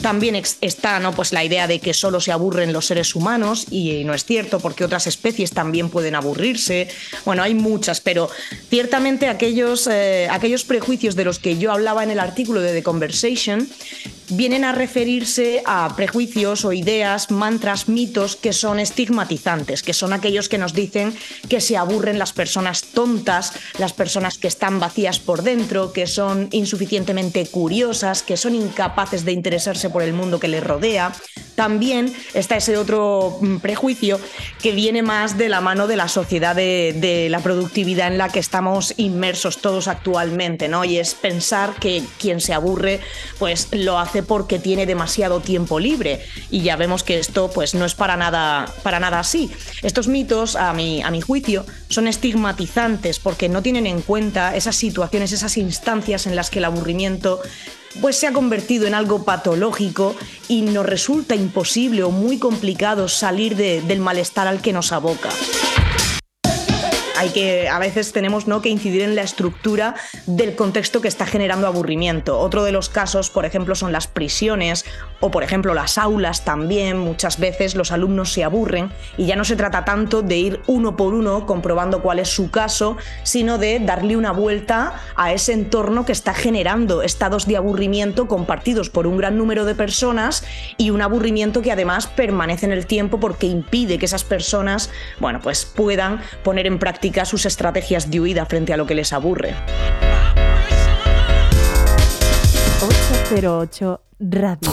También 0.04 0.36
está 0.60 1.00
¿no? 1.00 1.14
pues 1.14 1.32
la 1.32 1.42
idea 1.44 1.66
de 1.66 1.78
que 1.78 1.94
solo 1.94 2.20
se 2.20 2.30
aburren 2.30 2.74
los 2.74 2.84
seres 2.84 3.14
humanos 3.14 3.64
y 3.70 4.04
no 4.04 4.12
es 4.12 4.26
cierto 4.26 4.60
porque 4.60 4.84
otras 4.84 5.06
especies 5.06 5.52
también 5.52 5.88
pueden 5.88 6.14
aburrirse. 6.14 6.88
Bueno, 7.24 7.42
hay 7.42 7.54
muchas, 7.54 8.02
pero 8.02 8.28
ciertamente 8.68 9.28
aquellos, 9.28 9.86
eh, 9.86 10.28
aquellos 10.30 10.64
prejuicios 10.64 11.16
de 11.16 11.24
los 11.24 11.38
que 11.38 11.56
yo 11.56 11.72
hablaba 11.72 12.02
en 12.02 12.10
el 12.10 12.20
artículo 12.20 12.60
de 12.60 12.74
The 12.74 12.82
Conversation 12.82 13.66
vienen 14.28 14.64
a 14.64 14.72
referirse 14.72 15.62
a 15.66 15.94
prejuicios 15.96 16.64
o 16.64 16.72
ideas, 16.72 17.30
mantras, 17.30 17.88
mitos 17.88 18.36
que 18.36 18.52
son 18.52 18.78
estigmatizantes, 18.78 19.82
que 19.82 19.92
son 19.92 20.12
aquellos 20.12 20.48
que 20.48 20.58
nos 20.58 20.74
dicen 20.74 21.14
que 21.48 21.60
se 21.60 21.76
aburren 21.76 22.18
las 22.18 22.32
personas 22.32 22.82
tontas, 22.82 23.52
las 23.78 23.92
personas 23.92 24.38
que 24.38 24.48
están 24.48 24.80
vacías 24.80 25.18
por 25.18 25.42
dentro, 25.42 25.92
que 25.92 26.06
son 26.06 26.48
insuficientemente 26.52 27.46
curiosas, 27.46 28.22
que 28.22 28.36
son 28.36 28.54
incapaces 28.54 29.24
de 29.24 29.32
interesarse 29.32 29.90
por 29.90 30.02
el 30.02 30.12
mundo 30.12 30.40
que 30.40 30.48
les 30.48 30.64
rodea. 30.64 31.12
También 31.54 32.12
está 32.34 32.56
ese 32.56 32.76
otro 32.76 33.38
mm, 33.40 33.58
prejuicio 33.58 34.20
que 34.60 34.72
viene 34.72 35.02
más 35.02 35.38
de 35.38 35.48
la 35.48 35.60
mano 35.60 35.86
de 35.86 35.96
la 35.96 36.08
sociedad 36.08 36.56
de, 36.56 37.28
la 37.30 37.40
productividad 37.40 38.08
en 38.08 38.18
la 38.18 38.28
que 38.28 38.38
estamos 38.38 38.94
inmersos 38.96 39.58
todos 39.58 39.88
actualmente, 39.88 40.68
¿no? 40.68 40.84
Y 40.84 40.98
es 40.98 41.14
pensar 41.14 41.74
que 41.74 42.02
quien 42.18 42.40
se 42.40 42.54
aburre, 42.54 43.00
pues 43.38 43.68
lo 43.72 43.98
hace 43.98 44.13
porque 44.22 44.58
tiene 44.58 44.86
demasiado 44.86 45.40
tiempo 45.40 45.80
libre. 45.80 46.24
Y 46.50 46.62
ya 46.62 46.76
vemos 46.76 47.02
que 47.02 47.18
esto, 47.18 47.50
pues, 47.50 47.74
no 47.74 47.84
es 47.84 47.94
para 47.94 48.16
nada, 48.16 48.66
para 48.82 49.00
nada 49.00 49.18
así. 49.20 49.50
Estos 49.82 50.08
mitos, 50.08 50.54
a 50.56 50.72
mi, 50.72 51.02
a 51.02 51.10
mi 51.10 51.20
juicio, 51.20 51.66
son 51.88 52.06
estigmatizantes 52.06 53.18
porque 53.18 53.48
no 53.48 53.62
tienen 53.62 53.86
en 53.86 54.00
cuenta 54.02 54.54
esas 54.56 54.76
situaciones, 54.76 55.32
esas 55.32 55.56
instancias 55.56 56.26
en 56.26 56.36
las 56.36 56.50
que 56.50 56.58
el 56.60 56.64
aburrimiento 56.66 57.40
pues 58.00 58.16
se 58.16 58.26
ha 58.26 58.32
convertido 58.32 58.86
en 58.88 58.94
algo 58.94 59.24
patológico 59.24 60.16
y 60.48 60.62
nos 60.62 60.84
resulta 60.84 61.36
imposible 61.36 62.02
o 62.02 62.10
muy 62.10 62.38
complicado 62.38 63.06
salir 63.08 63.54
de- 63.54 63.82
del 63.82 64.00
malestar 64.00 64.48
al 64.48 64.60
que 64.60 64.72
nos 64.72 64.90
aboca. 64.90 65.28
Hay 67.16 67.30
que, 67.30 67.68
a 67.68 67.78
veces 67.78 68.12
tenemos 68.12 68.46
¿no? 68.46 68.60
que 68.60 68.68
incidir 68.68 69.02
en 69.02 69.14
la 69.14 69.22
estructura 69.22 69.94
del 70.26 70.56
contexto 70.56 71.00
que 71.00 71.08
está 71.08 71.26
generando 71.26 71.66
aburrimiento. 71.66 72.38
Otro 72.38 72.64
de 72.64 72.72
los 72.72 72.88
casos, 72.88 73.30
por 73.30 73.44
ejemplo, 73.44 73.74
son 73.74 73.92
las 73.92 74.06
prisiones 74.06 74.84
o, 75.20 75.30
por 75.30 75.42
ejemplo, 75.42 75.74
las 75.74 75.96
aulas 75.98 76.44
también. 76.44 76.98
Muchas 76.98 77.38
veces 77.38 77.74
los 77.74 77.92
alumnos 77.92 78.32
se 78.32 78.42
aburren 78.42 78.90
y 79.16 79.26
ya 79.26 79.36
no 79.36 79.44
se 79.44 79.56
trata 79.56 79.84
tanto 79.84 80.22
de 80.22 80.36
ir 80.36 80.60
uno 80.66 80.96
por 80.96 81.14
uno 81.14 81.46
comprobando 81.46 82.02
cuál 82.02 82.18
es 82.18 82.28
su 82.28 82.50
caso, 82.50 82.96
sino 83.22 83.58
de 83.58 83.78
darle 83.78 84.16
una 84.16 84.32
vuelta 84.32 85.00
a 85.16 85.32
ese 85.32 85.52
entorno 85.52 86.04
que 86.04 86.12
está 86.12 86.34
generando 86.34 87.02
estados 87.02 87.46
de 87.46 87.56
aburrimiento 87.56 88.26
compartidos 88.26 88.90
por 88.90 89.06
un 89.06 89.16
gran 89.16 89.38
número 89.38 89.64
de 89.64 89.74
personas 89.74 90.44
y 90.78 90.90
un 90.90 91.02
aburrimiento 91.02 91.62
que 91.62 91.72
además 91.72 92.06
permanece 92.06 92.66
en 92.66 92.72
el 92.72 92.86
tiempo 92.86 93.20
porque 93.20 93.46
impide 93.46 93.98
que 93.98 94.06
esas 94.06 94.24
personas, 94.24 94.90
bueno, 95.20 95.40
pues 95.40 95.64
puedan 95.64 96.20
poner 96.42 96.66
en 96.66 96.78
práctica 96.78 97.03
sus 97.24 97.46
estrategias 97.46 98.10
de 98.10 98.20
huida 98.20 98.44
frente 98.46 98.72
a 98.72 98.76
lo 98.76 98.86
que 98.86 98.94
les 98.94 99.12
aburre. 99.12 99.54
808 102.82 104.00
Radio. 104.20 104.70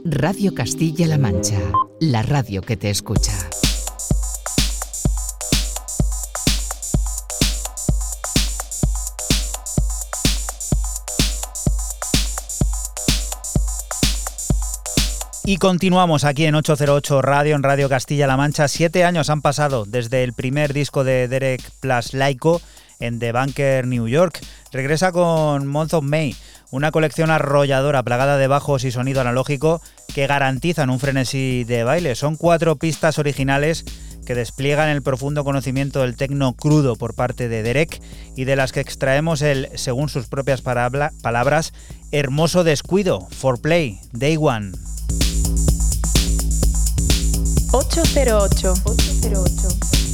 Radio 0.04 0.54
Castilla-La 0.54 1.18
Mancha, 1.18 1.62
la 2.02 2.24
radio 2.24 2.62
que 2.62 2.76
te 2.76 2.90
escucha. 2.90 3.32
Y 15.46 15.58
continuamos 15.58 16.24
aquí 16.24 16.46
en 16.46 16.56
808 16.56 17.22
Radio, 17.22 17.58
en 17.58 17.64
Radio 17.64 17.90
Castilla-La 17.90 18.38
Mancha. 18.38 18.70
Siete 18.70 19.04
años 19.04 19.30
han 19.30 19.42
pasado 19.42 19.84
desde 19.84 20.24
el 20.24 20.32
primer 20.32 20.72
disco 20.72 21.04
de 21.04 21.28
Derek 21.28 21.62
Plus 21.82 22.14
Laico 22.14 22.62
en 23.02 23.20
The 23.20 23.34
Bunker, 23.34 23.86
New 23.86 24.08
York. 24.08 24.40
Regresa 24.72 25.12
con 25.12 25.68
Month 25.68 25.96
of 25.96 26.06
May, 26.06 26.34
una 26.72 26.92
colección 26.92 27.30
arrolladora 27.30 28.04
plagada 28.04 28.38
de 28.38 28.48
bajos 28.48 28.86
y 28.86 28.92
sonido 28.92 29.20
analógico 29.20 29.82
que 30.16 30.28
garantizan 30.28 30.90
un 30.90 31.02
frenesí 31.02 31.66
de 31.66 31.84
baile. 31.84 32.16
Son 32.16 32.38
cuatro 32.38 32.78
pistas 32.78 33.20
originales 33.20 33.84
que 34.26 34.36
despliegan 34.36 34.88
el 34.88 35.04
profundo 35.04 35.44
conocimiento 35.44 36.04
del 36.04 36.16
tecno 36.16 36.54
crudo 36.54 36.96
por 36.96 37.16
parte 37.16 37.50
de 37.50 37.64
Derek 37.64 38.02
y 38.38 38.46
de 38.46 38.56
las 38.56 38.72
que 38.72 38.80
extraemos 38.80 39.42
el, 39.42 39.68
según 39.76 40.08
sus 40.08 40.28
propias 40.28 40.62
palabras, 40.62 41.74
hermoso 42.14 42.64
descuido, 42.64 43.28
for 43.30 43.60
play, 43.60 44.00
day 44.14 44.38
one. 44.40 44.72
808. 47.74 48.74
808. 48.86 50.13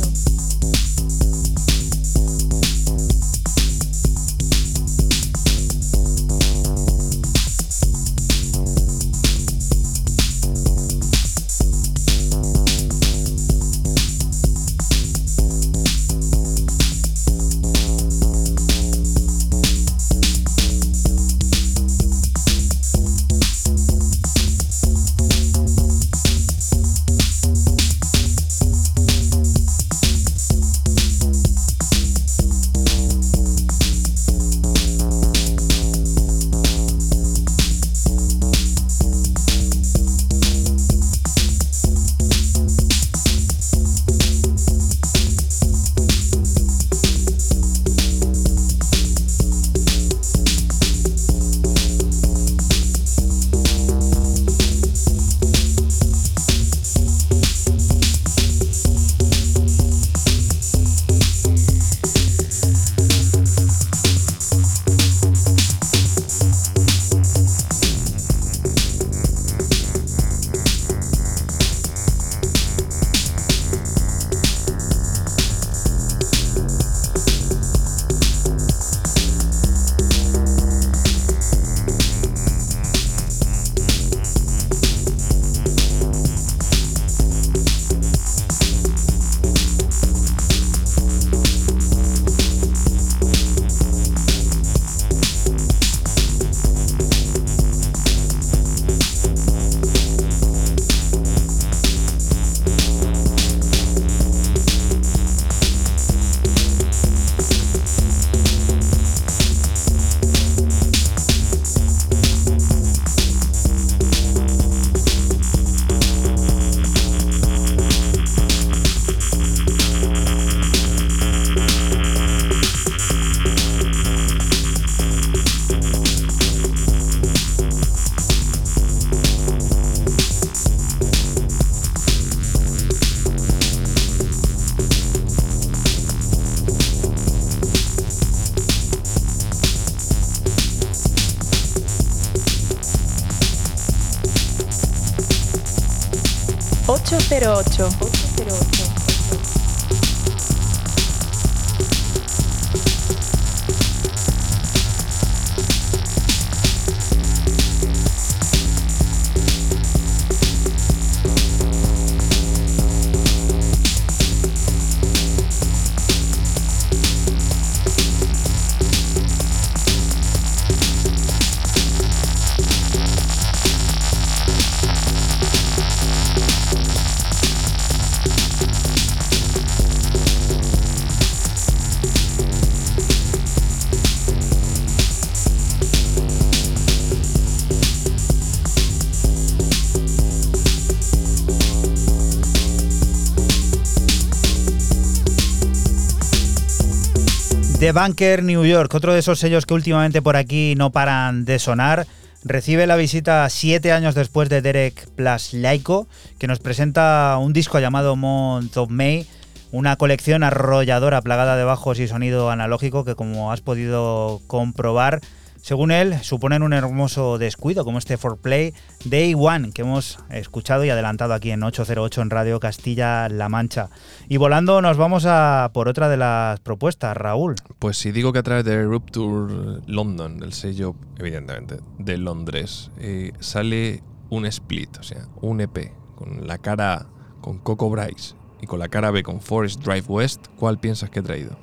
The 197.90 197.94
Bunker 197.94 198.44
New 198.44 198.66
York, 198.66 198.94
otro 198.94 199.14
de 199.14 199.20
esos 199.20 199.40
sellos 199.40 199.66
que 199.66 199.74
últimamente 199.74 200.22
por 200.22 200.36
aquí 200.36 200.76
no 200.78 200.92
paran 200.92 201.44
de 201.44 201.58
sonar, 201.58 202.06
recibe 202.44 202.86
la 202.86 202.96
visita 202.96 203.50
siete 203.50 203.92
años 203.92 204.14
después 204.14 204.48
de 204.48 204.62
Derek 204.62 205.10
Plus 205.16 205.54
Laiko, 205.54 206.08
que 206.38 206.46
nos 206.46 206.60
presenta 206.60 207.36
un 207.42 207.52
disco 207.52 207.80
llamado 207.80 208.16
Month 208.16 208.78
of 208.78 208.92
May, 208.92 209.26
una 209.72 209.96
colección 209.96 210.44
arrolladora 210.44 211.24
plagada 211.24 211.58
de 211.58 211.64
bajos 211.64 211.98
y 211.98 212.08
sonido 212.08 212.52
analógico 212.52 213.06
que 213.06 213.16
como 213.16 213.52
has 213.52 213.62
podido 213.62 214.40
comprobar, 214.46 215.22
según 215.62 215.92
él, 215.92 216.18
suponen 216.22 216.64
un 216.64 216.74
hermoso 216.74 217.38
descuido 217.38 217.84
como 217.84 217.98
este 217.98 218.18
Play 218.18 218.74
Day 219.06 219.34
One 219.38 219.72
que 219.72 219.82
hemos 219.82 220.20
escuchado 220.30 220.86
y 220.86 220.90
adelantado 220.90 221.34
aquí 221.34 221.52
en 221.52 221.64
808 221.64 222.22
en 222.22 222.30
Radio 222.30 222.60
Castilla-La 222.60 223.50
Mancha. 223.50 223.90
Y 224.28 224.38
volando 224.38 224.82
nos 224.82 224.98
vamos 224.98 225.26
a 225.28 225.72
por 225.74 225.88
otra 225.88 226.10
de 226.10 226.18
las 226.18 226.60
propuestas, 226.60 227.16
Raúl. 227.16 227.56
Pues 227.80 227.98
si 227.98 228.12
digo 228.12 228.34
que 228.34 228.40
a 228.40 228.44
través 228.44 228.66
de 228.66 228.84
Rupture 228.84 229.82
London, 229.88 230.38
del 230.40 230.54
sello, 230.54 230.96
evidentemente, 231.18 231.80
de 231.98 232.18
Londres, 232.18 232.92
eh, 233.00 233.32
sale 233.40 234.04
un 234.30 234.46
split, 234.46 234.98
o 234.98 235.04
sea, 235.04 235.28
un 235.42 235.62
EP, 235.62 235.92
con 236.16 236.48
la 236.48 236.58
cara 236.58 236.94
A 236.94 237.20
con 237.42 237.58
Coco 237.60 237.90
Bryce 237.90 238.36
y 238.62 238.68
con 238.68 238.80
la 238.80 238.90
cara 238.90 239.12
B 239.12 239.24
con 239.24 239.42
Forest 239.42 239.82
Drive 239.82 240.06
West, 240.08 240.48
¿cuál 240.58 240.80
piensas 240.80 241.10
que 241.10 241.20
he 241.20 241.24
traído? 241.24 241.58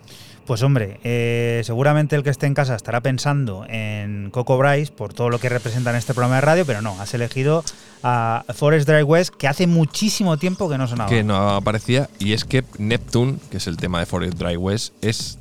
Pues 0.46 0.62
hombre, 0.62 1.00
eh, 1.02 1.62
seguramente 1.64 2.14
el 2.14 2.22
que 2.22 2.30
esté 2.30 2.46
en 2.46 2.54
casa 2.54 2.76
estará 2.76 3.00
pensando 3.00 3.66
en 3.68 4.30
Coco 4.30 4.56
Bryce 4.56 4.92
por 4.92 5.12
todo 5.12 5.28
lo 5.28 5.40
que 5.40 5.48
representa 5.48 5.90
en 5.90 5.96
este 5.96 6.14
programa 6.14 6.36
de 6.36 6.40
radio, 6.42 6.64
pero 6.64 6.82
no, 6.82 7.00
has 7.00 7.12
elegido 7.14 7.64
a 8.04 8.44
Forest 8.54 8.86
Drive 8.86 9.02
West, 9.02 9.34
que 9.34 9.48
hace 9.48 9.66
muchísimo 9.66 10.36
tiempo 10.36 10.68
que 10.68 10.78
no 10.78 10.86
sonaba. 10.86 11.10
Que 11.10 11.24
no 11.24 11.56
aparecía, 11.56 12.08
y 12.20 12.32
es 12.32 12.44
que 12.44 12.62
Neptune, 12.78 13.38
que 13.50 13.56
es 13.56 13.66
el 13.66 13.76
tema 13.76 13.98
de 13.98 14.06
Forest 14.06 14.38
Drive 14.38 14.56
West, 14.56 14.94
es 15.02 15.38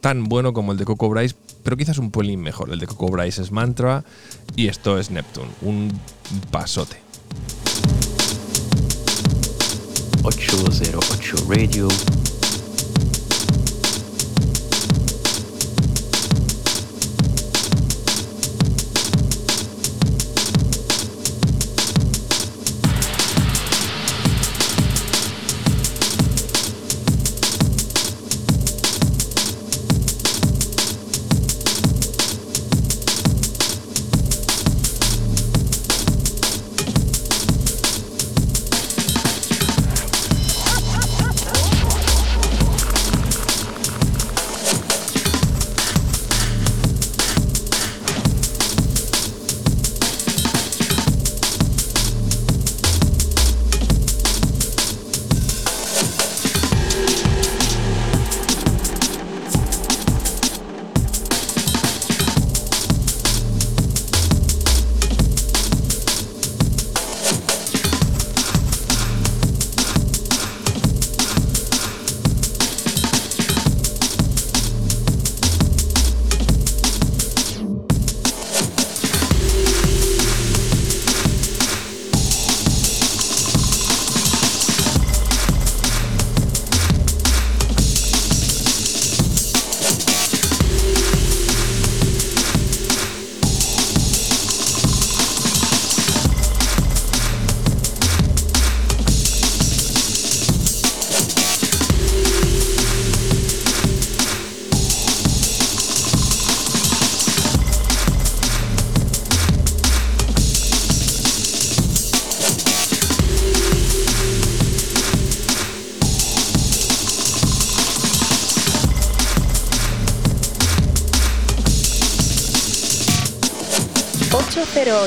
tan 0.00 0.24
bueno 0.24 0.52
como 0.52 0.72
el 0.72 0.78
de 0.78 0.86
Coco 0.86 1.08
Bryce, 1.08 1.36
pero 1.62 1.76
quizás 1.76 1.98
un 1.98 2.10
pelín 2.10 2.40
mejor. 2.40 2.70
El 2.72 2.80
de 2.80 2.88
Coco 2.88 3.08
Bryce 3.08 3.40
es 3.40 3.52
Mantra 3.52 4.02
y 4.56 4.66
esto 4.66 4.98
es 4.98 5.12
Neptune, 5.12 5.50
un 5.62 5.92
pasote. 6.50 6.96
808 10.24 11.36
Radio. 11.48 11.88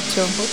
18. 0.02 0.53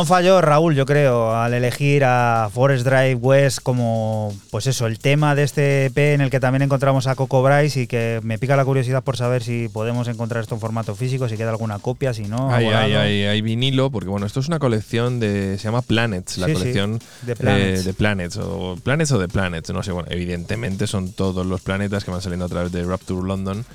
No 0.00 0.06
falló 0.06 0.40
Raúl, 0.40 0.74
yo 0.74 0.86
creo, 0.86 1.34
al 1.36 1.52
elegir 1.52 2.04
a 2.06 2.48
Forest 2.50 2.86
Drive 2.86 3.16
West 3.16 3.58
como, 3.62 4.34
pues 4.50 4.66
eso, 4.66 4.86
el 4.86 4.98
tema 4.98 5.34
de 5.34 5.42
este 5.42 5.84
EP 5.84 5.98
en 6.14 6.22
el 6.22 6.30
que 6.30 6.40
también 6.40 6.62
encontramos 6.62 7.06
a 7.06 7.14
Coco 7.16 7.42
Bryce 7.42 7.82
y 7.82 7.86
que 7.86 8.18
me 8.22 8.38
pica 8.38 8.56
la 8.56 8.64
curiosidad 8.64 9.04
por 9.04 9.18
saber 9.18 9.42
si 9.42 9.68
podemos 9.68 10.08
encontrar 10.08 10.40
esto 10.40 10.54
en 10.54 10.60
formato 10.62 10.94
físico, 10.94 11.28
si 11.28 11.36
queda 11.36 11.50
alguna 11.50 11.80
copia, 11.80 12.14
si 12.14 12.22
no. 12.22 12.50
Hay, 12.50 12.64
hay, 12.68 12.94
hay, 12.94 13.24
hay 13.24 13.42
vinilo, 13.42 13.90
porque 13.90 14.08
bueno, 14.08 14.24
esto 14.24 14.40
es 14.40 14.48
una 14.48 14.58
colección 14.58 15.20
de. 15.20 15.58
Se 15.58 15.64
llama 15.64 15.82
Planets, 15.82 16.38
la 16.38 16.46
Sí, 16.46 16.52
sí, 16.54 16.58
colección 16.58 16.98
de 17.20 17.36
Planets. 17.36 17.80
eh, 17.80 17.82
de 17.82 17.92
Planets, 17.92 18.36
o 18.38 18.78
Planets 18.82 19.12
o 19.12 19.18
de 19.18 19.28
Planets, 19.28 19.70
no 19.70 19.82
sé, 19.82 19.92
bueno, 19.92 20.08
evidentemente 20.10 20.86
son 20.86 21.12
todos 21.12 21.44
los 21.44 21.60
planetas 21.60 22.04
que 22.04 22.10
van 22.10 22.22
saliendo 22.22 22.46
a 22.46 22.48
través 22.48 22.72
de 22.72 22.84
Rapture 22.84 23.28
London. 23.28 23.66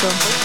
Пока. 0.01 0.40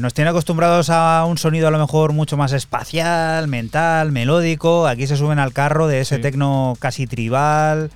Nos 0.00 0.14
tiene 0.14 0.30
acostumbrados 0.30 0.90
a 0.90 1.24
un 1.26 1.38
sonido 1.38 1.68
a 1.68 1.70
lo 1.70 1.78
mejor 1.78 2.12
mucho 2.12 2.36
más 2.36 2.52
espacial, 2.52 3.46
mental, 3.48 4.12
melódico. 4.12 4.86
Aquí 4.86 5.06
se 5.06 5.16
suben 5.16 5.38
al 5.38 5.52
carro 5.52 5.86
de 5.86 6.00
ese 6.00 6.16
Sí. 6.16 6.22
tecno 6.22 6.76
casi 6.78 7.06
tribal, 7.06 7.90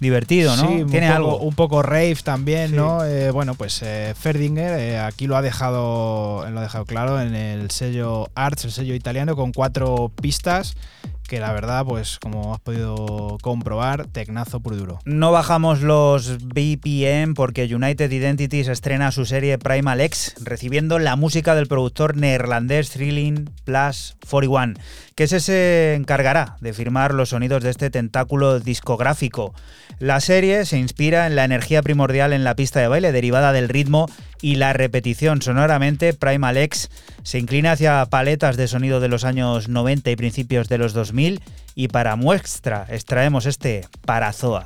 divertido, 0.00 0.56
¿no? 0.56 0.62
Sí, 0.68 0.84
tiene 0.90 1.08
un 1.08 1.12
poco, 1.12 1.16
algo. 1.16 1.38
Un 1.38 1.54
poco 1.54 1.82
rave 1.82 2.16
también, 2.24 2.70
Sí. 2.70 2.76
¿no? 2.76 3.04
Eh, 3.04 3.30
bueno, 3.30 3.54
pues 3.54 3.80
eh, 3.82 4.14
Ferdinger 4.18 4.78
eh, 4.78 4.98
aquí 4.98 5.26
lo 5.26 5.36
ha 5.36 5.42
dejado 5.42 6.48
lo 6.50 6.58
ha 6.58 6.62
dejado 6.62 6.86
claro 6.86 7.20
en 7.20 7.34
el 7.34 7.70
sello 7.70 8.28
Arts, 8.34 8.64
el 8.64 8.72
sello 8.72 8.94
italiano, 8.94 9.36
con 9.36 9.52
cuatro 9.52 10.10
pistas 10.20 10.74
que 11.30 11.38
la 11.38 11.52
verdad, 11.52 11.86
pues 11.86 12.18
como 12.18 12.52
has 12.52 12.60
podido 12.60 13.38
comprobar, 13.40 14.08
tecnazo 14.08 14.58
puro 14.58 14.74
duro. 14.74 14.98
No 15.04 15.30
bajamos 15.30 15.80
los 15.80 16.38
BPM 16.44 17.34
porque 17.34 17.72
United 17.72 18.10
Identities 18.10 18.66
estrena 18.66 19.12
su 19.12 19.24
serie 19.24 19.56
Primal 19.56 20.00
X, 20.00 20.34
recibiendo 20.42 20.98
la 20.98 21.14
música 21.14 21.54
del 21.54 21.68
productor 21.68 22.16
neerlandés 22.16 22.90
Thrilling 22.90 23.48
Plus 23.64 24.16
41, 24.28 24.74
que 25.20 25.24
ese 25.24 25.40
se 25.40 25.94
encargará 25.96 26.56
de 26.62 26.72
firmar 26.72 27.12
los 27.12 27.28
sonidos 27.28 27.62
de 27.62 27.68
este 27.68 27.90
tentáculo 27.90 28.58
discográfico. 28.58 29.52
La 29.98 30.18
serie 30.18 30.64
se 30.64 30.78
inspira 30.78 31.26
en 31.26 31.36
la 31.36 31.44
energía 31.44 31.82
primordial 31.82 32.32
en 32.32 32.42
la 32.42 32.56
pista 32.56 32.80
de 32.80 32.88
baile 32.88 33.12
derivada 33.12 33.52
del 33.52 33.68
ritmo 33.68 34.08
y 34.40 34.54
la 34.54 34.72
repetición 34.72 35.42
sonoramente. 35.42 36.14
Primal 36.14 36.56
X 36.56 36.88
se 37.22 37.38
inclina 37.38 37.72
hacia 37.72 38.06
paletas 38.06 38.56
de 38.56 38.66
sonido 38.66 38.98
de 38.98 39.08
los 39.08 39.24
años 39.24 39.68
90 39.68 40.10
y 40.10 40.16
principios 40.16 40.70
de 40.70 40.78
los 40.78 40.94
2000 40.94 41.42
y 41.74 41.88
para 41.88 42.16
muestra 42.16 42.86
extraemos 42.88 43.44
este 43.44 43.86
Parazoa. 44.06 44.64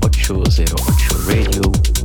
Ocho 0.00 0.42
zero 0.50 0.74
ocho 0.74 1.24
Radio. 1.28 1.99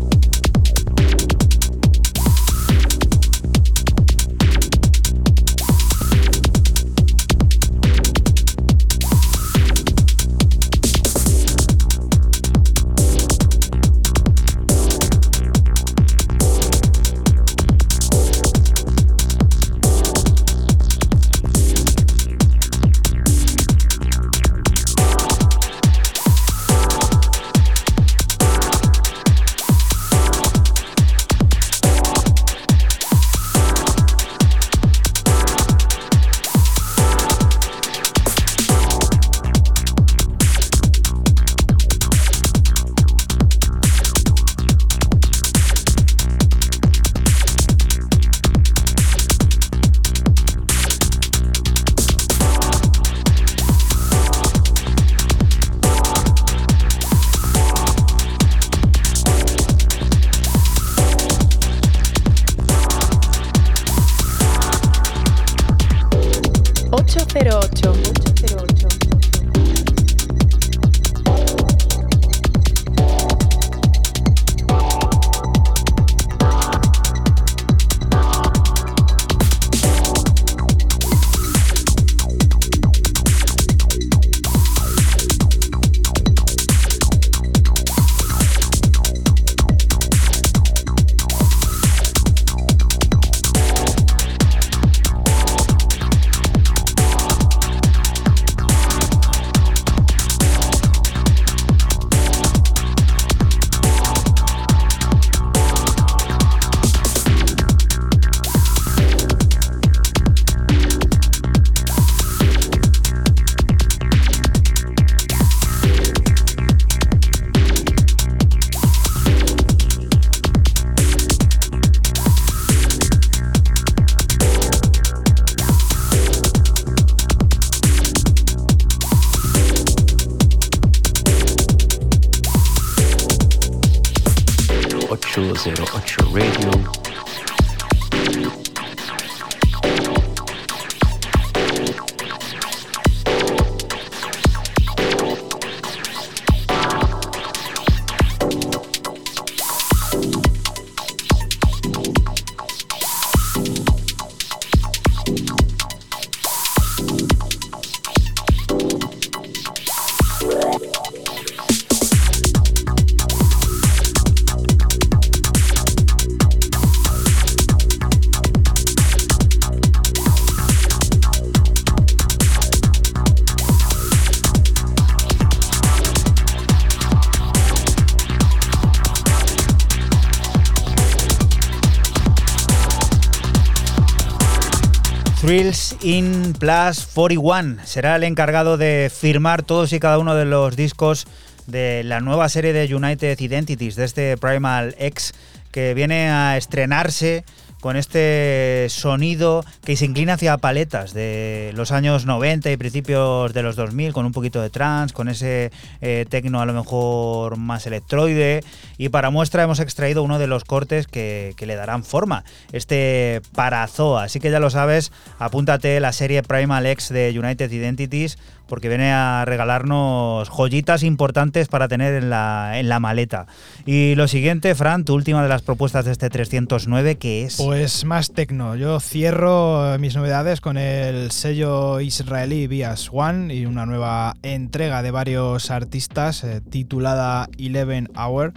Thrills 185.55 185.95
in 186.01 186.51
Plus 186.59 187.07
41 187.13 187.77
será 187.85 188.17
el 188.17 188.25
encargado 188.25 188.75
de 188.75 189.09
firmar 189.09 189.63
todos 189.63 189.93
y 189.93 190.01
cada 190.01 190.19
uno 190.19 190.35
de 190.35 190.43
los 190.43 190.75
discos 190.75 191.27
de 191.65 192.03
la 192.03 192.19
nueva 192.19 192.49
serie 192.49 192.73
de 192.73 192.93
United 192.93 193.39
Identities, 193.39 193.95
de 193.95 194.03
este 194.03 194.35
Primal 194.35 194.95
X, 194.99 195.33
que 195.71 195.93
viene 195.93 196.29
a 196.29 196.57
estrenarse 196.57 197.45
con 197.79 197.95
este 197.95 198.87
sonido 198.89 199.63
que 199.85 199.95
se 199.95 200.05
inclina 200.05 200.33
hacia 200.33 200.57
paletas 200.57 201.13
de 201.13 201.71
los 201.75 201.91
años 201.91 202.25
90 202.25 202.71
y 202.71 202.77
principios 202.77 203.53
de 203.53 203.61
los 203.61 203.75
2000, 203.75 204.13
con 204.13 204.25
un 204.25 204.31
poquito 204.31 204.59
de 204.61 204.71
trance, 204.71 205.13
con 205.13 205.29
ese 205.29 205.71
eh, 206.01 206.25
tecno 206.27 206.59
a 206.59 206.65
lo 206.65 206.73
mejor 206.73 207.57
más 207.57 207.85
electroide. 207.85 208.63
Y 208.97 209.09
para 209.09 209.29
muestra 209.29 209.61
hemos 209.61 209.79
extraído 209.79 210.23
uno 210.23 210.39
de 210.39 210.47
los 210.47 210.63
cortes 210.63 211.05
que, 211.05 211.53
que 211.55 211.67
le 211.67 211.75
darán 211.75 212.03
forma, 212.03 212.43
este 212.71 213.41
Parazoa. 213.53 214.23
Así 214.23 214.39
que 214.39 214.49
ya 214.49 214.59
lo 214.59 214.71
sabes, 214.71 215.11
apúntate 215.37 215.99
la 215.99 216.13
serie 216.13 216.41
Primal 216.41 216.87
X 216.87 217.09
de 217.09 217.37
United 217.37 217.71
Identities 217.71 218.37
porque 218.67 218.89
viene 218.89 219.11
a 219.11 219.45
regalarnos 219.45 220.49
joyitas 220.49 221.03
importantes 221.03 221.67
para 221.67 221.87
tener 221.87 222.15
en 222.15 222.29
la, 222.29 222.79
en 222.79 222.89
la 222.89 222.99
maleta. 222.99 223.47
Y 223.85 224.15
lo 224.15 224.27
siguiente, 224.27 224.73
Fran, 224.75 225.05
tu 225.05 225.13
última 225.13 225.43
de 225.43 225.49
las 225.49 225.61
propuestas 225.61 226.05
de 226.05 226.11
este 226.11 226.29
309, 226.29 227.15
que 227.15 227.43
es... 227.43 227.57
Pues 227.57 228.05
más 228.05 228.31
tecno. 228.31 228.75
Yo 228.75 228.99
cierro 228.99 229.74
mis 229.99 230.15
novedades 230.15 230.61
con 230.61 230.77
el 230.77 231.31
sello 231.31 231.99
israelí 231.99 232.67
Via 232.67 232.95
One 233.11 233.53
y 233.53 233.65
una 233.65 233.85
nueva 233.85 234.35
entrega 234.43 235.01
de 235.01 235.11
varios 235.11 235.71
artistas 235.71 236.43
eh, 236.43 236.61
titulada 236.61 237.47
Eleven 237.57 238.09
Hour, 238.17 238.53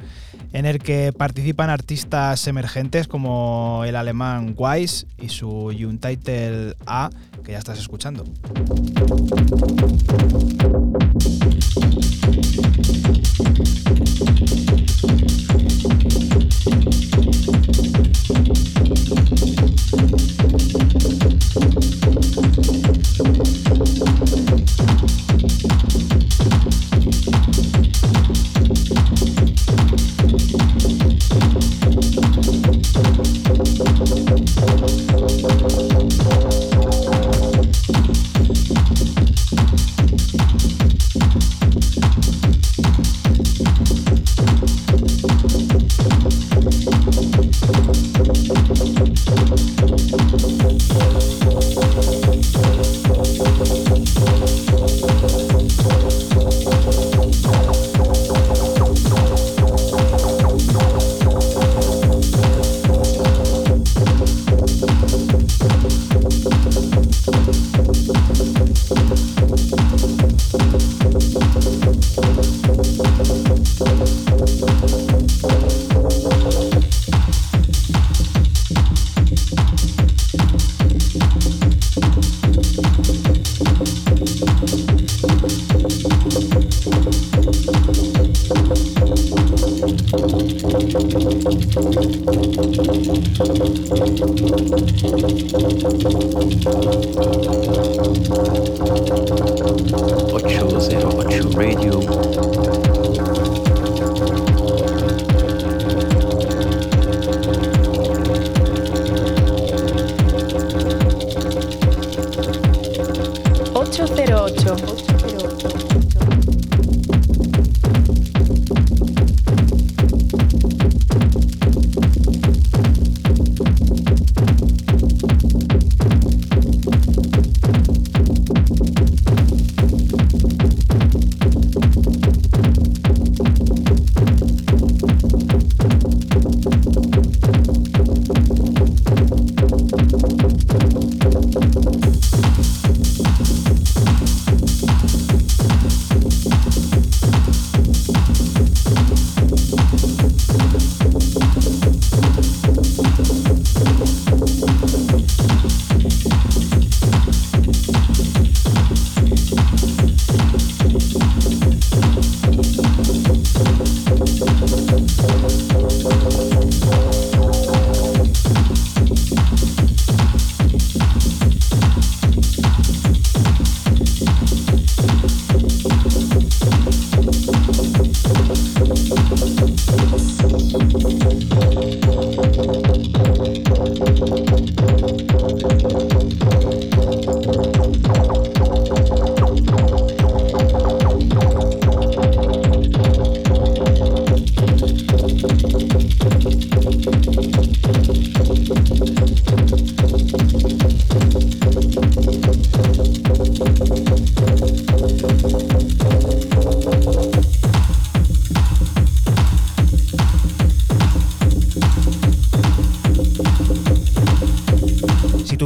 en 0.52 0.66
el 0.66 0.78
que 0.78 1.12
participan 1.12 1.70
artistas 1.70 2.46
emergentes 2.46 3.08
como 3.08 3.82
el 3.86 3.96
alemán 3.96 4.54
Wise 4.56 5.06
y 5.18 5.28
su 5.28 5.66
Untitled 5.66 6.74
A, 6.86 7.10
que 7.42 7.52
ya 7.52 7.58
estás 7.58 7.78
escuchando. 7.78 8.24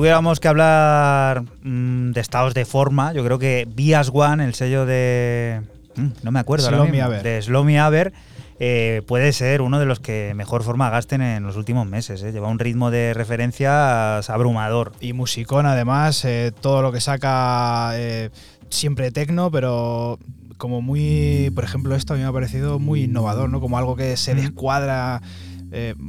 Tuviéramos 0.02 0.40
que 0.40 0.48
hablar 0.48 1.44
mm, 1.62 2.10
de 2.10 2.20
estados 2.20 2.54
de 2.54 2.64
forma, 2.64 3.12
yo 3.12 3.24
creo 3.24 3.38
que 3.38 3.68
Bias 3.72 4.10
One, 4.12 4.44
el 4.44 4.52
sello 4.52 4.84
de. 4.84 5.62
mm, 5.94 6.06
no 6.24 6.32
me 6.32 6.40
acuerdo 6.40 6.64
ahora 6.64 6.78
Slow 6.78 6.86
Me 6.86 6.90
mismo, 6.94 7.06
Aver. 7.06 7.22
De 7.22 7.40
Slow 7.40 7.62
Me 7.62 7.78
Aver, 7.78 8.12
eh, 8.58 9.02
puede 9.06 9.32
ser 9.32 9.62
uno 9.62 9.78
de 9.78 9.86
los 9.86 10.00
que 10.00 10.32
mejor 10.34 10.64
forma 10.64 10.90
gasten 10.90 11.22
en 11.22 11.44
los 11.44 11.56
últimos 11.56 11.86
meses. 11.86 12.20
eh. 12.24 12.32
Lleva 12.32 12.48
un 12.48 12.58
ritmo 12.58 12.90
de 12.90 13.14
referencias 13.14 14.28
abrumador. 14.28 14.90
Y 15.00 15.12
musicón, 15.12 15.66
además, 15.66 16.24
eh, 16.24 16.50
todo 16.60 16.82
lo 16.82 16.90
que 16.90 17.00
saca 17.00 17.92
eh, 17.94 18.30
siempre 18.70 19.12
tecno, 19.12 19.52
pero 19.52 20.18
como 20.58 20.82
muy. 20.82 21.52
Por 21.54 21.62
ejemplo, 21.62 21.94
esto 21.94 22.14
a 22.14 22.16
mí 22.16 22.24
me 22.24 22.28
ha 22.28 22.32
parecido 22.32 22.80
muy 22.80 23.04
innovador, 23.04 23.50
¿no? 23.50 23.60
Como 23.60 23.78
algo 23.78 23.94
que 23.94 24.16
se 24.16 24.34
descuadra. 24.34 25.22
eh, 25.22 25.51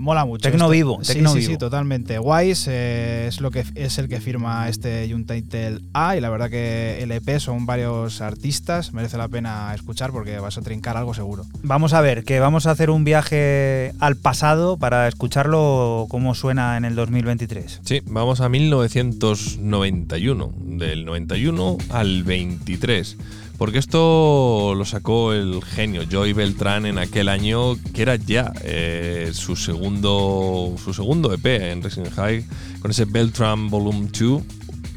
mola 0.04 0.26
mucho. 0.26 0.44
Tecno 0.44 0.66
esto. 0.66 0.70
vivo, 0.70 1.00
Sí, 1.02 1.14
tecno 1.14 1.32
sí, 1.32 1.40
vivo. 1.40 1.52
sí, 1.54 1.58
totalmente. 1.58 2.20
Wise 2.20 2.70
eh, 2.72 3.26
es 3.28 3.42
lo 3.42 3.50
que 3.50 3.64
es 3.76 3.98
el 3.98 4.08
que 4.10 4.20
firma 4.20 4.68
este 4.70 5.14
Untitled 5.14 5.82
A 5.94 6.18
y 6.18 6.22
la 6.22 6.30
verdad 6.30 6.50
que 6.50 7.00
el 7.02 7.12
EP 7.12 7.40
son 7.40 7.66
varios 7.66 8.22
artistas, 8.22 8.94
merece 8.94 9.18
la 9.18 9.28
pena 9.28 9.74
escuchar 9.74 10.12
porque 10.12 10.38
vas 10.40 10.58
a 10.58 10.62
trincar 10.62 10.98
algo 10.98 11.14
seguro. 11.14 11.46
Vamos 11.64 11.94
a 11.94 12.02
ver, 12.02 12.24
que 12.24 12.40
vamos 12.40 12.66
a 12.68 12.72
hacer 12.72 12.90
un 12.90 13.04
viaje 13.04 13.94
al 14.00 14.16
pasado 14.18 14.78
para 14.78 15.08
escucharlo 15.08 16.08
cómo 16.10 16.36
suena 16.36 16.78
en 16.78 16.86
el 16.86 16.96
2023. 16.96 17.82
Sí, 17.84 18.02
vamos 18.06 18.42
a 18.42 18.50
1991, 18.50 20.54
del 20.58 21.06
91 21.06 21.78
al 21.90 22.24
23. 22.24 23.18
Porque 23.58 23.78
esto 23.78 24.74
lo 24.76 24.84
sacó 24.84 25.32
el 25.32 25.64
genio 25.64 26.04
Joy 26.10 26.34
Beltrán 26.34 26.86
en 26.86 26.98
aquel 26.98 27.30
año, 27.30 27.76
que 27.94 28.02
era 28.02 28.16
ya 28.16 28.52
eh, 28.64 29.13
su 29.34 29.56
segundo 29.56 30.76
su 30.84 30.94
segundo 30.94 31.34
EP 31.34 31.46
en 31.46 31.82
Racing 31.84 32.10
High, 32.16 32.46
con 32.82 32.92
ese 32.92 33.06
Beltran 33.06 33.70
Volume 33.70 34.08
2. 34.18 34.42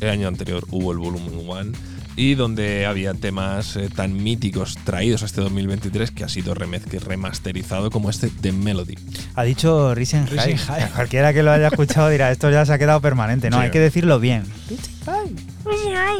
El 0.00 0.10
año 0.10 0.28
anterior 0.28 0.64
hubo 0.70 0.92
el 0.92 0.98
Volume 0.98 1.30
1 1.30 1.72
y 2.16 2.34
donde 2.34 2.86
había 2.86 3.12
temas 3.14 3.76
eh, 3.76 3.88
tan 3.94 4.14
míticos 4.22 4.78
traídos 4.84 5.22
a 5.22 5.26
este 5.26 5.40
2023 5.42 6.10
que 6.10 6.24
ha 6.24 6.28
sido 6.28 6.54
remezque- 6.54 6.98
remasterizado 7.00 7.90
como 7.90 8.08
este 8.10 8.30
The 8.30 8.52
Melody. 8.52 8.94
Ha 9.34 9.42
dicho 9.44 9.94
Risen 9.94 10.26
High. 10.26 10.56
High. 10.66 10.90
Cualquiera 10.94 11.32
que 11.34 11.42
lo 11.42 11.50
haya 11.50 11.68
escuchado 11.68 12.08
dirá, 12.10 12.30
esto 12.30 12.50
ya 12.50 12.64
se 12.64 12.72
ha 12.72 12.78
quedado 12.78 13.00
permanente. 13.02 13.50
No, 13.50 13.58
Sí. 13.58 13.64
hay 13.64 13.70
que 13.70 13.80
decirlo 13.80 14.18
bien. 14.20 14.44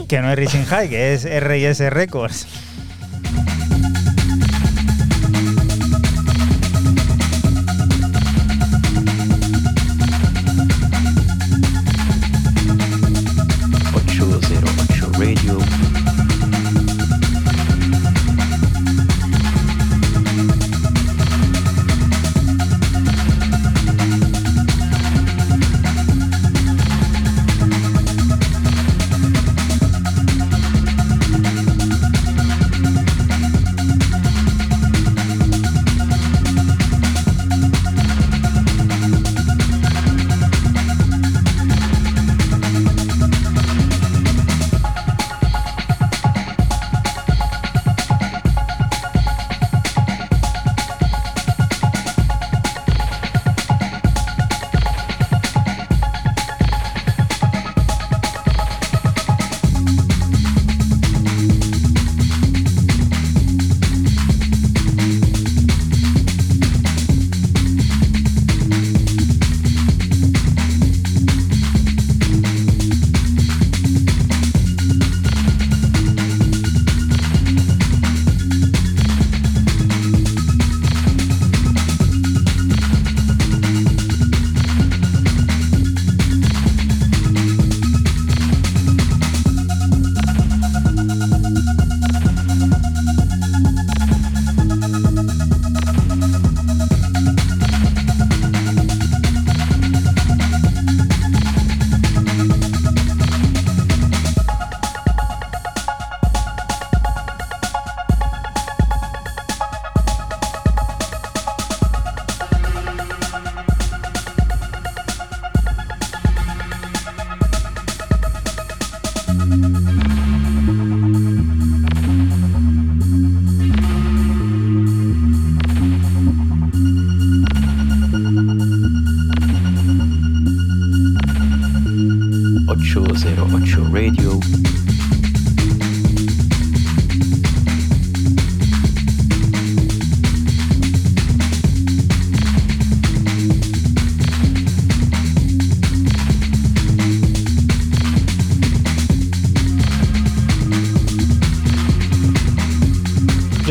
Que 0.09 0.21
no 0.21 0.31
es 0.31 0.39
Risen 0.39 0.65
High, 0.65 0.89
que 0.89 1.15
es 1.15 1.25
R&S 1.25 1.91
Records. 1.91 2.47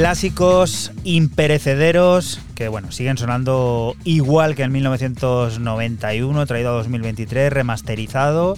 Clásicos 0.09 0.91
imperecederos 1.03 2.39
que 2.53 2.67
bueno, 2.67 2.91
siguen 2.91 3.17
sonando 3.17 3.95
igual 4.03 4.53
que 4.53 4.61
en 4.61 4.71
1991, 4.71 6.45
traído 6.45 6.69
a 6.69 6.73
2023, 6.73 7.51
remasterizado 7.51 8.55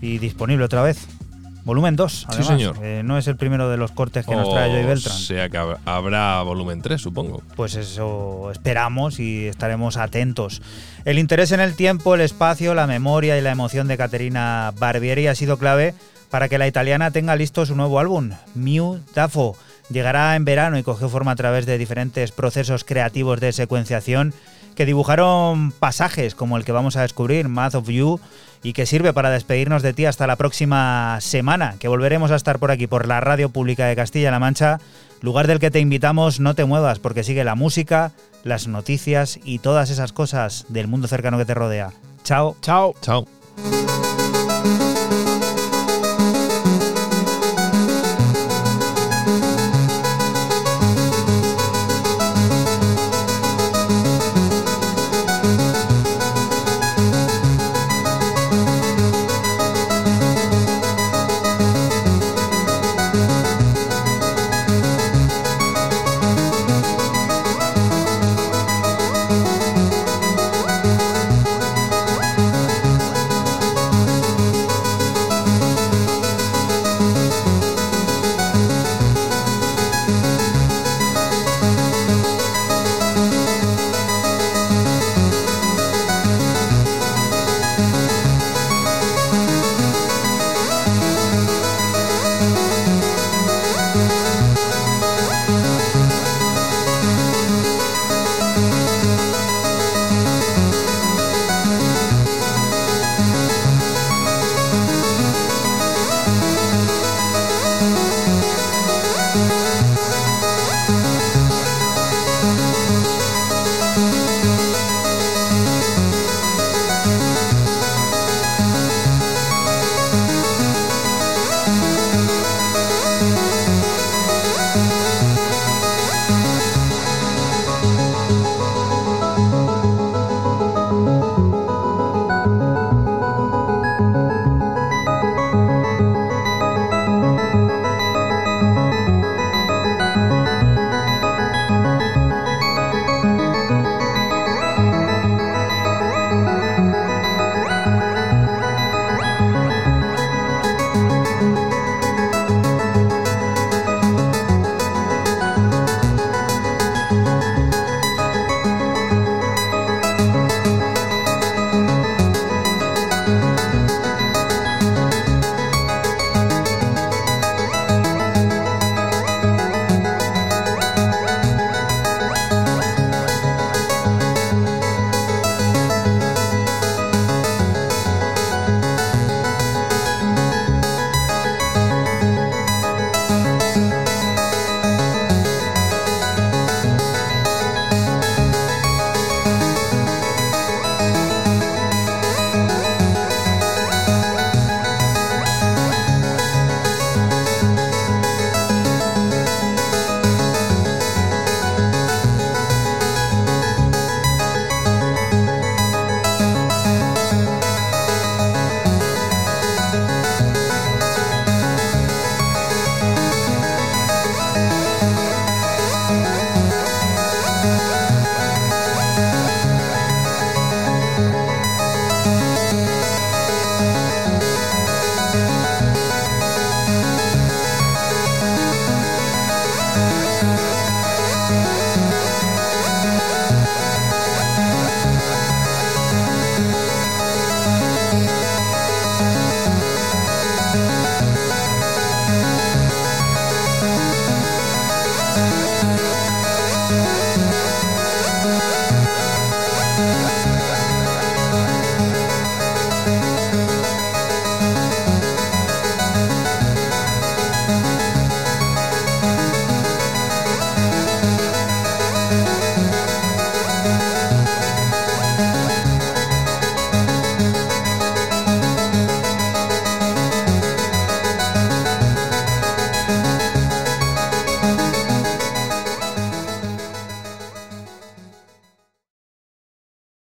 y 0.00 0.16
disponible 0.16 0.64
otra 0.64 0.80
vez. 0.80 1.06
Volumen 1.64 1.96
2, 1.96 2.24
además. 2.30 2.46
señor. 2.46 2.76
Eh, 2.80 3.02
no 3.04 3.18
es 3.18 3.26
el 3.28 3.36
primero 3.36 3.68
de 3.68 3.76
los 3.76 3.90
cortes 3.92 4.24
que 4.24 4.34
nos 4.34 4.48
O 4.48 4.52
trae 4.54 4.70
Joy 4.72 4.84
Beltran. 4.86 5.18
sea 5.18 5.50
que 5.50 5.58
hab- 5.58 5.76
habrá 5.84 6.40
volumen 6.40 6.80
3, 6.80 6.98
supongo. 6.98 7.42
Pues 7.56 7.74
eso 7.74 8.50
esperamos 8.50 9.20
y 9.20 9.48
estaremos 9.48 9.98
atentos. 9.98 10.62
El 11.04 11.18
interés 11.18 11.52
en 11.52 11.60
el 11.60 11.74
tiempo, 11.76 12.14
el 12.14 12.22
espacio, 12.22 12.74
la 12.74 12.86
memoria 12.86 13.36
y 13.36 13.42
la 13.42 13.50
emoción 13.50 13.86
de 13.86 13.98
Caterina 13.98 14.72
Barbieri 14.78 15.26
ha 15.26 15.34
sido 15.34 15.58
clave 15.58 15.92
para 16.30 16.48
que 16.48 16.56
la 16.56 16.66
italiana 16.66 17.10
tenga 17.10 17.36
listo 17.36 17.66
su 17.66 17.76
nuevo 17.76 18.00
álbum, 18.00 18.30
Mew 18.54 18.98
Dafo. 19.14 19.58
Llegará 19.90 20.36
en 20.36 20.44
verano 20.44 20.78
y 20.78 20.82
cogió 20.82 21.08
forma 21.08 21.32
a 21.32 21.36
través 21.36 21.66
de 21.66 21.78
diferentes 21.78 22.32
procesos 22.32 22.84
creativos 22.84 23.40
de 23.40 23.52
secuenciación 23.52 24.34
que 24.74 24.86
dibujaron 24.86 25.72
pasajes 25.72 26.34
como 26.34 26.56
el 26.56 26.64
que 26.64 26.72
vamos 26.72 26.96
a 26.96 27.02
descubrir, 27.02 27.48
Math 27.48 27.76
of 27.76 27.88
You, 27.88 28.20
y 28.62 28.74
que 28.74 28.86
sirve 28.86 29.12
para 29.12 29.30
despedirnos 29.30 29.82
de 29.82 29.94
ti 29.94 30.04
hasta 30.04 30.26
la 30.26 30.36
próxima 30.36 31.18
semana, 31.20 31.76
que 31.78 31.88
volveremos 31.88 32.30
a 32.30 32.36
estar 32.36 32.58
por 32.58 32.70
aquí, 32.70 32.86
por 32.86 33.08
la 33.08 33.20
Radio 33.20 33.48
Pública 33.48 33.86
de 33.86 33.96
Castilla-La 33.96 34.38
Mancha, 34.38 34.80
lugar 35.22 35.46
del 35.46 35.60
que 35.60 35.70
te 35.70 35.80
invitamos, 35.80 36.40
no 36.40 36.54
te 36.54 36.64
muevas, 36.64 36.98
porque 36.98 37.24
sigue 37.24 37.42
la 37.42 37.54
música, 37.54 38.12
las 38.44 38.68
noticias 38.68 39.40
y 39.44 39.60
todas 39.60 39.90
esas 39.90 40.12
cosas 40.12 40.66
del 40.68 40.88
mundo 40.88 41.08
cercano 41.08 41.38
que 41.38 41.46
te 41.46 41.54
rodea. 41.54 41.92
Chao. 42.22 42.56
Chao. 42.60 42.94
Chao. 43.00 43.26